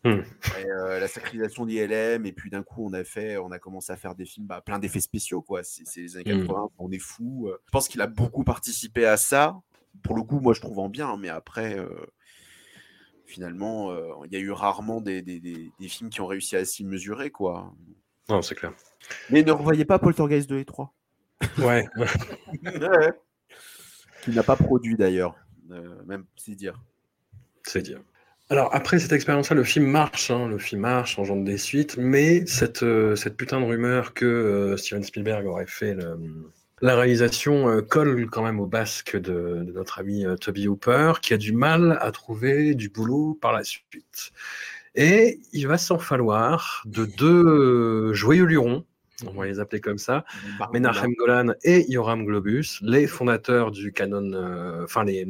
[0.05, 0.11] mmh.
[0.11, 3.97] euh, la sacralisation d'ILM, et puis d'un coup on a fait, on a commencé à
[3.97, 6.69] faire des films, bah, plein d'effets spéciaux, quoi, c'est les années 80, mmh.
[6.79, 7.51] on est fou.
[7.67, 9.61] Je pense qu'il a beaucoup participé à ça,
[10.05, 11.89] pour le coup, moi je trouve en bien, mais après, euh,
[13.27, 16.57] finalement, euh, il y a eu rarement des, des, des, des, films qui ont réussi
[16.57, 17.75] à s'y mesurer, quoi.
[18.31, 18.73] Non, c'est clair.
[19.29, 20.95] Mais ne revoyez pas Poltergeist 2 et 3.
[21.59, 21.87] Ouais.
[21.97, 22.07] ouais.
[24.23, 25.35] Qui n'a pas produit d'ailleurs.
[25.71, 26.75] Euh, même c'est dire.
[27.65, 28.01] C'est dire.
[28.51, 32.45] Alors après cette expérience-là, le film marche, hein, le film marche, engendre des suites, mais
[32.47, 36.19] cette, euh, cette putain de rumeur que euh, Steven Spielberg aurait fait le,
[36.81, 41.33] la réalisation euh, colle quand même au basque de, de notre ami Toby Hooper, qui
[41.33, 44.33] a du mal à trouver du boulot par la suite.
[44.95, 48.85] Et il va s'en falloir de deux joyeux lurons,
[49.27, 50.25] on va les appeler comme ça,
[50.73, 55.27] Menachem Golan et Yoram Globus, les fondateurs du Canon, euh, enfin les,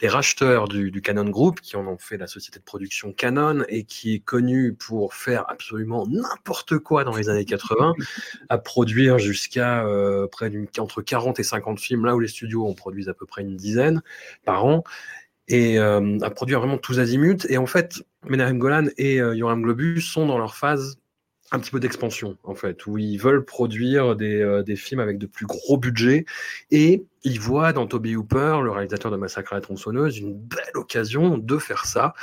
[0.00, 3.64] les racheteurs du, du, Canon Group, qui en ont fait la société de production Canon
[3.68, 7.94] et qui est connu pour faire absolument n'importe quoi dans les années 80,
[8.48, 12.66] à produire jusqu'à euh, près d'une entre 40 et 50 films, là où les studios
[12.66, 14.02] en produisent à peu près une dizaine
[14.44, 14.84] par an
[15.48, 17.46] et euh, à produire vraiment tous azimuts.
[17.48, 20.98] Et en fait, Menahem Golan et euh, Yoram Globus sont dans leur phase
[21.52, 25.18] un petit peu d'expansion, en fait, où ils veulent produire des, euh, des, films avec
[25.18, 26.24] de plus gros budgets.
[26.72, 30.76] Et ils voient dans Toby Hooper, le réalisateur de Massacre à la tronçonneuse, une belle
[30.76, 32.14] occasion de faire ça.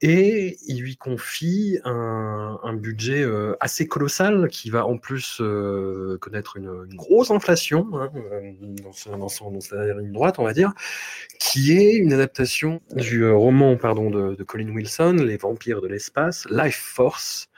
[0.00, 6.18] Et il lui confie un, un budget euh, assez colossal qui va en plus euh,
[6.20, 8.10] connaître une, une, grosse inflation hein,
[8.82, 10.72] dans, son, dans, son, dans, sa ligne droite, on va dire,
[11.38, 15.88] qui est une adaptation du euh, roman pardon, de, de, Colin Wilson, Les vampires de
[15.88, 17.48] l'espace, Life Force,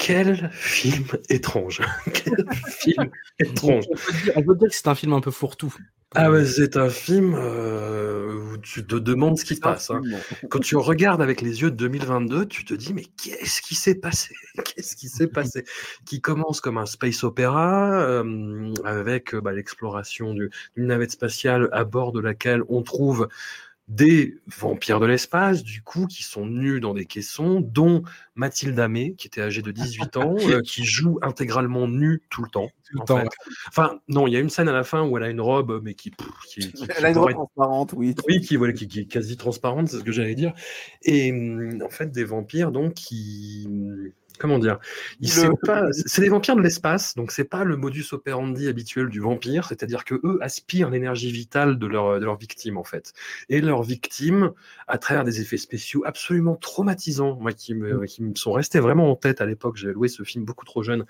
[0.00, 1.80] quel film étrange.
[2.14, 3.84] quel film étrange.
[3.90, 5.74] On peut dire, on peut dire que c'est un film un peu fourre-tout.
[6.16, 9.90] Ah ouais, c'est un film euh, où tu te demandes ce qui se passe.
[9.92, 10.00] hein.
[10.48, 13.94] Quand tu regardes avec les yeux de 2022, tu te dis mais qu'est-ce qui s'est
[13.94, 14.34] passé?
[14.64, 15.62] Qu'est-ce qui s'est passé?
[16.06, 21.68] Qui commence comme un space opéra euh, avec euh, bah, l'exploration du- d'une navette spatiale
[21.70, 23.28] à bord de laquelle on trouve
[23.90, 28.04] des vampires de l'espace, du coup, qui sont nus dans des caissons, dont
[28.36, 32.48] Mathilde Amé, qui était âgée de 18 ans, euh, qui joue intégralement nue tout le
[32.48, 32.68] temps.
[32.84, 33.22] Tout le en temps, fait.
[33.24, 33.28] ouais.
[33.66, 35.80] Enfin, non, il y a une scène à la fin où elle a une robe,
[35.82, 38.14] mais qui, pff, qui, qui- Elle a une robe transparente, oui.
[38.28, 40.54] oui, qui, voilà, qui, qui est quasi transparente, c'est ce que j'allais dire.
[41.02, 43.66] Et hum, en fait, des vampires, donc, qui.
[44.40, 44.78] Comment dire?
[45.20, 45.52] Le-
[46.06, 50.04] C'est des vampires de l'espace, donc c'est pas le modus operandi habituel du vampire, c'est-à-dire
[50.04, 53.12] que eux aspirent l'énergie vitale de leur, de leur victime, en fait.
[53.50, 54.52] Et leur victime,
[54.88, 59.10] à travers des effets spéciaux absolument traumatisants, moi, qui me, qui me sont restés vraiment
[59.10, 61.04] en tête à l'époque, j'ai loué ce film beaucoup trop jeune.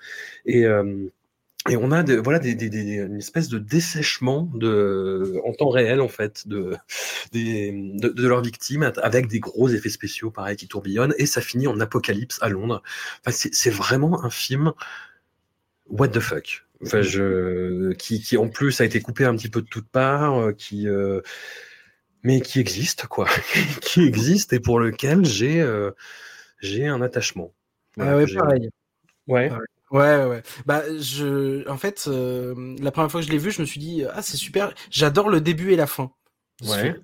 [0.45, 0.65] Et.
[0.65, 1.07] euh,
[1.69, 5.69] et on a de, voilà des, des- des- une espèce de dessèchement de, en temps
[5.69, 6.75] réel en fait de,
[7.31, 11.39] des, de, de leurs victimes avec des gros effets spéciaux pareil qui tourbillonnent et ça
[11.41, 12.81] finit en apocalypse à Londres.
[13.21, 14.73] Enfin, c'est c'est vraiment un film
[15.87, 16.65] what the fuck.
[16.83, 20.39] Enfin, je, qui, qui en plus a été coupé un petit peu de toutes parts,
[20.39, 21.21] euh, qui euh,
[22.23, 23.27] mais qui existe quoi,
[23.81, 25.91] qui existe et pour lequel j'ai euh,
[26.59, 27.53] j'ai un attachement.
[27.97, 28.69] Voilà, Ah ouais, pareil.
[29.27, 29.49] Ouais.
[29.49, 29.67] Pareil.
[29.91, 30.41] Ouais, ouais.
[30.65, 33.79] Bah, je, en fait, euh, la première fois que je l'ai vu, je me suis
[33.79, 34.73] dit, ah, c'est super.
[34.89, 36.11] J'adore le début et la fin.
[36.63, 36.95] Ouais.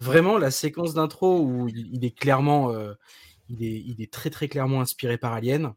[0.00, 2.94] Vraiment, la séquence d'intro où il, il est clairement, euh,
[3.48, 5.72] il est, il est très très clairement inspiré par Alien.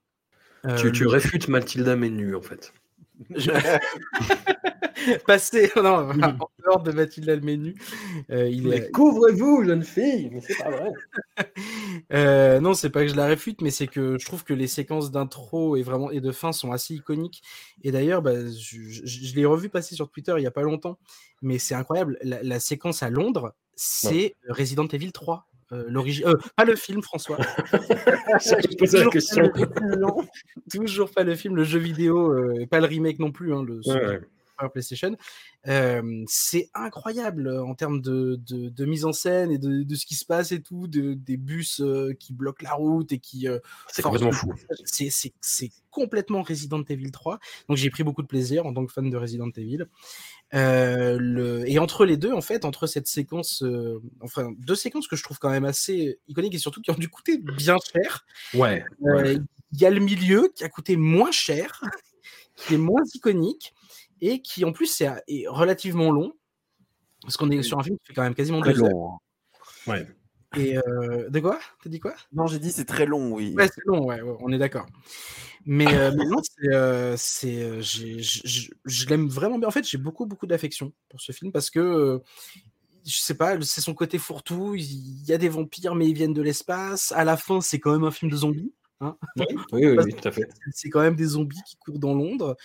[0.66, 2.74] Euh, Tu, tu le- réfutes Mathilda Menu en fait.
[3.36, 3.52] Je-
[5.28, 7.76] Passer, non, en dehors de Mathilde Almenu,
[8.32, 10.92] euh, il est, couvrez-vous, jeune fille, mais c'est pas vrai.
[12.14, 14.68] Euh, non, c'est pas que je la réfute, mais c'est que je trouve que les
[14.68, 17.42] séquences d'intro et vraiment et de fin sont assez iconiques.
[17.84, 20.62] Et d'ailleurs, bah, je, je- je l'ai revu passer sur Twitter il y a pas
[20.62, 20.98] longtemps,
[21.42, 22.18] mais c'est incroyable.
[22.22, 25.48] La, la séquence à Londres, c'est Resident Evil 3.
[25.72, 27.38] Euh, l'origine, euh, pas le film, François.
[27.72, 28.40] La
[28.78, 30.16] Toujours pas le- non,
[30.70, 33.80] toujours pas le film, le jeu vidéo, euh, pas le remake non plus, hein, le
[33.88, 35.18] Ouais, PlayStation.
[35.68, 40.06] Euh, c'est incroyable en termes de, de, de mise en scène et de, de ce
[40.06, 41.82] qui se passe et tout, de, des bus
[42.20, 43.48] qui bloquent la route et qui.
[43.92, 44.54] C'est complètement fou.
[44.86, 47.40] c'est complètement Resident Evil 3.
[47.68, 49.86] Donc j'ai pris beaucoup de plaisir en tant que fan de Resident Evil.
[50.54, 51.68] Euh, le...
[51.70, 55.24] Et entre les deux, en fait, entre cette séquence, euh, enfin deux séquences que je
[55.24, 58.26] trouve quand même assez iconiques et surtout qui ont dû coûter bien cher.
[58.54, 58.86] Ouais.
[59.06, 59.38] Euh, ouais.
[59.74, 61.82] Il y a le milieu qui a coûté moins cher,
[62.56, 63.74] qui est moins iconique
[64.22, 66.34] et qui en plus est, est relativement long.
[67.24, 68.90] Parce qu'on est sur un film qui fait quand même quasiment Très deux heures.
[68.92, 69.14] long.
[69.14, 69.18] hein.
[69.88, 70.08] Ouais.
[70.58, 71.60] Et euh, de quoi?
[71.84, 72.16] T'as dit quoi?
[72.32, 73.54] Non, j'ai dit c'est très long, oui.
[73.58, 74.86] Ouais, c'est long, ouais, ouais, on est d'accord.
[75.66, 78.22] Mais, euh, mais non, c'est, euh, c'est, euh, j'ai-
[78.86, 79.68] je l'aime vraiment bien.
[79.68, 82.22] En fait, j'ai beaucoup, beaucoup d'affection pour ce film parce que,
[83.06, 84.76] je sais pas, c'est son côté fourre-tout.
[84.76, 87.12] Il y a des vampires, mais ils viennent de l'espace.
[87.14, 88.74] À la fin, c'est quand même un film de zombies.
[89.02, 89.18] Hein.
[89.38, 90.48] Oui, oui, oui, tout à fait.
[90.72, 92.56] c'est quand même des zombies qui courent dans Londres.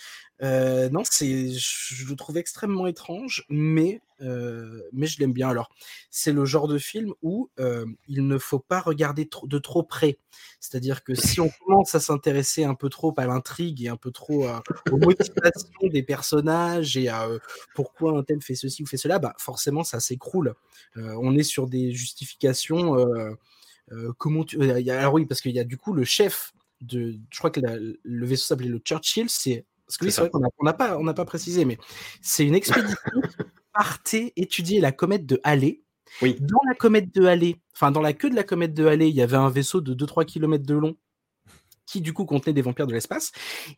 [0.41, 5.49] Euh, non, c'est, je, le trouve extrêmement étrange, mais, euh, mais je l'aime bien.
[5.49, 5.69] Alors,
[6.09, 10.17] c'est le genre de film où euh, il ne faut pas regarder de trop près.
[10.59, 14.11] C'est-à-dire que si on commence à s'intéresser un peu trop à l'intrigue et un peu
[14.11, 17.27] trop à- aux motivations des personnages et à
[17.75, 20.55] pourquoi un tel fait ceci ou fait cela, bah forcément ça s'écroule.
[20.95, 22.95] On est sur des justifications.
[23.91, 24.61] Euh, comment tu...
[24.61, 27.59] euh, alors oui, parce qu'il y a du coup le chef de, je crois que
[27.59, 30.97] la- le vaisseau s'appelait le Churchill, c'est parce que oui, C'est vrai qu'on n'a pas,
[30.97, 31.77] on pas précisé, mais
[32.21, 33.43] c'est une expédition qui
[33.73, 35.81] partait étudier la comète de Halley.
[36.21, 36.37] Oui.
[36.39, 39.15] Dans la comète de Halley, enfin dans la queue de la comète de Halley, il
[39.15, 40.95] y avait un vaisseau de 2-3 km de long
[41.85, 43.31] qui du coup contenait des vampires de l'espace.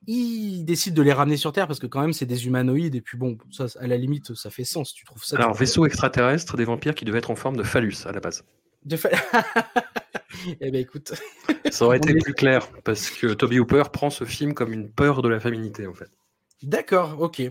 [0.06, 3.02] Ils décident de les ramener sur Terre parce que quand même c'est des humanoïdes et
[3.02, 4.94] puis bon, ça à la limite ça fait sens.
[4.94, 7.96] Tu trouves ça Alors, vaisseau extraterrestre des vampires qui devaient être en forme de phallus
[8.06, 8.44] à la base.
[8.86, 9.10] De fa-
[10.62, 11.14] eh ben écoute,
[11.72, 15.22] Ça aurait été plus clair parce que Toby Hooper prend ce film comme une peur
[15.22, 16.10] de la féminité en fait.
[16.62, 17.42] d'accord, ok.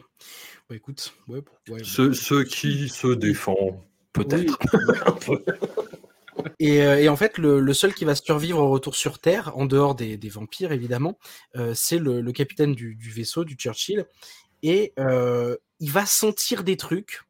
[0.68, 3.80] Bah écoute, ouais, ouais, Ceux, ceux qui se défendent,
[4.12, 4.58] peut-être.
[6.58, 9.52] Et, euh, et en fait, le, le seul qui va survivre au retour sur Terre,
[9.56, 11.18] en dehors des, des vampires évidemment,
[11.56, 14.06] euh, c'est le, le capitaine du, du vaisseau, du Churchill.
[14.62, 17.20] Et euh, il va sentir des trucs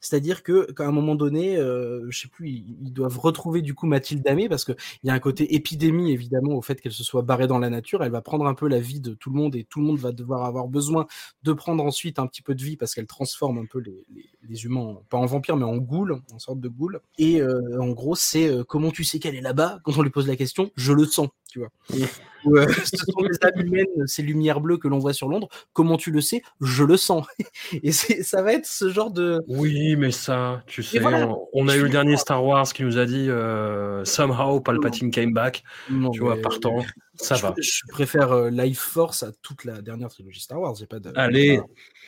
[0.00, 3.86] C'est-à-dire que qu'à un moment donné, euh, je sais plus, ils, doivent retrouver du coup
[3.86, 7.22] Mathilde Amé parce qu'il y a un côté épidémie évidemment au fait qu'elle se soit
[7.22, 8.02] barrée dans la nature.
[8.04, 9.98] Elle va prendre un peu la vie de tout le monde et tout le monde
[9.98, 11.06] va devoir avoir besoin
[11.42, 14.30] de prendre ensuite un petit peu de vie parce qu'elle transforme un peu les, les-
[14.48, 16.98] les humains, pas en vampires mais en ghouls, en sorte de ghouls.
[17.18, 20.10] Et euh, en gros, c'est euh, comment tu sais qu'elle est là-bas Quand on lui
[20.10, 21.70] pose la question, je le sens, tu vois.
[22.44, 25.48] Ou, euh, ce sont les âmes humaines, ces lumières bleues que l'on voit sur Londres.
[25.72, 26.42] Comment tu le sais?
[26.60, 27.26] Je le sens.
[27.82, 29.40] Et ça va être ce genre de.
[29.48, 31.28] Oui, mais ça, tu sais, voilà.
[31.28, 32.16] on, on a eu le dernier.
[32.16, 35.62] Star Wars qui nous a dit euh, somehow Palpatine came back.
[35.90, 36.84] Non, Tu vois, partant,
[37.14, 37.54] ça je, va.
[37.60, 40.74] je préfère euh, Life Force à toute la dernière trilogie Star Wars.
[40.74, 41.12] J'ai pas de.
[41.14, 41.60] Allez,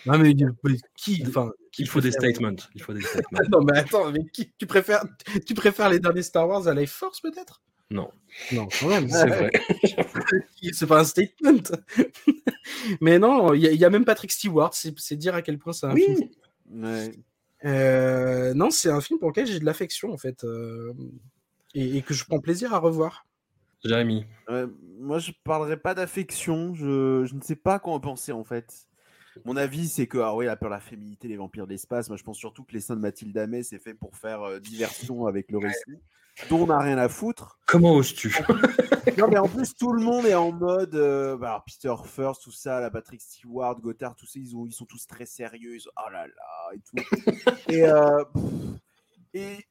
[0.06, 0.34] Non, mais,
[0.64, 2.56] mais qui, enfin, qui il faut des statements.
[2.74, 3.40] Il faut des statements.
[3.52, 5.04] Non, mais attends, mais qui, tu préfères,
[5.46, 7.60] tu préfères les derniers Star Wars à Life Force peut-être?
[7.90, 8.10] Non,
[8.52, 9.08] Non, quand même.
[9.08, 9.50] c'est vrai.
[10.72, 11.62] C'est pas un statement.
[13.00, 14.72] mais non, il y, a- il y a même Patrick Stewart.
[14.74, 16.16] C'est dire à quel point c'est un film.
[16.18, 16.30] Oui,
[16.70, 17.14] Ouais.
[17.64, 20.92] Euh, non, c'est un film pour lequel j'ai de l'affection en fait, euh,
[21.74, 23.26] et, et que je prends plaisir à revoir.
[23.84, 24.26] Jérémy.
[24.98, 26.74] Moi, je parlerai pas d'affection.
[26.74, 28.88] Je, je ne sais pas quoi en penser en fait.
[29.44, 32.08] Mon avis, c'est que ah oui, la peur, la féminité, les vampires de l'espace.
[32.08, 34.58] Moi, je pense surtout que les seins de Mathilde Amet, c'est fait pour faire euh,
[34.58, 36.00] diversion avec le récit,
[36.48, 37.58] dont on n'a rien à foutre.
[37.66, 38.34] Comment oses-tu?
[39.16, 40.94] Non, mais en plus, tout le monde est en mode.
[40.94, 44.66] euh, bah, alors, Peter First, tout ça, la Patrick Stewart, Gothard, tout ça, ils, ont,
[44.66, 45.74] ils sont tous très sérieux.
[45.74, 46.96] Ils sont, oh là là, et tout.
[47.68, 48.24] et, euh,
[49.34, 49.66] et, et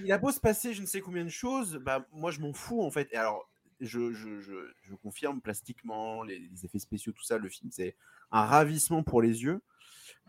[0.00, 2.52] il a beau se passer je ne sais combien de choses, bah, moi, je m'en
[2.52, 3.08] fous, en fait.
[3.12, 3.48] Et alors,
[3.80, 7.96] je, je, je, je confirme plastiquement, les, les effets spéciaux, tout ça, le film, c'est
[8.32, 9.60] un ravissement pour les yeux.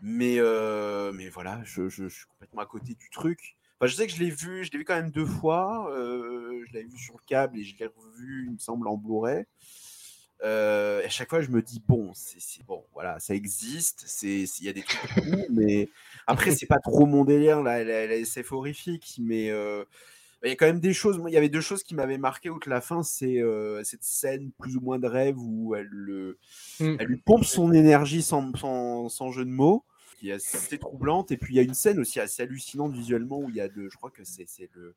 [0.02, 3.56] Mais, euh, mais voilà, je, je, je suis complètement à côté du truc.
[3.78, 5.90] Enfin, je sais que je l'ai vu, je l'ai vu quand même deux fois.
[5.92, 8.96] euh, je l'avais vu sur le câble et je l'ai revu, il me semble, en
[8.96, 9.44] Blu-ray.
[10.42, 14.42] Euh, et à chaque fois, je me dis bon, c'est bon, voilà, ça existe, c'est
[14.42, 15.88] il y a des trucs cool, mais
[16.26, 19.82] après, c'est pas trop mon délire, la, la, la SF horrifique, mais euh,
[20.44, 21.18] il y a quand même des choses.
[21.18, 24.04] Moi, il y avait deux choses qui m'avaient marqué outre la fin, c'est euh, cette
[24.04, 26.38] scène plus ou moins de rêve où elle, le,
[26.80, 26.96] Mm.
[27.00, 29.84] elle lui pompe son énergie sans, sans, sans jeu de mots
[30.14, 31.30] qui est assez troublante.
[31.32, 33.68] Et puis il y a une scène aussi assez hallucinante visuellement où il y a
[33.68, 34.94] de, je crois que c'est c'est le,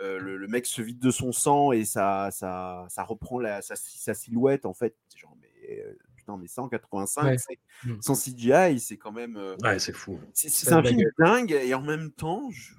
[0.00, 3.62] euh, le, le mec se vide de son sang et ça, ça, ça reprend la,
[3.62, 4.96] sa, sa silhouette en fait.
[5.08, 7.36] C'est Genre, mais euh, putain, mais 185, Ouais.
[7.38, 8.00] c'est- Mm.
[8.00, 9.36] sans CGI, c'est quand même.
[9.36, 10.18] euh, Ouais, c'est fou.
[10.32, 12.72] c'est un film dingue et en même temps, je-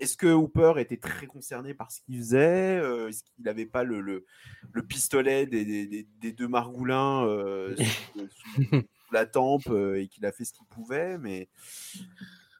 [0.00, 3.84] est-ce que Hooper était très concerné par ce qu'il faisait Euh, Est-ce qu'il n'avait pas
[3.84, 4.26] le, le,
[4.72, 8.82] le pistolet des, des- des- des deux margoulins euh, sous, sous-
[9.12, 11.48] la tempe euh, et qu'il a fait ce qu'il pouvait Mais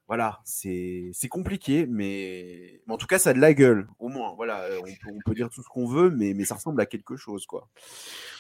[0.09, 2.81] voilà, c'est compliqué, mais...
[2.89, 4.33] en tout cas, ça a de la gueule, au moins.
[4.37, 7.45] Voilà, euh, on peut, dire tout ce qu'on veut, mais, ça ressemble à quelque chose,
[7.45, 7.69] quoi.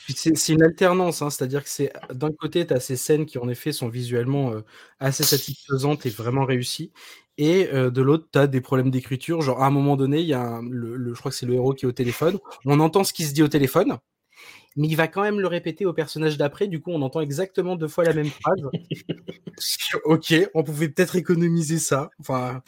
[0.09, 3.47] C'est une alternance, hein, c'est-à-dire que c'est d'un côté, tu as ces scènes qui en
[3.51, 4.64] effet sont visuellement euh,
[4.98, 6.90] assez satisfaisantes et vraiment réussies,
[7.36, 9.43] et de l'autre, tu des problèmes d'écriture.
[9.43, 11.52] Genre à un moment donné, il y a le, le- je crois que c'est le
[11.52, 13.98] héros qui est au téléphone, on entend ce qui se dit au téléphone,
[14.78, 17.76] mais il va quand même le répéter au personnage d'après, du coup on entend exactement
[17.76, 18.62] deux fois la même phrase.
[20.05, 22.10] ok, on pouvait peut-être économiser ça.
[22.20, 22.62] Enfin,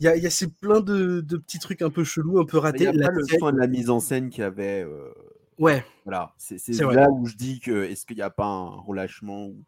[0.00, 2.38] il y a, il y a ces plein de, de petits trucs un peu chelous,
[2.40, 2.78] un peu Il ratés.
[2.84, 4.82] n'y a La pas le soin de la mise en scène qu'il y avait...
[4.82, 5.12] euh,
[5.58, 6.94] Ouais, Voilà, c'est vrai.
[6.94, 9.62] là où je dis que est-ce qu'il n'y a pas un relâchement ou,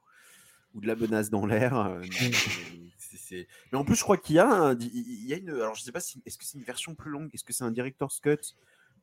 [0.74, 2.00] ou de la menace dans l'air euh,
[3.72, 5.50] Mais en plus, je crois qu'il y a, un- il y a une.
[5.50, 7.64] Alors, je sais pas si est-ce que c'est une version plus longue, est-ce que c'est
[7.64, 8.38] un director's cut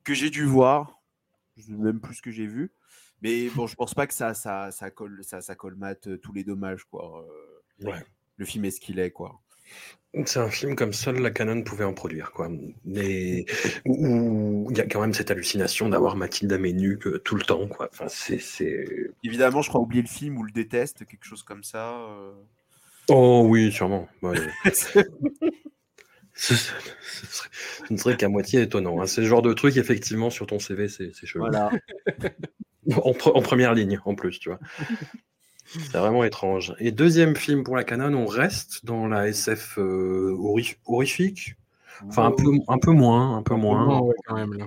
[0.04, 0.99] que j'ai dû voir,
[1.70, 2.72] même plus ce que j'ai vu.
[3.22, 6.32] Mais bon, je pense pas que ça, ça, ça colle, ça, ça colmate euh, tous
[6.34, 7.26] les dommages, quoi.
[7.28, 8.04] Euh, Ouais.
[8.38, 9.40] Le film est ce qu'il est, quoi.
[10.26, 12.50] C'est un film comme seul la Canon pouvait en produire, quoi.
[12.84, 13.46] Mais
[13.86, 17.44] où il y a quand même cette hallucination d'avoir Mathilde Amé nue que tout le
[17.44, 17.88] temps, quoi.
[17.92, 19.12] Enfin, c'est, c'est...
[19.24, 22.00] Évidemment, je crois oublier le film ou le déteste, quelque chose comme ça.
[22.10, 22.34] euh.
[23.10, 24.08] Oh oui, sûrement.
[24.22, 24.38] Ouais.
[26.40, 27.50] ce, ce serait,
[27.88, 29.02] ce ne serait qu'à moitié étonnant.
[29.02, 29.08] hein.
[29.08, 31.44] C'est le genre de truc, effectivement, sur ton CV, c'est, chelou.
[31.44, 31.72] voilà.
[33.04, 34.58] En, pre- en première ligne, en plus, tu vois.
[35.68, 36.74] C'est vraiment étrange.
[36.80, 41.54] Et deuxième film pour la Canon, on reste dans la SF euh, horri- horrifique?
[42.08, 43.86] Enfin, un peu, un peu moins, un peu moins.
[43.86, 44.66] Non, ouais, quand même, là.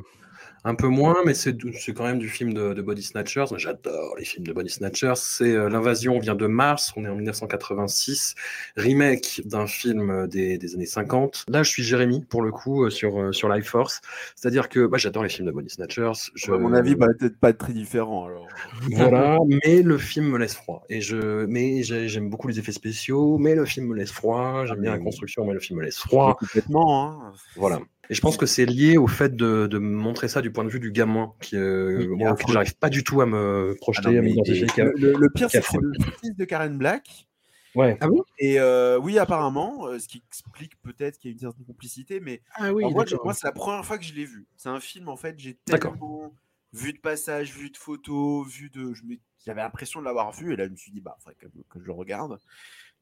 [0.65, 1.57] Un peu moins, mais c'est
[1.93, 3.47] quand même du film de, de Body Snatchers.
[3.57, 5.15] J'adore les films de Body Snatchers.
[5.17, 8.37] C'est euh, L'invasion vient de Mars, on est en 1986,
[8.77, 11.47] remake d'un film euh, des, des années 50.
[11.49, 14.01] Là, je suis Jérémy, pour le coup, euh, sur, euh, sur Life Force.
[14.37, 16.31] C'est-à-dire que bah, j'adore les films de Body Snatchers.
[16.37, 16.53] Je...
[16.53, 18.47] À mon avis, va peut-être pas être très différent, alors.
[18.93, 20.85] Voilà, mais le film me laisse froid.
[20.89, 24.65] Et je, mais j'ai- j'aime beaucoup les effets spéciaux, mais le film me laisse froid.
[24.67, 26.37] J'aime bien la mais- construction, mais le film me laisse froid.
[26.39, 27.33] Complètement, hein.
[27.57, 27.81] Voilà.
[28.11, 30.69] Et je pense que c'est lié au fait de, de montrer ça du point de
[30.71, 34.11] vue du gamin, qui, euh, Oui, moi, j'arrive pas du tout à me Ah projeter,
[34.11, 34.67] non, à mais m'identifier.
[34.77, 35.93] le, le- le pire, c'est que c'est affreux.
[35.95, 37.29] le fils de Karen Black.
[37.75, 37.97] Ouais.
[38.01, 41.39] Ah bon Et euh, oui, apparemment, euh, ce qui explique peut-être qu'il y a une
[41.41, 44.47] certaine complicité, mais Ah oui, moi, c'est la première fois que je l'ai vu.
[44.57, 45.93] C'est un film, en fait, j'ai D'accord.
[45.93, 46.35] tellement
[46.75, 48.93] vu de passages, vu de photos, vu de.
[49.47, 51.81] J'avais l'impression de l'avoir vu, et là, je me suis dit, bah, faudrait que, que
[51.81, 52.39] je le regarde.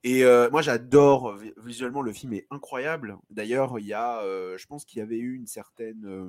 [0.02, 3.18] Et euh, moi, j'adore vi- visuellement, le film est incroyable.
[3.28, 6.28] D'ailleurs, il y a, euh, je pense qu'il y avait eu une certaine euh,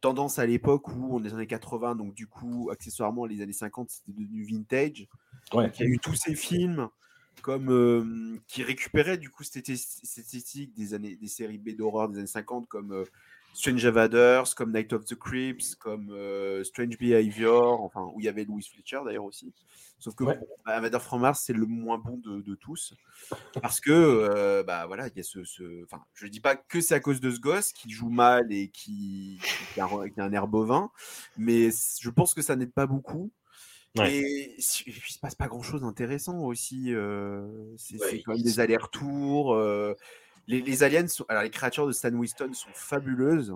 [0.00, 3.42] tendance à l'époque où on est dans les années 80, donc du coup, accessoirement, les
[3.42, 5.08] années 50, c'était devenu vintage.
[5.52, 5.70] Ouais.
[5.78, 6.88] Il y a eu tous ces films
[7.42, 12.08] comme qui récupéraient du coup cette, esthé- cette esthétique des années des séries B d'horreur
[12.08, 13.04] des années 50 comme
[13.56, 18.28] Strange Invaders, comme Night of the Creeps, comme euh, Strange Behavior, enfin où il y
[18.28, 19.54] avait Louis Fletcher d'ailleurs aussi.
[19.98, 20.38] Sauf que Ouais.
[20.38, 22.94] bon, bah, Invader from Mars c'est le moins bon de, de tous
[23.62, 26.80] parce que euh, bah voilà il y a ce, ce- enfin je dis pas que
[26.80, 29.38] c'est à cause de ce gosse qui joue mal et qui,
[29.72, 30.90] qui a, qui a un air bovin,
[31.36, 31.70] mais
[32.00, 33.32] je pense que ça n'aide pas beaucoup.
[33.96, 34.12] Ouais.
[34.12, 36.92] Et il se passe pas grand chose d'intéressant aussi.
[36.94, 39.54] euh, c'est Ouais, quand même des allers-retours.
[40.46, 43.54] Les, les aliens, sont, alors les créatures de Stan Winston sont fabuleuses.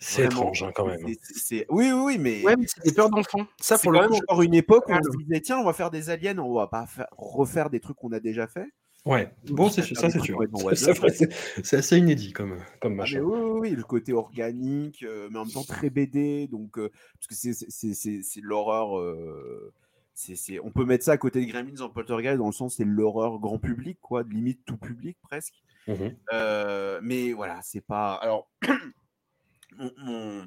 [0.00, 0.98] C'est étrange hein, quand même.
[1.22, 3.46] c'est- Oui, oui, oui, mais Ouais, mais c'est des peurs d'enfants.
[3.60, 5.64] Ça, pour quand le même encore une époque où on Ah, se disait tiens, on
[5.64, 8.66] va faire des aliens, on va pas faire- refaire des trucs qu'on a déjà fait.
[9.04, 9.32] Ouais.
[9.46, 10.38] Bon, c'est Ça ça, c'est sûr.
[11.64, 13.20] C'est assez inédit comme, comme Ah, mais machin.
[13.20, 16.90] oui, oui, oui, le côté organique, euh, mais en même temps très BD, donc euh,
[17.14, 18.98] parce que c'est- c'est c'est- c'est c'est de l'horreur.
[18.98, 19.72] euh,
[20.14, 22.76] c'est c'est- on peut mettre ça à côté de Gremlins en Poltergeist dans le sens
[22.76, 25.54] c'est de l'horreur grand public, quoi, de limite tout public presque.
[25.88, 26.16] Mhm.
[26.32, 28.14] Euh, mais voilà, c'est pas.
[28.14, 28.48] Alors,
[29.76, 30.46] mon, mon,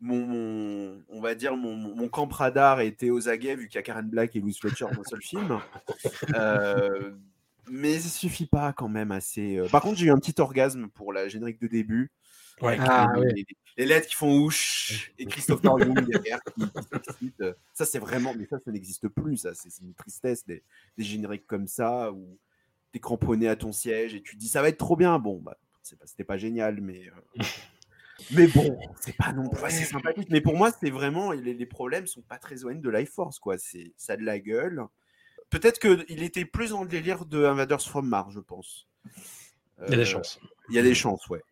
[0.00, 3.78] mon- mon- on va dire mon, mon, camp radar était aux aguets vu qu'il y
[3.78, 5.60] a Karen Black et Louis Fletcher dans un seul film.
[6.34, 7.12] Euh,
[7.70, 9.56] mais ça suffit pas quand même assez.
[9.56, 9.68] euh.
[9.68, 12.10] Par contre, j'ai eu un petit orgasme pour la générique de début.
[12.60, 12.76] Ouais.
[12.80, 13.32] Ah, les, ouais.
[13.36, 13.46] les-
[13.78, 16.40] les lettres qui font ouch et Christophe Young derrière
[17.18, 17.32] qui, qui.
[17.72, 19.38] Ça, c'est vraiment, mais ça, ça n'existe plus.
[19.38, 20.62] Ça, c'est c'est une tristesse des,
[20.98, 22.38] des génériques comme ça où
[22.92, 25.18] t'es cramponné à ton siège et tu te dis ça va être trop bien.
[25.18, 27.08] Bon, bah, c'est pas- c'était pas génial, mais.
[27.08, 27.42] euh,
[28.30, 30.28] Mais bon, c'est pas non plus assez sympathique.
[30.30, 33.38] Mais pour moi, c'est vraiment les, les problèmes sont pas très éloignés de Life Force,
[33.40, 33.58] quoi.
[33.58, 34.84] C'est ça a de la gueule.
[35.50, 38.86] Peut-être qu'il était plus dans le délire de Invaders from Mars, je pense.
[39.86, 40.38] Il y a des Euh, chances.
[40.68, 41.42] Il y a des chances, ouais.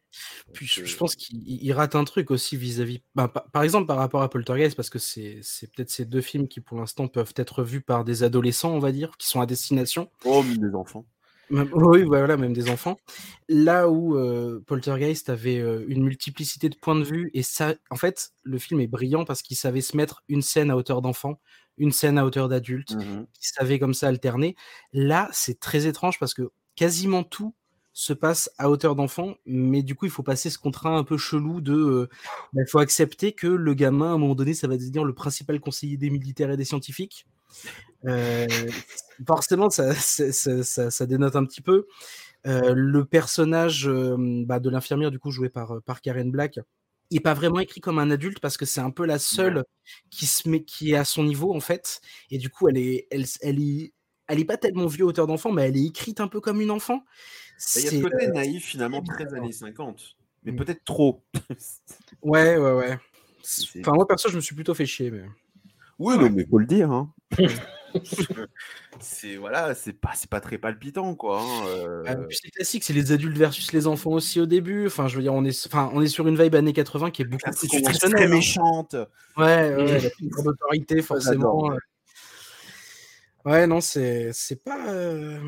[0.53, 3.03] Puis Donc, je, je euh, pense qu'il il rate un truc aussi vis-à-vis.
[3.15, 6.21] bah, par, par exemple, par rapport à Poltergeist, parce que c'est c'est peut-être ces deux
[6.21, 9.41] films qui, pour l'instant, peuvent être vus par des adolescents, on va dire, qui sont
[9.41, 10.11] à destination.
[10.25, 11.05] Oh, mais des enfants.
[11.51, 12.97] Même- oui, voilà, même des enfants.
[13.49, 17.97] Là où euh, Poltergeist avait euh, une multiplicité de points de vue, et ça, en
[17.97, 21.41] fait, le film est brillant parce qu'il savait se mettre une scène à hauteur d'enfant,
[21.79, 23.27] une scène à hauteur d'adulte, Mhm.
[23.39, 24.55] qui savait comme ça alterner.
[24.93, 27.55] Là, c'est très étrange parce que quasiment tout
[27.93, 31.19] se passe à hauteur d'enfant, mais du coup, il faut passer ce contrat un peu
[31.19, 31.75] chelou de.
[31.75, 32.09] euh,
[32.53, 35.13] bah, il faut accepter que le gamin, à un moment donné, ça va devenir le
[35.13, 37.27] principal conseiller des militaires et des scientifiques.
[38.07, 38.47] Euh,
[39.27, 41.87] forcément, ça, ça, ça- ça- ça dénote un petit peu.
[42.47, 44.17] Euh, le personnage euh,
[44.47, 46.59] bah, de l'infirmière, du coup, joué par, par Karen Black,
[47.11, 49.65] est pas vraiment écrit comme un adulte parce que c'est un peu la seule
[50.11, 52.01] qui se met, qui est à son niveau en fait.
[52.31, 53.93] Et du coup, elle est, elle, elle est,
[54.29, 56.61] elle est pas tellement vue à hauteur d'enfant, mais elle est écrite un peu comme
[56.61, 57.05] une enfant.
[57.77, 60.17] Il y a ce C'est, côté euh, naïf, finalement, très années 50.
[60.45, 60.57] Mais Mm.
[60.57, 61.23] peut-être trop.
[62.23, 62.99] ouais, ouais, ouais.
[63.81, 65.11] Enfin, moi perso, je me suis plutôt fait chier.
[65.11, 65.25] Mais...
[65.99, 66.91] Oui, non, mais faut le dire.
[66.93, 67.13] Hein.
[69.01, 71.41] c'est voilà, c'est pas, c'est pas très palpitant, quoi.
[71.41, 74.87] hein, euh, Euh, c'est classique, c'est les adultes versus les enfants aussi au début.
[74.87, 77.23] Enfin, je veux dire, on est, enfin, on est sur une vibe années 80 qui
[77.23, 78.33] est beaucoup plus situation très conventionnelle.
[78.33, 78.37] hein.
[78.37, 78.97] méchante.
[79.37, 81.73] Ouais, ouais, la figure d'autorité, forcément.
[81.73, 81.77] euh.
[83.45, 85.41] Ouais, non, c'est c'est pas euh,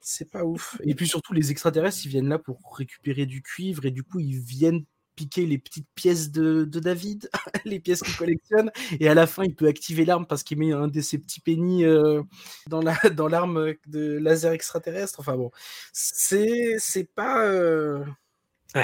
[0.00, 0.76] c'est pas ouf.
[0.84, 4.20] Et puis surtout, les extraterrestres, ils viennent là pour récupérer du cuivre et du coup,
[4.20, 4.84] ils viennent
[5.14, 7.30] piquer les petites pièces de, de David,
[7.64, 8.70] les pièces qu'il collectionne.
[9.00, 11.40] Et à la fin, il peut activer l'arme parce qu'il met un de ses petits
[11.40, 12.22] pennies euh,
[12.68, 15.20] dans la dans l'arme de laser extraterrestre.
[15.20, 15.50] Enfin bon,
[15.92, 17.46] c'est c'est pas.
[17.46, 18.04] euh,
[18.74, 18.82] Ouais.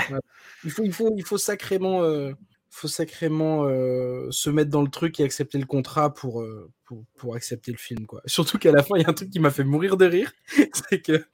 [0.64, 2.32] Il faut il faut il faut sacrément euh,
[2.72, 7.04] faut sacrément euh, se mettre dans le truc et accepter le contrat pour, euh, pour,
[7.16, 8.06] pour accepter le film.
[8.06, 8.22] Quoi.
[8.26, 10.32] Surtout qu'à la fin, il y a un truc qui m'a fait mourir de rire.
[10.88, 11.24] c'est que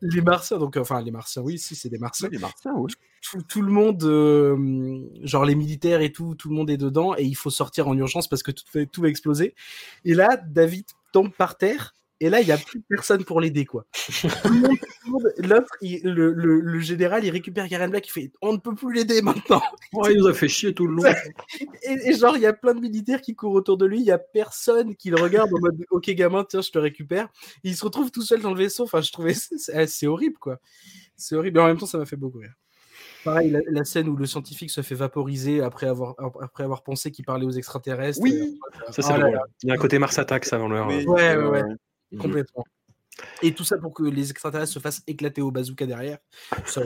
[0.00, 2.92] les Martiens, donc enfin les Martiens, oui, si c'est des Martiens, les Martiens, oui.
[3.20, 7.16] tout, tout le monde, euh, genre les militaires et tout, tout le monde est dedans
[7.18, 9.56] et il faut sortir en urgence parce que tout, tout va exploser.
[10.04, 11.96] Et là, David tombe par terre.
[12.22, 13.86] Et là, il n'y a plus personne pour l'aider, quoi.
[15.38, 18.92] L'autre, le, le, le général, il récupère Karen Black, il fait On ne peut plus
[18.92, 19.62] l'aider maintenant.
[19.92, 21.02] Ouais, il nous a fait chier tout le long.
[21.82, 24.04] Et, et genre, il y a plein de militaires qui courent autour de lui, il
[24.06, 27.28] y a personne qui le regarde en mode Ok, gamin, tiens, je te récupère.
[27.64, 28.84] Et il se retrouve tout seul dans le vaisseau.
[28.84, 30.58] Enfin, je trouvais c'est- c'est c'est horrible, quoi.
[31.16, 31.58] C'est horrible.
[31.58, 32.52] Et en même temps, ça m'a fait beaucoup rire.
[33.24, 37.10] Pareil, la, la scène où le scientifique se fait vaporiser après avoir, après avoir pensé
[37.10, 38.20] qu'il parlait aux extraterrestres.
[38.22, 38.58] Oui.
[38.88, 39.32] Euh, Ça, c'est oh drôle.
[39.34, 40.86] là, Il y a un côté Mars Attack, ça, dans leur.
[40.86, 41.62] Mais, Ouais, ouais, euh, ouais.
[42.18, 42.64] Complètement.
[43.42, 46.18] Et tout ça pour que les extraterrestres se fassent éclater au bazooka derrière.
[46.64, 46.82] Ça,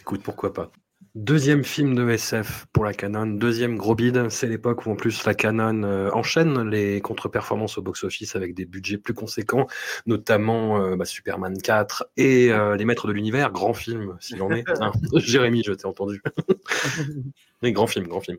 [0.00, 0.70] Écoute, pourquoi pas.
[1.16, 5.24] Deuxième film de SF pour la Canon, deuxième gros bid, c'est l'époque où en plus
[5.24, 9.66] la Canon euh, enchaîne les contre-performances au box-office avec des budgets plus conséquents,
[10.04, 14.50] notamment euh, bah, Superman 4 et euh, Les Maîtres de l'Univers, grand film s'il en
[14.50, 14.64] est.
[14.80, 16.22] Hein, Jérémy, je t'ai entendu.
[17.62, 18.36] Mais grand film, grand film.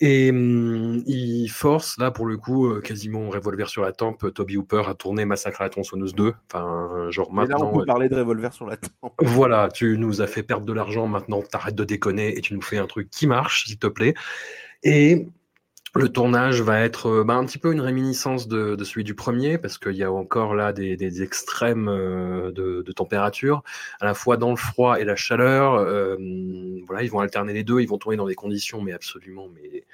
[0.00, 4.56] Et hum, il force, là, pour le coup, euh, quasiment revolver sur la tempe, Toby
[4.56, 6.34] Hooper a tourné Massacre à la tronçonneuse 2.
[6.52, 7.70] Enfin, genre Et là, maintenant.
[7.72, 9.12] on peut euh, parler de revolver sur la tempe.
[9.20, 12.62] voilà, tu nous as fait perdre de l'argent, maintenant t'arrêtes de déconner et tu nous
[12.62, 14.14] fais un truc qui marche, s'il te plaît.
[14.84, 15.28] Et
[15.94, 19.58] le tournage va être euh, bah, un petit peu une réminiscence de, celui du premier,
[19.58, 23.62] parce qu'il y a encore là des, extrêmes euh, de, de température,
[24.00, 25.74] à la fois dans le froid et la chaleur.
[25.74, 26.16] euh,
[26.86, 29.84] voilà, ils vont alterner les deux, ils vont tourner dans des conditions, mais absolument, mais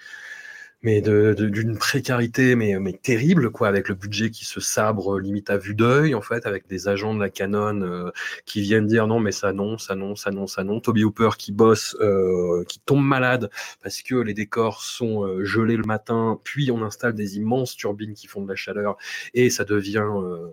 [0.84, 5.50] mais d'une précarité mais, mais terrible quoi avec le budget qui se sabre euh, limite
[5.50, 8.10] à vue d'œil en fait avec des agents de la Canon euh,
[8.44, 10.80] qui viennent dire non mais ça non ça non ça non ça non.
[10.80, 13.50] Toby Hooper qui bosse euh, qui tombe malade
[13.82, 18.12] parce que les décors sont euh, gelés le matin puis on installe des immenses turbines
[18.12, 18.96] qui font de la chaleur
[19.32, 20.50] et ça devient euh,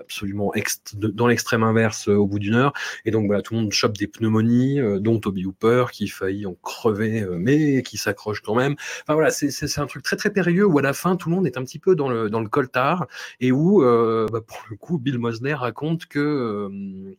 [0.00, 2.72] absolument ext- de- dans l'extrême inverse euh, au bout d'une heure.
[3.04, 6.46] Et donc voilà tout le monde chope des pneumonies euh, dont Toby Hooper qui faillit
[6.46, 8.74] en crever euh, mais qui s'accroche quand même.
[9.02, 11.46] Enfin voilà, c'est- un truc très très périlleux où à la fin tout le monde
[11.46, 13.06] est un petit peu dans le dans le coltard
[13.40, 17.14] et où euh, bah, pour le coup Bill Mosley raconte que euh,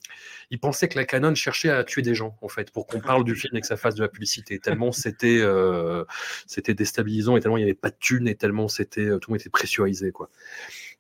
[0.52, 3.24] il pensait que la Canon cherchait à tuer des gens en fait pour qu'on parle
[3.24, 4.60] du film et que ça fasse de la publicité.
[4.60, 6.04] Tellement c'était euh,
[6.48, 9.30] c'était déstabilisant et tellement il n'y avait pas de thunes et tellement c'était euh, tout
[9.30, 10.30] le monde était pressurisé quoi.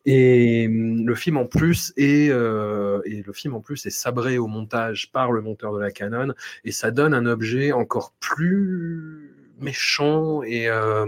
[0.05, 4.37] Et hum, le film en plus est euh, et le film en plus est sabré
[4.37, 6.33] au montage par le monteur de la Canon.
[6.63, 11.05] Et ça donne un objet encore plus méchant et, euh,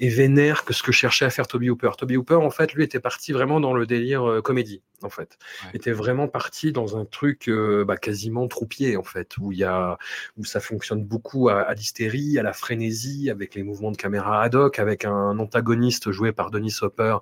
[0.00, 1.90] et vénère que ce que cherchait à faire Toby Hooper.
[1.96, 5.38] Toby Hooper, en fait, lui était parti vraiment dans le délire euh, comédie, en fait.
[5.64, 5.70] Ouais.
[5.74, 9.64] était vraiment parti dans un truc euh, bah, quasiment troupier, en fait, où il y
[9.64, 9.98] a
[10.36, 14.42] où ça fonctionne beaucoup à, à l'hystérie, à la frénésie, avec les mouvements de caméra
[14.42, 17.18] ad hoc, avec un antagoniste joué par Denis Hopper,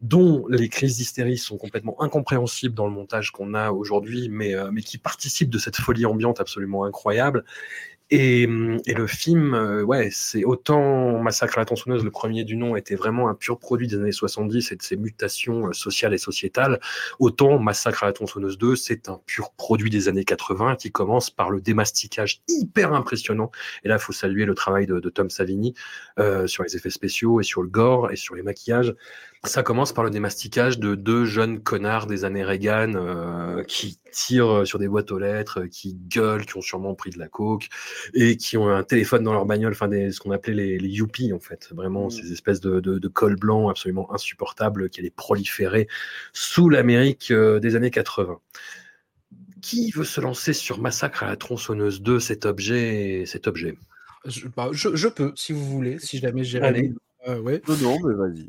[0.00, 4.70] dont les crises d'hystérie sont complètement incompréhensibles dans le montage qu'on a aujourd'hui, mais, euh,
[4.72, 7.44] mais qui participe de cette folie ambiante absolument incroyable.
[8.14, 12.44] Et, hum, et le film, euh, ouais, c'est autant Massacre à la tronçonneuse, le premier
[12.44, 15.72] du nom, était vraiment un pur produit des années 70 et de ses mutations euh,
[15.72, 16.78] sociales et sociétales,
[17.20, 21.30] autant Massacre à la tronçonneuse 2, c'est un pur produit des années 80 qui commence
[21.30, 23.50] par le démasticage hyper impressionnant.
[23.82, 25.72] Et là, il faut saluer le travail de, de Tom Savini
[26.18, 28.94] euh, sur les effets spéciaux et sur le gore et sur les maquillages.
[29.44, 34.64] Ça commence par le démasticage de deux jeunes connards des années Reagan euh, qui tirent
[34.64, 37.68] sur des boîtes aux lettres, qui gueulent, qui ont sûrement pris de la coke
[38.14, 40.88] et qui ont un téléphone dans leur bagnole, enfin des, ce qu'on appelait les, les
[40.88, 45.10] yuppies en fait, vraiment ces espèces de, de, de cols blancs absolument insupportables qui allaient
[45.10, 45.88] proliférer
[46.32, 48.38] sous l'Amérique euh, des années 80.
[49.60, 53.76] Qui veut se lancer sur Massacre à la tronçonneuse 2, cet objet, cet objet?
[54.24, 56.60] Je, bah, je- je peux, si vous voulez, si jamais j'ai.
[57.28, 57.62] Euh, ouais.
[57.68, 58.48] Non, non, mais vas-y.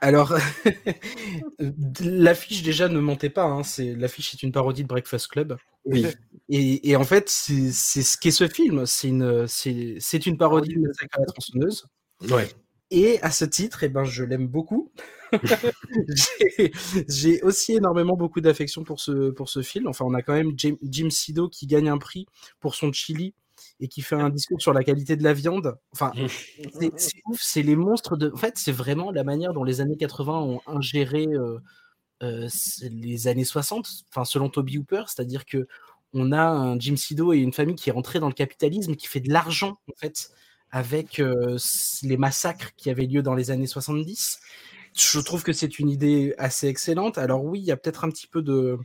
[0.00, 0.34] Alors,
[2.00, 3.44] l'affiche déjà ne mentait pas.
[3.44, 3.62] Hein.
[3.62, 5.56] C'est l'affiche est une parodie de Breakfast Club.
[5.84, 6.06] Oui.
[6.48, 8.86] Et, et en fait, c'est ce qu'est ce film.
[8.86, 11.86] C'est une, c'est c'est une parodie de Massacre à la tronçonneuse.
[12.30, 12.48] Ouais.
[12.90, 14.92] Et à ce titre, eh ben, je l'aime beaucoup.
[16.08, 16.72] J'ai-
[17.08, 19.88] J'ai aussi énormément beaucoup d'affection pour ce, pour ce film.
[19.88, 22.26] Enfin, on a quand même Jim, Jim Sido qui gagne un prix
[22.60, 23.34] pour son chili
[23.80, 25.76] et qui fait un discours sur la qualité de la viande.
[25.92, 26.12] Enfin,
[26.78, 28.30] c'est c'est ouf, c'est les monstres de.
[28.32, 31.58] En fait, c'est vraiment la manière dont les années 80 ont ingéré euh,
[32.22, 32.48] euh,
[32.90, 35.66] les années 60, enfin, selon Toby Hooper, c'est-à-dire que
[36.12, 39.06] on a un Jim Sido et une famille qui est rentrée dans le capitalisme, qui
[39.06, 40.30] fait de l'argent, en fait,
[40.70, 41.58] avec euh,
[42.02, 44.40] les massacres qui avaient lieu dans les années 70.
[44.94, 47.18] Je trouve que c'est une idée assez excellente.
[47.18, 48.78] Alors oui, il y a peut-être un petit peu de,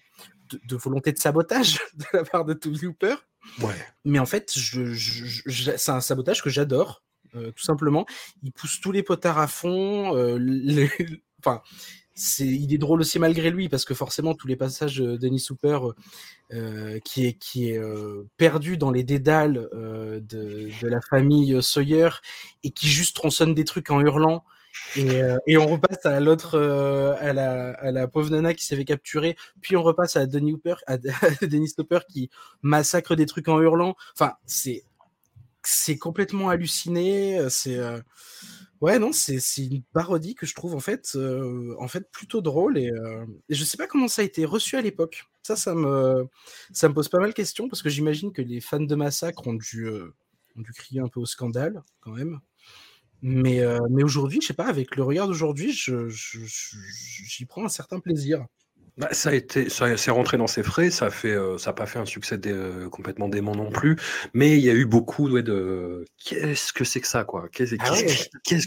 [0.51, 3.15] de, de volonté de sabotage de la part de Toby Hooper,
[3.61, 3.73] Ouais.
[4.05, 7.03] mais en fait, je, je- je- c'est un sabotage que j'adore,
[7.35, 8.05] euh, tout simplement.
[8.43, 10.15] Il pousse tous les potards à fond.
[10.15, 10.89] euh, les-
[11.39, 11.61] Enfin,
[12.13, 15.43] c'est, il est drôle aussi malgré lui, parce que forcément, tous les passages de Denis
[15.49, 15.79] Hooper,
[16.53, 21.63] euh, qui est, qui est euh, perdu dans les dédales euh, de, de la famille
[21.63, 22.09] Sawyer,
[22.63, 24.43] et qui juste tronçonne des trucs en hurlant.
[24.95, 27.33] Et, euh, et on repasse à l'autre, euh, à,
[27.91, 31.77] la, pauvre nana qui s'est fait capturer, puis on repasse à Denis Hooper, à, à
[31.77, 32.29] Hopper qui
[32.61, 33.95] massacre des trucs en hurlant.
[34.13, 34.83] Enfin, c'est
[35.63, 37.49] c'est complètement halluciné.
[37.49, 37.99] C'est euh,
[38.81, 41.15] ouais non, c'est une parodie que je trouve en fait
[41.79, 42.91] en fait plutôt drôle et,
[43.49, 45.25] et je sais pas comment ça a été reçu à l'époque.
[45.43, 46.27] Ça, ça me
[46.73, 49.47] ça me pose pas mal de questions parce que j'imagine que les fans de Massacre
[49.47, 52.41] ont dû ont dû crier un peu au scandale quand même.
[53.21, 56.75] Mais, euh, mais aujourd'hui, je sais pas, avec le regard d'aujourd'hui, je, je- je-
[57.27, 58.45] j'y prends un certain plaisir.
[58.97, 61.71] Bah, ça a été, ça c'est rentré dans ses frais, ça a fait, euh, ça
[61.71, 63.95] pas fait un succès dé- euh, complètement dément non plus,
[64.33, 67.47] mais il y a eu beaucoup ouais, de qu'est-ce que c'est que ça quoi?
[67.51, 68.05] Qu'est-ce Ah ouais.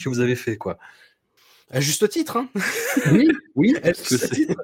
[0.03, 0.79] que vous avez fait quoi?
[1.71, 2.49] À juste titre, hein.
[3.13, 4.55] Oui, oui, À juste c'est- titre.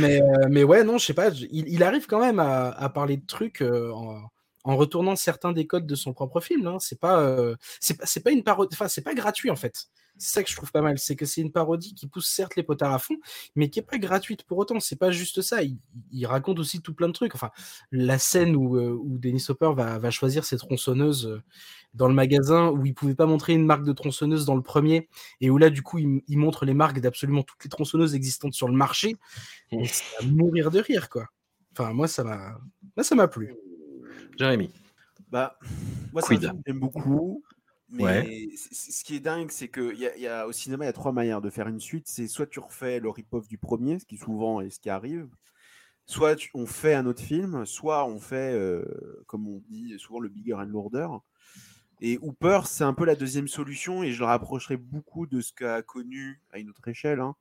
[0.00, 2.88] mais, euh, mais ouais, non, je sais pas, il, il arrive quand même à, à
[2.88, 4.22] parler de trucs euh, en,
[4.66, 6.66] en retournant certains des codes de son propre film.
[6.66, 6.78] Hein.
[6.80, 9.86] C'est pas, euh, c'est pas, c'est pas une parodie, enfin, c'est pas gratuit en fait.
[10.18, 12.56] C'est ça que je trouve pas mal, c'est que c'est une parodie qui pousse certes
[12.56, 13.16] les potards à fond,
[13.54, 14.80] mais qui est pas gratuite pour autant.
[14.80, 15.58] C'est pas juste ça.
[15.62, 17.34] Il, raconte aussi tout plein de trucs.
[17.34, 17.50] Enfin,
[17.92, 21.42] la scène où, euh, Dennis Hopper va, choisir ses tronçonneuses euh,
[21.94, 25.08] dans le magasin où il pouvait pas montrer une marque de tronçonneuse dans le premier
[25.40, 28.68] et où là du coup il, montre les marques d'absolument toutes les tronçonneuses existantes sur
[28.68, 29.16] le marché.
[29.70, 31.26] C'est à mourir de rire quoi.
[31.72, 32.24] Enfin moi ça
[33.02, 33.54] ça m'a plu.
[34.38, 34.70] Jérémy.
[35.30, 35.58] Bah,
[36.12, 36.40] moi, c'est un Quid.
[36.48, 37.42] film que j'aime beaucoup.
[37.88, 38.48] Mais Ouais.
[38.72, 40.92] ce qui est dingue, c'est que y a, y a- au cinéma, il y a
[40.92, 42.08] trois manières de faire une suite.
[42.08, 45.28] C'est soit tu refais le rip-off du premier, ce qui souvent est ce qui arrive.
[46.04, 48.84] Soit tu- on fait un autre film, soit on fait, euh,
[49.26, 51.06] comme on dit souvent, le bigger and lourder.
[52.00, 55.52] Et Hooper, c'est un peu la deuxième solution, et je le rapprocherai beaucoup de ce
[55.52, 57.20] qu'a connu à une autre échelle.
[57.20, 57.34] Hein.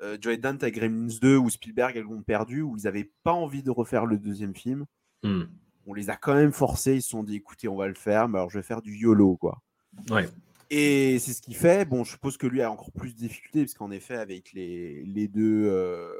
[0.00, 3.32] Euh, Joe Dante avec Gremlins 2 ou Spielberg, elles l'ont perdu, où ils n'avaient pas
[3.32, 4.86] envie de refaire le deuxième film
[5.24, 5.44] Hmm.
[5.88, 6.94] On les a quand même forcés.
[6.94, 8.94] Ils se sont dit, écoutez, on va le faire, mais alors je vais faire du
[8.94, 9.62] YOLO, quoi.
[10.10, 10.28] Ouais.
[10.70, 11.86] Et c'est ce qu'il fait.
[11.86, 15.02] Bon, je suppose que lui a encore plus de difficultés, parce qu'en effet, avec les,
[15.04, 16.12] les deux, euh,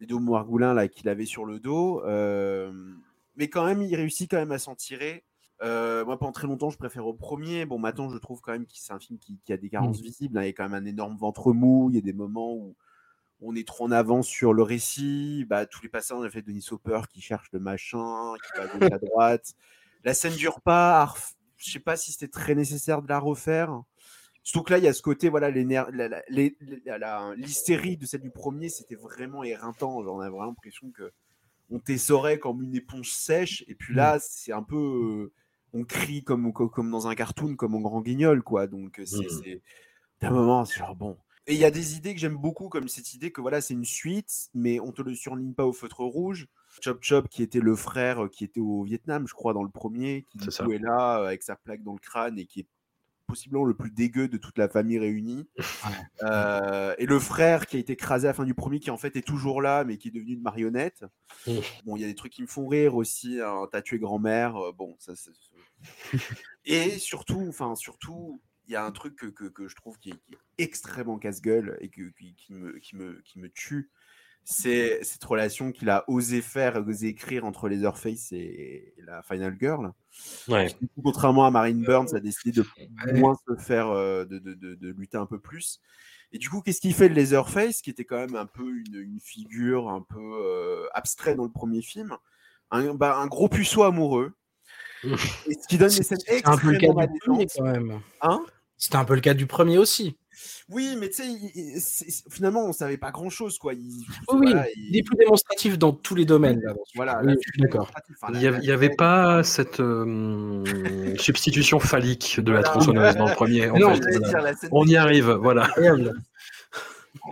[0.00, 2.72] les deux margoulins là qu'il avait sur le dos, euh,
[3.36, 5.24] mais quand même, il réussit quand même à s'en tirer.
[5.60, 7.66] Euh, moi, pendant très longtemps, je préfère au premier.
[7.66, 10.00] Bon, maintenant, je trouve quand même que c'est un film qui, qui a des carences
[10.00, 10.38] visibles.
[10.38, 10.42] hein.
[10.42, 11.88] Il y a quand même un énorme ventre mou.
[11.90, 12.76] Il y a des moments où
[13.40, 15.44] on est trop en avance sur le récit.
[15.48, 18.64] Bah, tous les passages, on a fait Denis Hopper qui cherche le machin, qui va
[18.64, 19.54] à gauche à droite.
[20.04, 21.14] La scène du repas, ah,
[21.56, 23.82] je sais pas si c'était très nécessaire de la refaire.
[24.42, 25.50] Surtout que là, il y a ce côté, voilà,
[27.36, 30.02] l'hystérie de celle du premier, c'était vraiment éreintant.
[30.02, 31.12] Genre, on a vraiment l'impression que
[31.70, 33.64] on t'essorait comme une éponge sèche.
[33.68, 34.76] Et puis là, c'est un peu.
[34.76, 35.32] euh,
[35.74, 38.66] on crie comme, comme, dans un cartoon, comme en grand guignol, quoi.
[38.66, 39.16] Donc, euh, c'est.
[39.18, 39.28] Mhm.
[39.28, 39.62] c'est-
[40.20, 41.16] D'un moment, c'est genre bon.
[41.48, 43.72] Et il y a des idées que j'aime beaucoup, comme cette idée que voilà, c'est
[43.72, 46.46] une suite, mais on te le surligne pas au feutre rouge.
[46.82, 49.70] Chop Chop, qui était le frère euh, qui était au Vietnam, je crois, dans le
[49.70, 52.60] premier, qui du coup est là euh, avec sa plaque dans le crâne et qui
[52.60, 52.66] est
[53.26, 55.48] possiblement le plus dégueu de toute la famille réunie.
[56.24, 58.96] Euh, et le frère qui a été écrasé à la fin du premier, qui en
[58.96, 61.04] fait est toujours là, mais qui est devenu une marionnette.
[61.46, 61.58] Mm.
[61.84, 63.40] Bon, il y a des trucs qui me font rire aussi.
[63.40, 64.56] hein, T'as tué grand-mère.
[64.56, 65.12] euh, bon, ça,
[66.64, 70.10] Et surtout, enfin, surtout, il y a un truc que, que, que je trouve qui
[70.10, 73.90] est, qui est extrêmement casse-gueule et que, qui, qui me, qui, me, qui me tue.
[74.44, 79.22] C'est cette relation qu'il a osé faire et osé écrire entre Leatherface et, et la
[79.22, 79.92] Final Girl.
[80.48, 80.68] Ouais.
[80.80, 84.54] Du coup, contrairement à Marine Burns, a décidé de moins se faire, euh, de, de,
[84.54, 85.80] de, de lutter un peu plus.
[86.32, 88.96] Et du coup, qu'est-ce qu'il fait de Leatherface, qui était quand même un peu une,
[88.96, 92.16] une figure un peu euh, abstraite dans le premier film?
[92.70, 94.34] Un, bah, un gros puceau amoureux.
[95.04, 97.52] et ce qui donne des scènes C'est un peu le cas extrêmement du premier malaisantes.
[97.56, 98.00] quand même.
[98.22, 98.44] Hein?
[98.78, 100.16] C'était un peu le cas du premier aussi.
[100.68, 101.22] Oui, mais tu
[101.80, 103.74] sais, finalement, on savait pas grand-chose, quoi.
[103.74, 103.80] Il,
[104.28, 106.60] Oui, voilà, oui, il- il est plus démonstratif dans tous les domaines.
[106.62, 107.90] Là, Voilà, Oui, je suis d'accord.
[108.22, 110.62] enfin, Il n'y avait, pas cette euh,
[111.16, 113.68] substitution phallique de la tronçonneuse dans le premier.
[113.68, 114.68] en Non, fait.
[114.70, 115.68] On y arrive, voilà.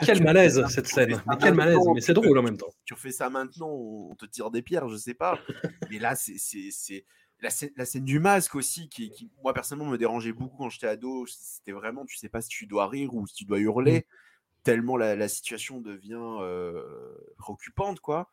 [0.05, 1.21] Quel malaise cette scène.
[1.29, 2.67] Mais quel malaise, mais c'est drôle en même temps.
[2.85, 5.39] tu refais ça maintenant, on te tire des pierres, je sais pas.
[5.91, 7.05] Mais là, c'est c'est- c'est-
[7.41, 10.71] la scène, la scène du masque aussi, qui, qui, moi personnellement me dérangeait beaucoup quand
[10.71, 11.27] j'étais ado.
[11.29, 14.07] C'était vraiment, tu sais pas si tu dois rire ou si tu dois hurler,
[14.65, 18.31] tellement la, la situation devient euh, préoccupante, quoi.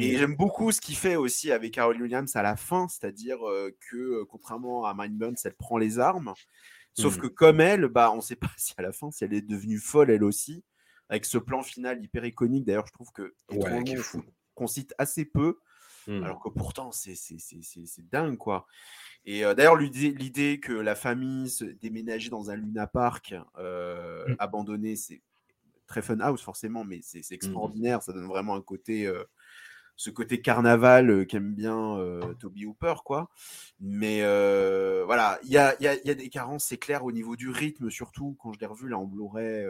[0.00, 3.76] Et j'aime beaucoup ce qu'il fait aussi avec Carol Williams à la fin, c'est-à-dire euh,
[3.80, 6.34] que euh, contrairement à Mind Burns, elle prend les armes.
[6.94, 7.18] Sauf Mhm.
[7.18, 9.78] que comme elle, bah, on sait pas si à la fin, si elle est devenue
[9.78, 10.64] folle elle aussi,
[11.08, 12.64] avec ce plan final hyper iconique.
[12.66, 13.84] D'ailleurs, je trouve que Ouais,
[14.54, 15.58] qu'on cite assez peu,
[16.22, 17.14] Alors que pourtant c'est
[18.10, 18.66] dingue quoi.
[19.24, 24.36] Et euh, d'ailleurs l'idée que la famille se déménageait dans un Luna Park euh, Mm.
[24.38, 25.22] abandonné, c'est
[25.86, 28.02] très fun house forcément, mais c'est c'est extraordinaire.
[28.02, 29.24] Ça donne vraiment un côté euh,
[29.96, 31.98] ce côté carnaval qu'aime bien
[32.40, 33.30] Toby Hooper, quoi.
[33.78, 34.22] Mais
[35.04, 37.50] voilà, il y a, y a- y a des carences, c'est clair, au niveau du
[37.50, 39.64] rythme, surtout quand je l'ai revu là en Blu-ray.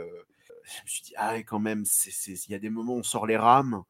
[0.65, 1.85] je me suis dit, ah quand même,
[2.29, 3.83] il y a des moments où on sort les rames.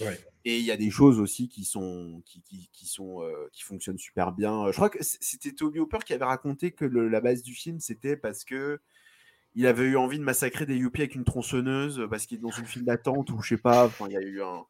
[0.00, 0.18] Ouais.
[0.44, 3.62] Et il y a des choses aussi qui sont qui, qui, qui sont euh, qui
[3.62, 4.66] fonctionnent super bien.
[4.70, 7.78] Je crois que c'était Toby Hooper qui avait raconté que le- la base du film
[7.80, 8.80] c'était parce que
[9.54, 12.50] il avait eu envie de massacrer des yuppies avec une tronçonneuse parce qu'il est dans
[12.50, 13.84] une file d'attente ou je sais pas.
[13.86, 14.64] Enfin, il y a eu un,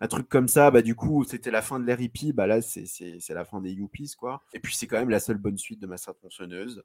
[0.00, 2.60] un truc comme ça, bah du coup, c'était la fin de l'ère hippie, bah là,
[2.60, 2.84] c'est
[3.30, 4.42] la fin des Yuppies, quoi.
[4.52, 6.82] Et puis, c'est quand même la seule bonne suite de Massacre tronçonneuse.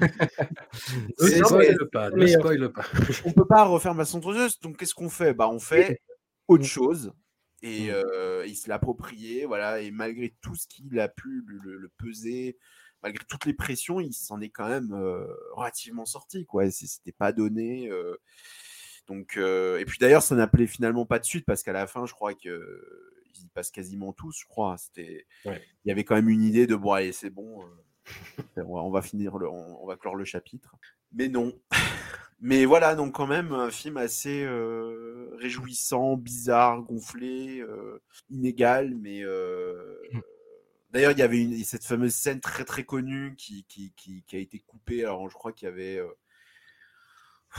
[0.00, 2.84] ne spoil pas, ne spoil pas.
[3.24, 5.34] on peut pas refaire Massacre tronçonneuse, donc qu'est-ce qu'on fait?
[5.34, 6.00] Bah, on fait
[6.48, 7.12] autre chose.
[7.62, 12.56] Et euh, il se l'appropriait, voilà, et malgré tout ce qu'il a pu le, peser,
[13.02, 16.70] malgré toutes les pressions, il s'en est quand même euh, relativement sorti, quoi.
[16.70, 17.88] C'était pas donné.
[17.90, 18.16] Euh,
[19.08, 22.12] donc, et puis d'ailleurs, ça n'appelait finalement pas de suite parce qu'à la fin, je
[22.12, 24.76] crois que ils passent quasiment tous, je crois.
[24.76, 27.64] C'était, il y avait quand même une idée de bon, allez, c'est bon,
[28.56, 30.76] on va finir, le, on, va clore le chapitre.
[31.12, 31.58] Mais non.
[32.40, 34.46] Mais voilà, donc quand même un film assez
[35.38, 37.64] réjouissant, bizarre, gonflé,
[38.30, 40.20] inégal, mais mmh.
[40.92, 44.36] d'ailleurs il y avait une, cette fameuse scène très très connue qui, qui, qui, qui
[44.36, 45.02] a été coupée.
[45.04, 46.00] Alors je crois qu'il y avait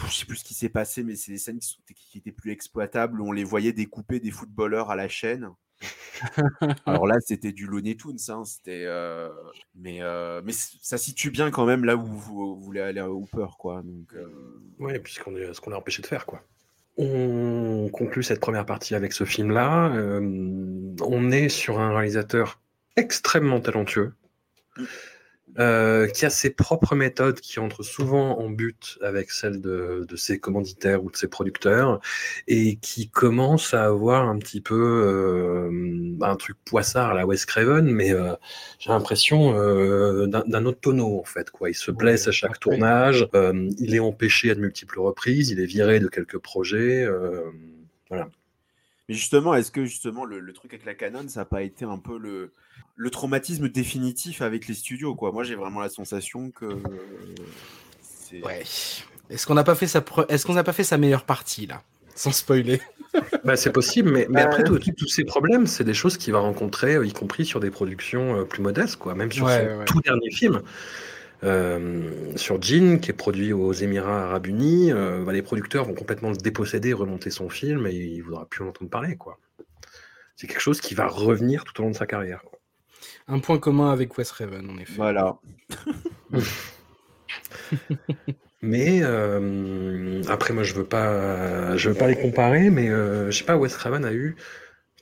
[0.08, 2.32] je sais plus ce qui s'est passé, mais c'est des scènes qui, sont, qui, étaient
[2.32, 3.22] plus exploitables.
[3.22, 5.50] Où on les voyait découper des footballeurs à la chaîne.
[6.86, 9.30] Alors là, c'était du Looney Tunes, hein, c'était, euh,
[9.76, 13.48] mais, euh, mais ça situe bien quand même là où vous, voulez aller à Hooper,
[13.58, 13.82] quoi.
[13.84, 14.28] Donc, euh...
[14.80, 16.42] Oui, puisqu'on est ce qu'on a empêché de faire, quoi.
[16.98, 19.94] On conclut cette première partie avec ce film-là.
[19.96, 20.20] Euh,
[21.02, 22.60] on est sur un réalisateur
[22.98, 24.14] extrêmement talentueux.
[25.58, 30.40] Euh, qui a ses propres méthodes qui entrent souvent en but avec celles de, ses
[30.40, 32.00] commanditaires ou de ses producteurs
[32.48, 37.46] et qui commence à avoir un petit peu euh, un truc poissard à la Wes
[37.46, 38.36] Craven, mais euh,
[38.78, 39.54] j'ai l'impression
[40.28, 41.50] d'un autre tonneau en fait.
[41.50, 41.72] Quoi.
[41.72, 45.66] Il se blesse à chaque tournage, il est empêché à de multiples reprises, il est
[45.66, 47.08] viré de quelques projets.
[48.10, 48.30] voilà.
[49.10, 51.98] Mais justement, est-ce que justement le, truc avec la Canon, ça n'a pas été un
[51.98, 52.54] peu le,
[52.96, 55.32] le traumatisme définitif avec les studios quoi?
[55.32, 56.78] Moi, j'ai vraiment la sensation que.
[58.44, 58.64] ouais.
[59.32, 61.82] Est-ce qu'on n'a pas fait sa est-ce qu'on n'a pas fait sa meilleure partie là,
[62.16, 62.80] sans spoiler
[63.44, 67.04] bah, c'est possible, mais, mais après tous ces problèmes, c'est des choses qu'il va rencontrer,
[67.04, 69.16] y compris sur des productions euh, plus modestes, quoi.
[69.16, 70.62] Même sur son tout dernier film.
[71.44, 75.94] Euh, sur Jean, qui est produit aux Émirats Arabes Unis, euh, bah, les producteurs vont
[75.94, 79.16] complètement le déposséder, remonter son film, et il ne voudra plus en entendre parler.
[79.16, 79.40] quoi.
[80.36, 82.44] C'est quelque chose qui va revenir tout au long de sa carrière.
[83.28, 84.94] Un point commun avec Wes Raven, en effet.
[84.96, 85.38] Voilà.
[88.62, 93.46] mais euh, après, moi, je veux pas, je veux pas les comparer, mais je sais
[93.46, 94.36] pas, Wes Raven a eu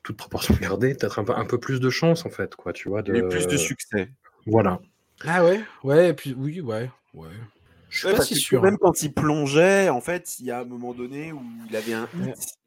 [0.04, 2.90] toute proportion gardée, peut-être un peu, un peu plus de chance en fait, quoi, tu
[2.90, 3.02] vois.
[3.02, 3.22] De...
[3.22, 4.10] plus de succès.
[4.46, 4.80] Voilà.
[5.26, 7.30] Ah ouais, ouais, et puis oui, ouais, ouais.
[7.90, 8.62] Je suis pas si sûr.
[8.62, 8.78] Même hein.
[8.82, 12.08] quand il plongeait, en fait, il y a un moment donné où il avait un
[12.22, 12.58] hit.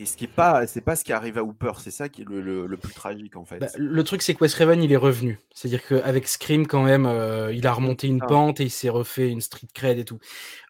[0.00, 2.22] Et ce qui est pas, c'est pas ce qui arrive à Hooper, c'est ça qui
[2.22, 3.58] est le, plus tragique en fait.
[3.58, 7.04] Bah, le truc c'est que Wes Craven il est revenu, c'est-à-dire qu'avec Scream quand même,
[7.04, 10.20] euh, il a remonté une pente et il s'est refait une street cred et tout.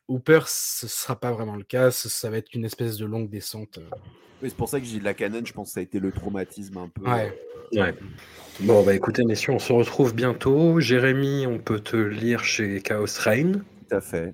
[0.08, 3.78] Hooper, ce sera pas vraiment le cas, ça, va être une espèce de longue descente.
[3.78, 3.96] Euh.
[4.42, 6.12] c'est pour ça que j'ai de la canon, je pense que ça a été le
[6.12, 7.02] traumatisme un peu.
[7.02, 7.38] Ouais.
[7.74, 7.94] Euh, ouais.
[8.60, 10.80] Bon, bah écoutez, messieurs, on se retrouve bientôt.
[10.80, 13.62] Jérémy, on peut te lire chez Chaos Reign.
[13.88, 14.32] Tout à fait.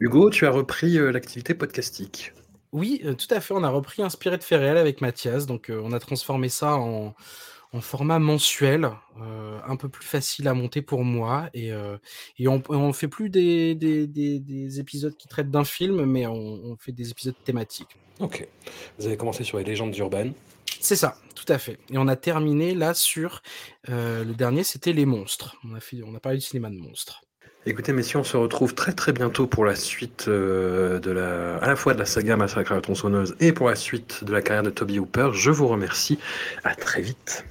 [0.00, 2.32] Hugo, tu as repris euh, l'activité podcastique.
[2.72, 3.54] Oui, euh, tout à fait.
[3.54, 5.46] On a repris Inspiré de faits réels avec Mathias.
[5.46, 7.14] Donc, euh, on a transformé ça en,
[7.80, 8.90] format mensuel,
[9.66, 11.48] un peu plus facile à monter pour moi.
[11.54, 11.70] Et,
[12.38, 16.76] et on ne fait plus des, des, épisodes qui traitent d'un film, mais on, on
[16.76, 17.96] fait des épisodes thématiques.
[18.20, 18.46] Ok.
[18.98, 20.34] Vous avez commencé sur les légendes urbaines.
[20.80, 21.78] C'est ça, tout à fait.
[21.90, 23.42] Et on a terminé là sur
[23.88, 25.56] euh, le dernier, c'était les monstres.
[25.64, 27.22] On a, fait, on a parlé du cinéma de monstres.
[27.66, 31.68] Écoutez, messieurs, on se retrouve très très bientôt pour la suite euh, de la, à
[31.68, 34.42] la fois de la saga Massacre à la tronçonneuse et pour la suite de la
[34.42, 35.30] carrière de Toby Hooper.
[35.32, 36.18] Je vous remercie.
[36.64, 37.46] À très vite.